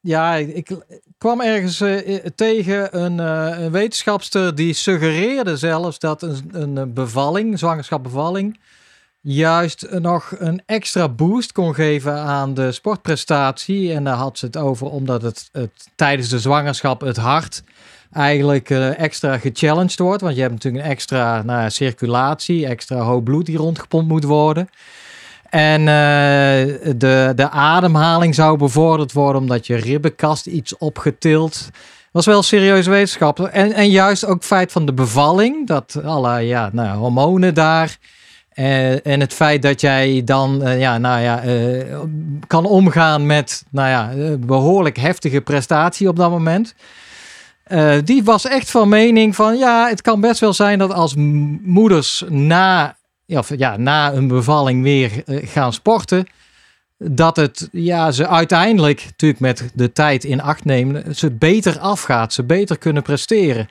ja, 0.00 0.34
ik 0.34 0.76
kwam 1.18 1.40
ergens 1.40 1.80
uh, 1.80 2.16
tegen 2.34 3.02
een, 3.04 3.18
uh, 3.18 3.64
een, 3.64 3.70
wetenschapster 3.70 4.54
die 4.54 4.72
suggereerde 4.72 5.56
zelfs 5.56 5.98
dat 5.98 6.22
een, 6.22 6.50
een 6.52 6.92
bevalling, 6.92 7.58
zwangerschapbevalling, 7.58 8.60
juist 9.20 9.86
nog 9.90 10.34
een 10.38 10.62
extra 10.66 11.08
boost 11.08 11.52
kon 11.52 11.74
geven 11.74 12.14
aan 12.14 12.54
de 12.54 12.72
sportprestatie. 12.72 13.92
En 13.92 14.04
daar 14.04 14.16
had 14.16 14.38
ze 14.38 14.46
het 14.46 14.56
over 14.56 14.86
omdat 14.86 15.22
het, 15.22 15.48
het 15.52 15.88
tijdens 15.94 16.28
de 16.28 16.38
zwangerschap 16.38 17.00
het 17.00 17.16
hart 17.16 17.62
eigenlijk 18.12 18.70
extra 18.70 19.38
gechallenged 19.38 19.98
wordt. 19.98 20.22
Want 20.22 20.34
je 20.34 20.40
hebt 20.40 20.52
natuurlijk 20.52 20.84
een 20.84 20.90
extra 20.90 21.42
nou, 21.42 21.70
circulatie, 21.70 22.66
extra 22.66 22.96
hoog 22.96 23.22
bloed 23.22 23.46
die 23.46 23.56
rondgepompt 23.56 24.08
moet 24.08 24.24
worden. 24.24 24.68
En 25.50 25.80
uh, 25.80 25.86
de, 26.96 27.32
de 27.34 27.50
ademhaling 27.50 28.34
zou 28.34 28.58
bevorderd 28.58 29.12
worden 29.12 29.40
omdat 29.40 29.66
je 29.66 29.76
ribbenkast 29.76 30.46
iets 30.46 30.76
opgetild. 30.76 31.68
was 32.12 32.26
wel 32.26 32.42
serieuze 32.42 32.90
wetenschap. 32.90 33.40
En, 33.40 33.72
en 33.72 33.90
juist 33.90 34.24
ook 34.24 34.34
het 34.34 34.44
feit 34.44 34.72
van 34.72 34.86
de 34.86 34.92
bevalling, 34.92 35.66
dat 35.66 36.00
alle 36.04 36.40
ja, 36.40 36.70
nou, 36.72 36.98
hormonen 36.98 37.54
daar. 37.54 37.96
Uh, 38.54 39.06
en 39.06 39.20
het 39.20 39.34
feit 39.34 39.62
dat 39.62 39.80
jij 39.80 40.22
dan 40.24 40.60
uh, 40.62 40.80
ja, 40.80 40.98
nou 40.98 41.20
ja, 41.20 41.42
kan 42.46 42.64
omgaan 42.64 43.26
met 43.26 43.64
nou 43.70 43.88
ja, 43.88 44.36
behoorlijk 44.38 44.96
heftige 44.96 45.40
prestatie 45.40 46.08
op 46.08 46.16
dat 46.16 46.30
moment. 46.30 46.74
die 48.04 48.24
was 48.24 48.46
echt 48.46 48.70
van 48.70 48.88
mening 48.88 49.34
van 49.34 49.58
ja, 49.58 49.88
het 49.88 50.02
kan 50.02 50.20
best 50.20 50.40
wel 50.40 50.52
zijn 50.52 50.78
dat 50.78 50.92
als 50.92 51.14
moeders 51.62 52.24
na 52.28 52.97
of, 53.36 53.56
ja, 53.56 53.76
na 53.76 54.12
een 54.12 54.28
bevalling 54.28 54.82
weer 54.82 55.10
uh, 55.26 55.46
gaan 55.46 55.72
sporten. 55.72 56.26
dat 56.98 57.36
het 57.36 57.68
ja, 57.72 58.10
ze 58.10 58.28
uiteindelijk, 58.28 59.04
natuurlijk 59.04 59.40
met 59.40 59.72
de 59.74 59.92
tijd 59.92 60.24
in 60.24 60.40
acht 60.40 60.64
nemen, 60.64 61.14
ze 61.14 61.30
beter 61.30 61.78
afgaat, 61.78 62.32
ze 62.32 62.44
beter 62.44 62.78
kunnen 62.78 63.02
presteren. 63.02 63.68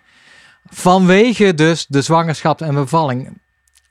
Vanwege 0.65 1.53
dus 1.53 1.85
de 1.85 2.01
zwangerschap 2.01 2.61
en 2.61 2.73
bevalling. 2.73 3.41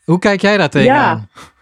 Hoe 0.04 0.18
kijk 0.18 0.40
jij 0.40 0.56
daar 0.56 0.70
tegenaan? 0.70 1.28
Ja. 1.34 1.54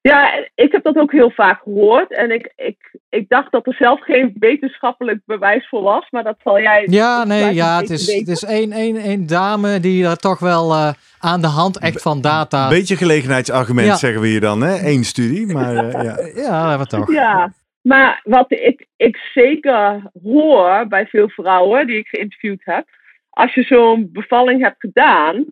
Ja, 0.00 0.48
ik 0.54 0.72
heb 0.72 0.82
dat 0.82 0.96
ook 0.96 1.12
heel 1.12 1.30
vaak 1.30 1.62
gehoord. 1.62 2.12
En 2.14 2.30
ik, 2.30 2.52
ik, 2.56 2.96
ik 3.08 3.28
dacht 3.28 3.52
dat 3.52 3.66
er 3.66 3.74
zelf 3.74 4.04
geen 4.04 4.36
wetenschappelijk 4.38 5.20
bewijs 5.24 5.68
voor 5.68 5.82
was. 5.82 6.10
Maar 6.10 6.24
dat 6.24 6.36
zal 6.42 6.60
jij. 6.60 6.86
Ja, 6.90 7.24
nee, 7.24 7.54
ja, 7.54 7.80
het 7.80 7.90
is, 7.90 8.14
het 8.14 8.28
is 8.28 8.44
één, 8.44 8.72
één, 8.72 8.96
één 8.96 9.26
dame 9.26 9.80
die 9.80 10.06
er 10.06 10.16
toch 10.16 10.38
wel 10.38 10.72
uh, 10.72 10.92
aan 11.18 11.40
de 11.40 11.46
hand 11.46 11.78
echt 11.78 12.02
van 12.02 12.20
data. 12.20 12.68
Beetje 12.68 12.96
gelegenheidsargument 12.96 13.86
ja. 13.86 13.96
zeggen 13.96 14.20
we 14.20 14.26
hier 14.26 14.40
dan, 14.40 14.60
hè? 14.60 14.88
Eén 14.88 15.04
studie. 15.04 15.52
Maar 15.52 15.84
uh, 15.84 15.92
ja. 15.92 16.18
ja, 16.42 16.76
maar 16.76 16.86
toch. 16.86 17.12
Ja, 17.12 17.52
maar 17.82 18.20
wat 18.24 18.52
ik, 18.52 18.86
ik 18.96 19.16
zeker 19.34 20.02
hoor 20.22 20.86
bij 20.88 21.06
veel 21.06 21.28
vrouwen 21.28 21.86
die 21.86 21.98
ik 21.98 22.06
geïnterviewd 22.06 22.60
heb. 22.64 22.86
Als 23.30 23.54
je 23.54 23.62
zo'n 23.62 24.08
bevalling 24.12 24.62
hebt 24.62 24.76
gedaan, 24.78 25.46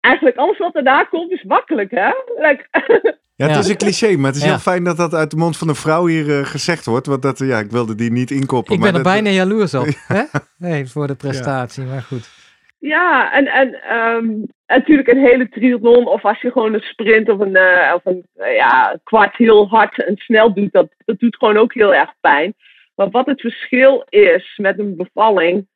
eigenlijk 0.00 0.36
alles 0.36 0.58
wat 0.58 0.74
erna 0.74 1.04
komt 1.04 1.30
is 1.30 1.42
makkelijk, 1.42 1.90
hè? 1.90 2.10
Like, 2.36 2.66
ja, 3.36 3.46
het 3.46 3.64
is 3.64 3.68
een 3.68 3.76
cliché, 3.76 4.16
maar 4.16 4.26
het 4.32 4.36
is 4.36 4.44
heel 4.44 4.58
fijn 4.58 4.84
dat 4.84 4.96
dat 4.96 5.14
uit 5.14 5.30
de 5.30 5.36
mond 5.36 5.56
van 5.56 5.68
een 5.68 5.74
vrouw 5.74 6.06
hier 6.06 6.26
uh, 6.26 6.46
gezegd 6.46 6.84
wordt. 6.84 7.06
Want 7.06 7.22
dat, 7.22 7.38
ja, 7.38 7.58
ik 7.58 7.70
wilde 7.70 7.94
die 7.94 8.12
niet 8.12 8.30
inkoppen. 8.30 8.74
Ik 8.74 8.80
ben 8.80 8.92
maar 8.92 8.98
er 8.98 9.04
dat, 9.04 9.12
bijna 9.12 9.30
jaloers 9.30 9.74
op, 9.74 9.86
hè? 10.14 10.22
Nee, 10.58 10.86
voor 10.86 11.06
de 11.06 11.14
prestatie, 11.14 11.84
maar 11.84 12.02
goed. 12.02 12.30
Ja, 12.78 13.32
en, 13.32 13.46
en 13.46 13.96
um, 13.96 14.46
natuurlijk 14.76 15.08
een 15.08 15.24
hele 15.24 15.48
triathlon 15.48 16.06
of 16.06 16.24
als 16.24 16.40
je 16.40 16.50
gewoon 16.50 16.74
een 16.74 16.80
sprint 16.80 17.28
of 17.28 17.40
een, 17.40 17.56
uh, 17.56 17.92
of 17.94 18.04
een 18.04 18.26
uh, 18.36 18.54
ja, 18.54 18.98
kwart 19.04 19.36
heel 19.36 19.68
hard 19.68 20.04
en 20.04 20.16
snel 20.16 20.54
doet, 20.54 20.72
dat, 20.72 20.94
dat 21.04 21.18
doet 21.18 21.36
gewoon 21.36 21.56
ook 21.56 21.74
heel 21.74 21.94
erg 21.94 22.14
pijn. 22.20 22.54
Maar 22.94 23.10
wat 23.10 23.26
het 23.26 23.40
verschil 23.40 24.04
is 24.08 24.54
met 24.56 24.78
een 24.78 24.96
bevalling, 24.96 25.66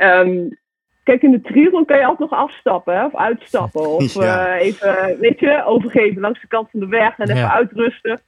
um, 0.00 0.58
Kijk, 1.02 1.22
in 1.22 1.30
de 1.30 1.40
triathlon 1.40 1.84
kan 1.84 1.98
je 1.98 2.04
altijd 2.04 2.30
nog 2.30 2.38
afstappen 2.40 2.96
hè, 2.96 3.04
of 3.04 3.16
uitstappen. 3.16 3.88
Of 3.96 4.14
ja. 4.14 4.56
uh, 4.56 4.62
even, 4.66 5.18
weet 5.20 5.40
je, 5.40 5.64
overgeven 5.64 6.20
langs 6.20 6.40
de 6.40 6.46
kant 6.46 6.70
van 6.70 6.80
de 6.80 6.86
weg 6.86 7.18
en 7.18 7.28
even 7.28 7.40
ja. 7.40 7.52
uitrusten. 7.52 8.20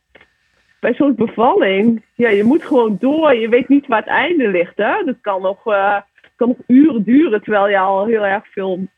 Bij 0.81 0.95
zo'n 0.95 1.15
bevalling, 1.15 2.05
ja, 2.15 2.29
je 2.29 2.45
moet 2.45 2.65
gewoon 2.65 2.97
door. 3.01 3.35
Je 3.35 3.49
weet 3.49 3.69
niet 3.69 3.87
waar 3.87 3.99
het 3.99 4.09
einde 4.09 4.49
ligt. 4.49 4.77
Hè? 4.77 5.05
Dat 5.05 5.17
kan 5.21 5.43
nog, 5.43 5.63
kan 6.37 6.49
nog 6.49 6.57
uren 6.67 7.03
duren, 7.03 7.43
terwijl 7.43 7.69
je 7.69 7.79
al 7.79 8.07
heel 8.07 8.27
erg 8.27 8.49
veel 8.53 8.89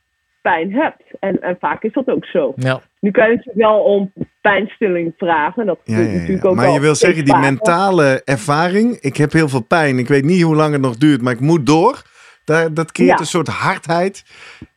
pijn 0.43 0.73
hebt. 0.73 1.03
En, 1.21 1.41
en 1.43 1.57
vaak 1.61 1.83
is 1.83 1.93
dat 1.93 2.09
ook 2.09 2.25
zo. 2.25 2.53
Ja. 2.57 2.81
Nu 3.01 3.11
kan 3.11 3.25
je 3.31 3.37
natuurlijk 3.37 3.59
wel 3.59 3.83
om 3.83 4.13
pijnstilling 4.41 5.15
vragen. 5.17 5.67
Dat 5.67 5.79
ja, 5.85 5.99
ja, 5.99 6.13
natuurlijk 6.13 6.45
ook 6.45 6.55
maar 6.55 6.71
je 6.71 6.81
wil 6.81 6.95
zeggen, 6.95 7.25
die 7.25 7.37
mentale 7.37 8.23
ervaring. 8.25 8.97
Ik 9.01 9.17
heb 9.17 9.33
heel 9.33 9.49
veel 9.49 9.65
pijn. 9.67 9.99
Ik 9.99 10.09
weet 10.09 10.25
niet 10.25 10.43
hoe 10.43 10.57
lang 10.57 10.73
het 10.73 10.83
nog 10.83 10.97
duurt, 10.97 11.23
maar 11.23 11.33
ik 11.33 11.41
moet 11.41 11.67
door. 11.67 12.03
Daar, 12.45 12.75
dat 12.75 12.93
creëert 12.93 13.13
ja. 13.13 13.19
een 13.19 13.27
soort 13.27 13.49
hardheid 13.49 14.25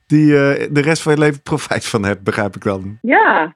die 0.07 0.28
uh, 0.28 0.34
de 0.72 0.82
rest 0.82 1.01
van 1.01 1.14
je 1.14 1.20
leven 1.20 1.41
profijt 1.41 1.86
van 1.86 2.05
hebt, 2.05 2.24
begrijp 2.24 2.55
ik 2.55 2.64
dan. 2.64 2.97
Ja, 3.01 3.55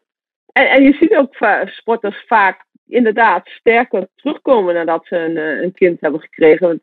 en, 0.52 0.70
en 0.70 0.84
je 0.84 0.94
ziet 0.94 1.16
ook 1.16 1.36
sporters 1.66 2.24
vaak 2.28 2.66
inderdaad 2.88 3.48
sterker 3.48 4.08
terugkomen 4.16 4.74
nadat 4.74 5.06
ze 5.06 5.18
een, 5.18 5.38
een 5.64 5.74
kind 5.74 6.02
hebben 6.02 6.20
gekregen. 6.20 6.82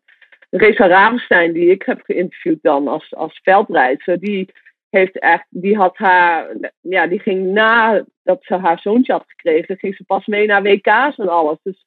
Reza 0.51 0.87
Ravenstein, 0.87 1.53
die 1.53 1.71
ik 1.71 1.83
heb 1.87 2.01
geïnterviewd 2.05 2.59
dan 2.63 2.89
als, 2.89 3.15
als 3.15 3.41
veldrijdster, 3.43 4.19
die 4.19 4.53
heeft 4.95 5.19
echt, 5.19 5.47
die 5.49 5.77
had 5.77 5.97
haar, 5.97 6.57
ja, 6.81 7.07
die 7.07 7.21
ging 7.21 7.53
na 7.53 8.05
dat 8.23 8.39
ze 8.41 8.55
haar 8.57 8.79
zoontje 8.79 9.13
had 9.13 9.25
gekregen, 9.27 9.79
ging 9.79 9.95
ze 9.95 10.05
pas 10.05 10.27
mee 10.27 10.47
naar 10.47 10.63
WK's 10.63 11.17
en 11.17 11.29
alles. 11.29 11.59
Dus 11.63 11.87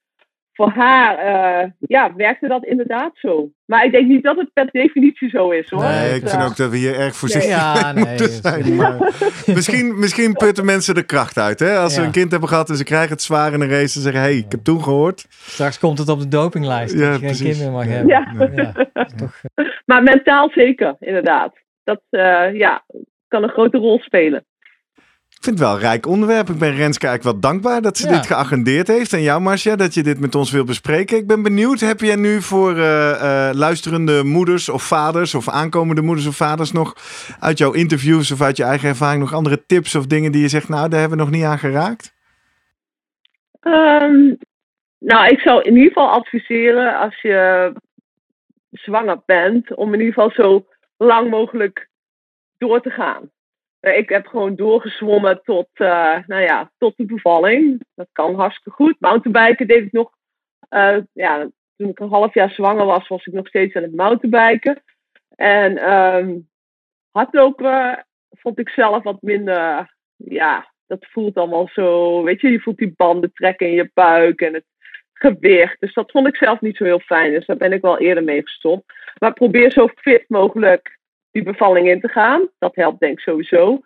voor 0.58 0.70
haar 0.70 1.18
uh, 1.18 1.72
ja, 1.80 2.16
werkte 2.16 2.48
dat 2.48 2.66
inderdaad 2.66 3.12
zo. 3.14 3.50
Maar 3.66 3.86
ik 3.86 3.92
denk 3.92 4.08
niet 4.08 4.24
dat 4.24 4.38
het 4.38 4.54
per 4.54 4.70
definitie 4.72 5.30
zo 5.30 5.50
is 5.50 5.70
hoor. 5.70 5.82
Nee, 5.84 6.16
ik 6.16 6.30
vind 6.30 6.44
ook 6.44 6.56
dat 6.56 6.70
we 6.72 6.78
hier 6.78 7.00
erg 7.00 7.16
voorzichtig 7.16 7.52
nee. 7.52 7.60
ja, 7.60 7.92
nee, 7.92 8.06
moeten 8.06 8.30
zijn. 8.30 8.76
Maar 8.76 8.98
misschien, 9.56 10.00
misschien 10.00 10.34
putten 10.34 10.66
mensen 10.66 10.96
de 10.96 11.04
kracht 11.06 11.38
uit. 11.38 11.60
Hè? 11.60 11.78
Als 11.78 11.96
ja. 11.96 12.00
ze 12.00 12.06
een 12.06 12.12
kind 12.12 12.32
hebben 12.32 12.50
gehad 12.50 12.70
en 12.70 12.76
ze 12.76 12.84
krijgen 12.84 13.10
het 13.10 13.22
zwaar 13.22 13.54
in 13.54 13.62
een 13.62 13.70
race 13.70 13.96
en 13.96 14.02
zeggen: 14.02 14.22
hé, 14.22 14.28
hey, 14.28 14.38
ik 14.38 14.52
heb 14.52 14.64
toen 14.64 14.84
gehoord. 14.84 15.26
Straks 15.30 15.80
komt 15.80 15.98
het 15.98 16.10
op 16.10 16.20
de 16.20 16.28
dopinglijst. 16.28 16.94
Ja, 16.94 17.12
dat 17.12 17.20
je 17.20 17.26
precies. 17.26 17.40
geen 17.40 17.50
kind 17.50 17.64
meer 17.64 17.72
mag 17.72 17.86
hebben. 17.86 18.08
Ja. 18.08 19.08
Toch, 19.18 19.42
uh... 19.56 19.66
Maar 19.86 20.04
mentaal 20.04 20.50
zeker, 20.50 20.96
inderdaad. 21.00 21.56
Dat 21.88 22.02
uh, 22.12 22.56
ja, 22.56 22.84
kan 23.28 23.44
een 23.44 23.50
grote 23.50 23.78
rol 23.78 24.00
spelen. 24.00 24.46
Ik 25.30 25.44
vind 25.44 25.60
het 25.60 25.68
wel 25.68 25.76
een 25.76 25.82
rijk 25.82 26.06
onderwerp. 26.06 26.50
Ik 26.50 26.60
ben 26.60 26.76
Renske 26.76 27.08
eigenlijk 27.08 27.24
wel 27.24 27.52
dankbaar 27.52 27.82
dat 27.82 27.98
ze 27.98 28.08
ja. 28.08 28.14
dit 28.14 28.26
geagendeerd 28.26 28.88
heeft. 28.88 29.14
En 29.14 29.22
jou, 29.22 29.42
Marcia, 29.42 29.76
dat 29.76 29.94
je 29.94 30.04
dit 30.04 30.20
met 30.20 30.36
ons 30.36 30.52
wil 30.52 30.64
bespreken. 30.64 31.18
Ik 31.18 31.28
ben 31.28 31.44
benieuwd, 31.44 31.80
heb 31.80 32.00
jij 32.00 32.16
nu 32.16 32.42
voor 32.42 32.72
uh, 32.72 32.80
uh, 32.80 33.50
luisterende 33.54 34.24
moeders 34.24 34.70
of 34.70 34.84
vaders... 34.84 35.36
of 35.36 35.50
aankomende 35.50 36.02
moeders 36.02 36.28
of 36.28 36.36
vaders 36.36 36.72
nog 36.72 36.94
uit 37.40 37.58
jouw 37.58 37.72
interviews... 37.72 38.32
of 38.32 38.42
uit 38.42 38.58
je 38.58 38.64
eigen 38.64 38.90
ervaring 38.90 39.22
nog 39.22 39.34
andere 39.34 39.66
tips 39.66 39.96
of 39.96 40.06
dingen 40.06 40.32
die 40.32 40.42
je 40.42 40.48
zegt... 40.48 40.70
nou, 40.70 40.90
daar 40.90 41.00
hebben 41.00 41.18
we 41.18 41.24
nog 41.24 41.34
niet 41.34 41.44
aan 41.44 41.60
geraakt? 41.60 42.14
Um, 43.62 44.38
nou, 45.00 45.28
ik 45.28 45.40
zou 45.40 45.62
in 45.62 45.76
ieder 45.76 45.88
geval 45.88 46.10
adviseren 46.10 47.00
als 47.00 47.22
je 47.22 47.74
zwanger 48.72 49.20
bent... 49.26 49.76
om 49.76 49.94
in 49.94 50.00
ieder 50.00 50.14
geval 50.14 50.32
zo 50.32 50.66
lang 50.98 51.30
mogelijk 51.30 51.90
door 52.58 52.82
te 52.82 52.90
gaan. 52.90 53.32
Ik 53.80 54.10
heb 54.10 54.28
gewoon 54.28 54.56
doorgezwommen 54.56 55.42
tot, 55.44 55.70
uh, 55.76 56.18
nou 56.28 56.42
ja, 56.42 56.72
tot 56.78 56.98
de 56.98 57.06
bevalling. 57.06 57.84
Dat 57.96 58.08
kan 58.12 58.36
hartstikke 58.36 58.72
goed. 58.72 58.96
Mountainbiken 59.00 59.68
deed 59.68 59.84
ik 59.84 59.92
nog. 59.92 60.12
Uh, 60.70 60.98
ja, 61.14 61.50
toen 61.76 61.90
ik 61.90 62.00
een 62.00 62.10
half 62.10 62.34
jaar 62.34 62.50
zwanger 62.50 62.86
was, 62.86 63.08
was 63.08 63.26
ik 63.26 63.34
nog 63.34 63.48
steeds 63.48 63.76
aan 63.76 63.84
het 63.84 63.96
mountainbiken. 63.96 64.84
En 65.36 65.94
um, 65.94 66.50
hardlopen 67.12 68.06
vond 68.30 68.60
ik 68.60 68.70
zelf 68.70 69.04
wat 69.04 69.22
minder. 69.22 69.96
Ja, 70.16 70.74
dat 70.88 71.06
voelt 71.10 71.38
allemaal 71.38 71.68
zo. 71.68 72.24
Weet 72.24 72.42
je, 72.42 72.52
je 72.52 72.60
voelt 72.60 72.78
die 72.78 72.94
banden 72.96 73.34
trekken 73.34 73.68
in 73.68 73.74
je 73.74 73.92
buik 73.94 74.42
en 74.42 74.54
het 74.54 74.66
gewicht. 75.14 75.80
Dus 75.80 75.94
dat 75.94 76.12
vond 76.12 76.28
ik 76.28 76.36
zelf 76.36 76.62
niet 76.62 76.78
zo 76.78 76.84
heel 76.84 77.00
fijn. 77.00 77.32
Dus 77.32 77.46
daar 77.46 77.58
ben 77.58 77.74
ik 77.74 77.82
wel 77.82 78.00
eerder 78.00 78.24
mee 78.24 78.42
gestopt. 78.42 78.94
Maar 79.20 79.34
probeer 79.34 79.72
zo 79.72 79.88
fit 79.96 80.26
mogelijk 80.28 80.98
die 81.32 81.44
bevalling 81.44 81.88
in 81.88 82.02
te 82.02 82.08
gaan. 82.08 82.50
Dat 82.60 82.76
helpt 82.76 83.00
denk 83.00 83.14
ik 83.14 83.20
sowieso. 83.20 83.82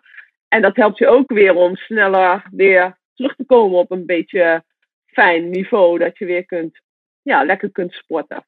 En 0.48 0.62
dat 0.62 0.76
helpt 0.76 0.98
je 0.98 1.08
ook 1.08 1.32
weer 1.32 1.54
om 1.54 1.76
sneller 1.76 2.42
weer 2.50 2.98
terug 3.14 3.36
te 3.36 3.44
komen 3.44 3.78
op 3.78 3.90
een 3.90 4.06
beetje 4.06 4.64
fijn 5.06 5.50
niveau. 5.50 5.98
Dat 5.98 6.18
je 6.18 6.24
weer 6.24 6.46
kunt, 6.46 6.80
ja, 7.22 7.44
lekker 7.44 7.70
kunt 7.70 7.92
sporten. 7.92 8.44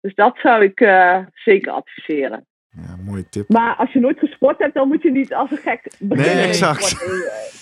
Dus 0.00 0.14
dat 0.14 0.38
zou 0.38 0.62
ik 0.62 0.80
uh, 0.80 1.18
zeker 1.34 1.72
adviseren. 1.72 2.46
Ja, 2.70 2.96
mooie 3.04 3.28
tip. 3.28 3.48
Maar 3.48 3.76
als 3.76 3.92
je 3.92 4.00
nooit 4.00 4.18
gesport 4.18 4.58
hebt, 4.58 4.74
dan 4.74 4.88
moet 4.88 5.02
je 5.02 5.10
niet 5.10 5.34
als 5.34 5.50
een 5.50 5.56
gek 5.56 5.80
beginnen. 5.98 6.36
Nee, 6.36 6.46
exact. 6.46 6.96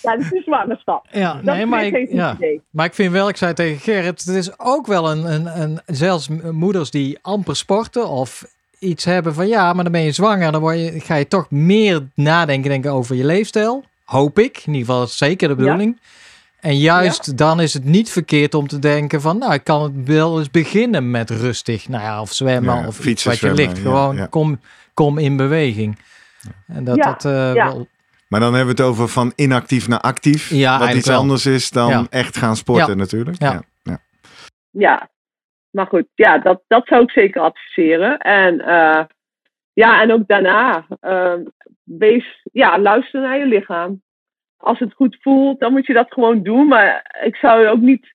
Tijdens 0.02 0.30
de 0.30 0.42
zwangerschap. 0.44 1.06
Ja, 1.10 1.40
dat 1.42 1.56
nee, 1.56 1.66
maar 1.66 1.84
ik, 1.84 2.10
ja. 2.10 2.36
maar 2.70 2.86
ik 2.86 2.94
vind 2.94 3.12
wel, 3.12 3.28
ik 3.28 3.36
zei 3.36 3.52
tegen 3.52 3.78
Gerrit, 3.78 4.24
het 4.24 4.34
is 4.34 4.58
ook 4.58 4.86
wel 4.86 5.10
een, 5.10 5.24
een, 5.24 5.60
een, 5.60 5.80
zelfs 5.86 6.28
moeders 6.52 6.90
die 6.90 7.18
amper 7.22 7.56
sporten 7.56 8.08
of 8.08 8.44
iets 8.84 9.04
hebben 9.04 9.34
van 9.34 9.48
ja, 9.48 9.72
maar 9.72 9.84
dan 9.84 9.92
ben 9.92 10.02
je 10.02 10.12
zwanger, 10.12 10.52
dan 10.52 10.60
word 10.60 10.78
je, 10.78 11.00
ga 11.00 11.14
je 11.14 11.28
toch 11.28 11.50
meer 11.50 12.08
nadenken 12.14 12.70
denken 12.70 12.92
over 12.92 13.16
je 13.16 13.24
leefstijl. 13.24 13.84
Hoop 14.04 14.38
ik. 14.38 14.56
In 14.56 14.72
ieder 14.72 14.86
geval 14.86 15.02
is 15.02 15.16
zeker 15.16 15.48
de 15.48 15.54
bedoeling. 15.54 15.98
Ja. 16.00 16.08
En 16.60 16.78
juist 16.78 17.26
ja. 17.26 17.32
dan 17.32 17.60
is 17.60 17.74
het 17.74 17.84
niet 17.84 18.10
verkeerd 18.10 18.54
om 18.54 18.68
te 18.68 18.78
denken 18.78 19.20
van 19.20 19.38
nou, 19.38 19.52
ik 19.52 19.64
kan 19.64 19.82
het 19.82 19.92
wel 20.04 20.38
eens 20.38 20.50
beginnen 20.50 21.10
met 21.10 21.30
rustig, 21.30 21.88
nou 21.88 22.02
ja, 22.02 22.20
of 22.20 22.32
zwemmen 22.32 22.74
ja, 22.74 22.86
of 22.86 22.94
fietsen, 22.94 23.10
iets 23.10 23.24
wat 23.24 23.34
zwemmen, 23.34 23.60
je 23.60 23.66
ligt. 23.66 23.78
Gewoon 23.78 24.28
kom, 24.28 24.60
kom 24.94 25.18
in 25.18 25.36
beweging. 25.36 25.98
En 26.66 26.84
dat 26.84 26.96
dat 26.96 27.24
uh, 27.24 27.52
wel... 27.52 27.88
Maar 28.28 28.40
dan 28.40 28.54
hebben 28.54 28.76
we 28.76 28.82
het 28.82 28.90
over 28.90 29.08
van 29.08 29.32
inactief 29.36 29.88
naar 29.88 30.00
actief. 30.00 30.50
Ja, 30.50 30.78
wat 30.78 30.94
iets 30.94 31.08
wel. 31.08 31.18
anders 31.18 31.46
is 31.46 31.70
dan 31.70 32.06
echt 32.10 32.36
gaan 32.36 32.56
sporten 32.56 32.96
natuurlijk. 32.96 33.42
Ja. 33.42 33.62
Ja. 34.70 35.08
Maar 35.74 35.86
goed, 35.86 36.06
ja, 36.14 36.38
dat, 36.38 36.62
dat 36.66 36.86
zou 36.86 37.02
ik 37.02 37.10
zeker 37.10 37.40
adviseren. 37.40 38.18
En 38.18 38.54
uh, 38.54 39.04
ja, 39.72 40.02
en 40.02 40.12
ook 40.12 40.26
daarna, 40.26 40.86
uh, 41.00 41.34
wees, 41.84 42.40
ja, 42.52 42.78
luister 42.78 43.20
naar 43.20 43.38
je 43.38 43.46
lichaam. 43.46 44.02
Als 44.56 44.78
het 44.78 44.92
goed 44.92 45.16
voelt, 45.20 45.60
dan 45.60 45.72
moet 45.72 45.86
je 45.86 45.92
dat 45.92 46.12
gewoon 46.12 46.42
doen. 46.42 46.66
Maar 46.66 47.18
ik 47.22 47.36
zou 47.36 47.66
ook 47.66 47.80
niet, 47.80 48.14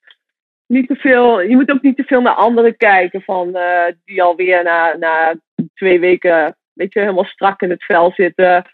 niet 0.68 0.88
te 0.88 0.95
veel, 0.95 1.41
je 1.41 1.55
moet 1.55 1.72
ook 1.72 1.82
niet 1.82 1.95
te 1.95 2.03
veel 2.03 2.22
naar 2.22 2.34
anderen 2.34 2.78
kijken 2.78 3.22
van 3.22 3.47
uh, 3.57 3.86
die 4.05 4.24
alweer 4.24 4.64
na, 4.64 4.95
na 4.97 5.36
twee 5.74 5.99
weken, 5.99 6.57
weet 6.74 6.93
je, 6.93 6.99
helemaal 6.99 7.24
strak 7.26 7.62
in 7.62 7.70
het 7.70 7.84
vel 7.84 8.12
zitten. 8.12 8.66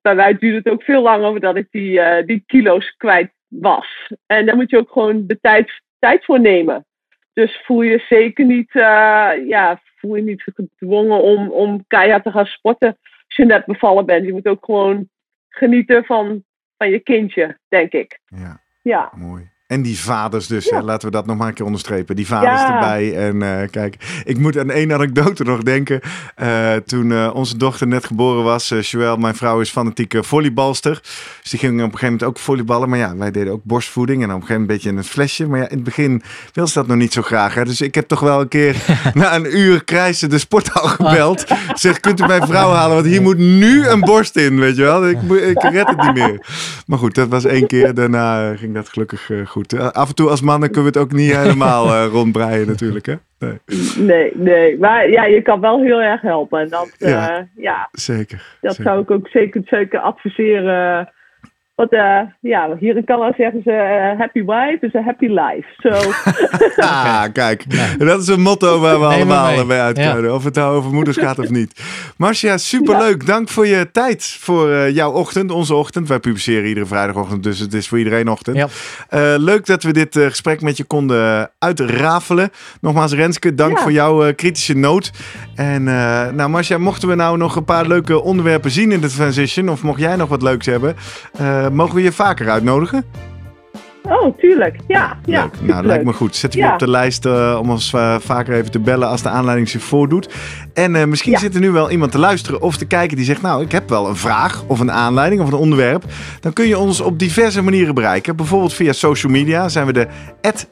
Bij 0.00 0.14
mij 0.14 0.38
duurde 0.38 0.56
het 0.56 0.68
ook 0.68 0.82
veel 0.82 1.02
langer 1.02 1.30
voordat 1.30 1.56
ik 1.56 1.66
die, 1.70 1.98
uh, 1.98 2.26
die 2.26 2.42
kilo's 2.46 2.96
kwijt 2.96 3.32
was. 3.48 4.12
En 4.26 4.46
daar 4.46 4.56
moet 4.56 4.70
je 4.70 4.78
ook 4.78 4.92
gewoon 4.92 5.26
de 5.26 5.38
tijd, 5.40 5.82
tijd 5.98 6.24
voor 6.24 6.40
nemen. 6.40 6.86
Dus 7.32 7.62
voel 7.64 7.82
je 7.82 8.04
zeker 8.08 8.44
niet, 8.44 8.74
uh, 8.74 9.32
ja, 9.46 9.80
voel 9.96 10.16
je 10.16 10.22
niet 10.22 10.42
gedwongen 10.42 11.22
om, 11.22 11.50
om 11.50 11.84
keihard 11.86 12.22
te 12.22 12.30
gaan 12.30 12.46
sporten 12.46 12.88
als 13.26 13.36
je 13.36 13.44
net 13.44 13.64
bevallen 13.64 14.06
bent. 14.06 14.26
Je 14.26 14.32
moet 14.32 14.46
ook 14.46 14.64
gewoon 14.64 15.08
genieten 15.48 16.04
van, 16.04 16.44
van 16.76 16.90
je 16.90 16.98
kindje, 16.98 17.58
denk 17.68 17.92
ik. 17.92 18.20
Ja, 18.26 18.60
ja. 18.82 19.12
mooi. 19.14 19.51
En 19.72 19.82
die 19.82 19.98
vaders 19.98 20.46
dus, 20.46 20.64
Ja. 20.68 20.76
hè, 20.76 20.82
laten 20.82 21.08
we 21.08 21.14
dat 21.14 21.26
nog 21.26 21.36
maar 21.36 21.48
een 21.48 21.54
keer 21.54 21.64
onderstrepen. 21.64 22.16
Die 22.16 22.26
vaders 22.26 22.60
Ja. 22.60 22.74
erbij. 22.74 23.16
En 23.16 23.42
eh, 23.42 23.70
kijk, 23.70 24.22
ik 24.24 24.38
moet 24.38 24.58
aan 24.58 24.70
één 24.70 24.92
anekdote 24.92 25.44
nog 25.44 25.62
denken. 25.62 26.00
Eh, 26.34 26.72
toen 26.86 27.12
eh, 27.12 27.30
onze 27.34 27.56
dochter 27.56 27.86
net 27.86 28.04
geboren 28.04 28.44
was, 28.44 28.68
Joël, 28.80 29.16
mijn 29.16 29.34
vrouw 29.34 29.60
is 29.60 29.70
fanatieke 29.70 30.22
volleybalster. 30.22 31.00
Dus 31.42 31.50
die 31.50 31.58
ging 31.58 31.72
op 31.72 31.78
een 31.78 31.84
gegeven 31.84 32.04
moment 32.06 32.22
ook 32.24 32.38
volleyballen. 32.38 32.88
Maar 32.88 32.98
ja, 32.98 33.16
wij 33.16 33.30
deden 33.30 33.52
ook 33.52 33.64
borstvoeding 33.64 34.22
en 34.22 34.28
op 34.28 34.34
een 34.34 34.40
gegeven 34.40 34.60
moment 34.60 34.70
een 34.70 34.76
beetje 34.76 34.90
in 34.90 34.96
het 34.96 35.06
flesje. 35.06 35.46
Maar 35.48 35.58
ja, 35.58 35.68
in 35.68 35.74
het 35.74 35.84
begin 35.84 36.22
wil 36.52 36.66
ze 36.66 36.74
dat 36.74 36.86
nog 36.86 36.96
niet 36.96 37.12
zo 37.12 37.22
graag. 37.22 37.54
Hè. 37.54 37.64
Dus 37.64 37.80
ik 37.80 37.94
heb 37.94 38.08
toch 38.08 38.20
wel 38.20 38.40
een 38.40 38.48
keer 38.48 38.76
na 39.14 39.34
een 39.34 39.56
uur 39.58 39.84
krijsen 39.84 40.30
de 40.30 40.38
sporthal 40.38 40.88
gebeld. 40.88 41.44
Zeg, 41.74 42.00
kunt 42.00 42.20
u 42.20 42.26
mijn 42.26 42.46
vrouw 42.46 42.70
halen? 42.70 42.94
Want 42.94 43.06
hier 43.06 43.22
moet 43.22 43.38
nu 43.38 43.86
een 43.86 44.00
borst 44.00 44.36
in, 44.36 44.58
weet 44.58 44.76
je 44.76 44.82
wel. 44.82 45.08
Ik, 45.08 45.18
ik 45.22 45.62
red 45.62 45.88
het 45.88 46.02
niet 46.02 46.14
meer. 46.14 46.46
Maar 46.86 46.98
goed, 46.98 47.14
dat 47.14 47.28
was 47.28 47.44
één 47.44 47.66
keer. 47.66 47.94
Daarna 47.94 48.56
ging 48.56 48.74
dat 48.74 48.88
gelukkig 48.88 49.30
eh, 49.30 49.36
goed. 49.70 49.80
Eh, 49.80 49.90
af 49.90 50.08
en 50.08 50.14
toe 50.14 50.28
als 50.28 50.40
mannen 50.42 50.70
kunnen 50.70 50.92
we 50.92 50.98
het 50.98 51.06
ook 51.08 51.18
niet 51.18 51.36
helemaal 51.36 51.86
eh, 51.86 52.06
rondbreien 52.06 52.66
natuurlijk, 52.66 53.06
hè? 53.06 53.14
Nee, 53.38 53.58
Nee, 53.98 54.32
nee. 54.34 54.78
Maar 54.78 55.10
ja, 55.10 55.24
je 55.24 55.42
kan 55.42 55.60
wel 55.60 55.80
heel 55.82 56.00
erg 56.00 56.20
helpen. 56.20 56.60
En 56.60 56.68
dat, 56.68 56.94
Ja. 56.98 57.08
ja. 57.08 57.48
ja, 57.56 57.88
zeker. 57.92 58.56
dat 58.60 58.74
zeker. 58.74 58.90
zou 58.90 59.02
ik 59.02 59.10
ook 59.10 59.28
zeker, 59.28 59.62
zeker 59.64 59.98
adviseren. 60.00 61.12
Want 61.74 61.92
eh, 61.92 62.18
ja, 62.40 62.76
hier 62.78 62.96
in 62.96 63.04
Canada 63.04 63.32
zeggen 63.36 63.60
ze 63.64 63.70
eh, 63.72 64.18
happy 64.18 64.42
wife 64.44 64.78
is 64.80 64.94
a 64.94 65.02
happy 65.02 65.26
life. 65.26 65.66
Zo. 65.76 65.90
Ah, 66.76 67.24
kijk. 67.32 67.64
Dat 67.98 68.20
is 68.20 68.28
een 68.28 68.40
motto 68.40 68.80
waar 68.80 68.98
we 69.00 69.04
allemaal 69.06 69.54
mee. 69.56 69.64
bij 69.66 69.80
uit 69.80 69.96
Ja. 69.96 70.12
kunnen. 70.12 70.34
Of 70.34 70.44
het 70.44 70.54
nou 70.54 70.76
over 70.76 70.92
moeders 70.92 71.16
gaat 71.16 71.38
of 71.38 71.50
niet. 71.50 71.82
Marcia, 72.16 72.56
superleuk. 72.58 73.26
Dank 73.26 73.48
voor 73.48 73.66
je 73.66 73.90
tijd 73.92 74.36
voor 74.40 74.70
eh, 74.72 74.90
jouw 74.94 75.10
ochtend, 75.12 75.50
onze 75.50 75.74
ochtend. 75.74 76.08
Wij 76.08 76.18
publiceren 76.18 76.68
iedere 76.68 76.86
vrijdagochtend, 76.86 77.42
dus 77.42 77.58
het 77.58 77.74
is 77.74 77.88
voor 77.88 77.98
iedereen 77.98 78.28
ochtend. 78.28 78.56
Ja. 78.56 78.66
Eh, 79.08 79.34
leuk 79.38 79.66
dat 79.66 79.82
we 79.82 79.92
dit 79.92 80.16
eh, 80.16 80.26
gesprek 80.26 80.60
met 80.60 80.76
je 80.76 80.84
konden 80.84 81.50
uitrafelen. 81.58 82.50
Nogmaals, 82.80 83.12
Renske, 83.12 83.54
dank 83.54 83.76
Ja. 83.76 83.82
voor 83.82 83.92
jouw 83.92 84.24
eh, 84.24 84.34
kritische 84.34 84.76
noot. 84.76 85.10
En 85.54 85.88
eh, 85.88 86.28
nou, 86.30 86.48
Marcia, 86.50 86.78
mochten 86.78 87.08
we 87.08 87.14
nou 87.14 87.36
nog 87.38 87.56
een 87.56 87.64
paar 87.64 87.86
leuke 87.86 88.22
onderwerpen 88.22 88.70
zien 88.70 88.92
in 88.92 89.00
de 89.00 89.08
transition, 89.10 89.68
of 89.68 89.82
mocht 89.82 90.00
jij 90.00 90.16
nog 90.16 90.28
wat 90.28 90.42
leuks 90.42 90.66
hebben, 90.66 90.96
eh, 91.38 91.61
mogen 91.70 91.94
we 91.94 92.02
je 92.02 92.12
vaker 92.12 92.50
uitnodigen? 92.50 93.04
Oh, 94.20 94.38
tuurlijk. 94.38 94.76
Ja, 94.88 95.16
ja. 95.24 95.42
Leuk. 95.42 95.52
Nou, 95.60 95.86
lijkt 95.86 96.04
me 96.04 96.12
goed. 96.12 96.36
Zet 96.36 96.52
je 96.52 96.58
Ja. 96.58 96.72
op 96.72 96.78
de 96.78 96.90
lijst 96.90 97.26
eh, 97.26 97.56
om 97.60 97.70
ons 97.70 97.92
eh, 97.92 98.16
vaker 98.20 98.54
even 98.54 98.70
te 98.70 98.80
bellen 98.80 99.08
als 99.08 99.22
de 99.22 99.28
aanleiding 99.28 99.68
zich 99.68 99.82
voordoet. 99.82 100.28
En 100.74 100.96
eh, 100.96 101.04
misschien 101.04 101.32
Ja. 101.32 101.38
zit 101.38 101.54
er 101.54 101.60
nu 101.60 101.70
wel 101.70 101.90
iemand 101.90 102.12
te 102.12 102.18
luisteren 102.18 102.60
of 102.62 102.76
te 102.76 102.84
kijken 102.86 103.16
die 103.16 103.26
zegt... 103.26 103.42
nou, 103.42 103.62
ik 103.62 103.72
heb 103.72 103.88
wel 103.88 104.08
een 104.08 104.16
vraag 104.16 104.62
of 104.66 104.80
een 104.80 104.92
aanleiding 104.92 105.40
of 105.42 105.46
een 105.48 105.54
onderwerp. 105.58 106.04
Dan 106.40 106.52
kun 106.52 106.66
je 106.68 106.78
ons 106.78 107.00
op 107.00 107.18
diverse 107.18 107.62
manieren 107.62 107.94
bereiken. 107.94 108.36
Bijvoorbeeld 108.36 108.74
via 108.74 108.92
social 108.92 109.32
media 109.32 109.68
zijn 109.68 109.86
we 109.86 109.92
de 109.92 110.06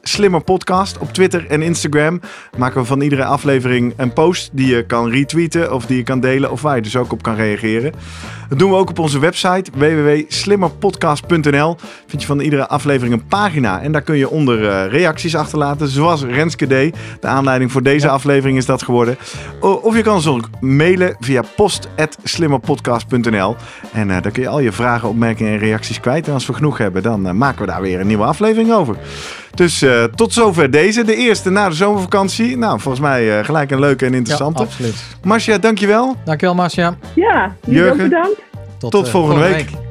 @slimmerpodcast 0.01 0.97
op 0.97 1.13
Twitter 1.13 1.45
en 1.47 1.61
Instagram. 1.61 2.19
Maken 2.57 2.81
we 2.81 2.87
van 2.87 3.01
iedere 3.01 3.25
aflevering 3.25 3.93
een 3.97 4.13
post 4.13 4.49
die 4.53 4.75
je 4.75 4.85
kan 4.85 5.09
retweeten... 5.09 5.73
of 5.73 5.85
die 5.85 5.97
je 5.97 6.03
kan 6.03 6.19
delen 6.19 6.51
of 6.51 6.61
waar 6.61 6.75
je 6.75 6.81
dus 6.81 6.95
ook 6.95 7.11
op 7.11 7.21
kan 7.23 7.35
reageren. 7.35 7.91
Dat 8.49 8.59
doen 8.59 8.69
we 8.69 8.75
ook 8.75 8.89
op 8.89 8.99
onze 8.99 9.19
website 9.19 9.71
www.slimmerpodcast.nl. 9.75 11.75
Vind 12.07 12.21
je 12.21 12.27
van 12.27 12.39
iedere 12.39 12.67
aflevering 12.67 13.13
een 13.13 13.27
pagina 13.39 13.81
en 13.81 13.91
daar 13.91 14.01
kun 14.01 14.17
je 14.17 14.29
onder 14.29 14.69
eh, 14.69 14.91
reacties 14.91 15.35
achterlaten. 15.35 15.87
Zoals 15.87 16.23
Renske 16.23 16.67
deed. 16.67 16.95
De 17.19 17.27
aanleiding 17.27 17.71
voor 17.71 17.83
deze 17.83 18.05
Ja. 18.05 18.11
aflevering 18.11 18.57
is 18.57 18.65
dat 18.65 18.83
geworden. 18.83 19.17
Of 19.59 19.95
je 19.95 20.01
kan 20.01 20.13
ons 20.15 20.27
ook 20.27 20.49
mailen 20.59 21.15
via 21.19 21.43
post.slimmerpodcast.nl. 21.55 23.55
En 23.93 24.09
eh, 24.11 24.21
daar 24.21 24.31
kun 24.31 24.41
je 24.43 24.49
al 24.49 24.59
je 24.59 24.71
vragen, 24.71 25.09
opmerkingen 25.09 25.51
en 25.53 25.57
reacties 25.59 25.99
kwijt. 25.99 26.27
En 26.27 26.33
als 26.33 26.45
we 26.45 26.53
genoeg 26.53 26.77
hebben, 26.77 27.03
dan 27.03 27.27
eh, 27.27 27.33
maken 27.33 27.61
we 27.65 27.71
daar 27.71 27.81
weer 27.81 27.99
een 27.99 28.07
nieuwe 28.07 28.23
aflevering 28.23 28.73
over. 28.73 28.95
Dus 29.55 29.81
eh, 29.81 30.03
tot 30.03 30.33
zover 30.33 30.71
deze, 30.71 31.03
de 31.03 31.15
eerste 31.15 31.49
na 31.49 31.69
de 31.69 31.75
zomervakantie. 31.75 32.57
Nou, 32.57 32.79
volgens 32.79 33.03
mij 33.03 33.37
eh, 33.39 33.45
gelijk 33.45 33.71
een 33.71 33.79
leuke 33.79 34.05
en 34.05 34.11
Ja, 34.11 34.17
interessante. 34.17 34.61
absoluut. 34.61 35.03
Marcia, 35.23 35.57
dankjewel. 35.57 36.15
Dankjewel, 36.25 36.55
Marcia. 36.55 36.95
Ja, 37.15 37.55
jullie 37.65 37.81
ook 37.81 37.87
Jurgen? 37.87 38.09
bedankt. 38.09 38.41
Tot 38.89 39.09
volgende 39.09 39.41
week. 39.41 39.90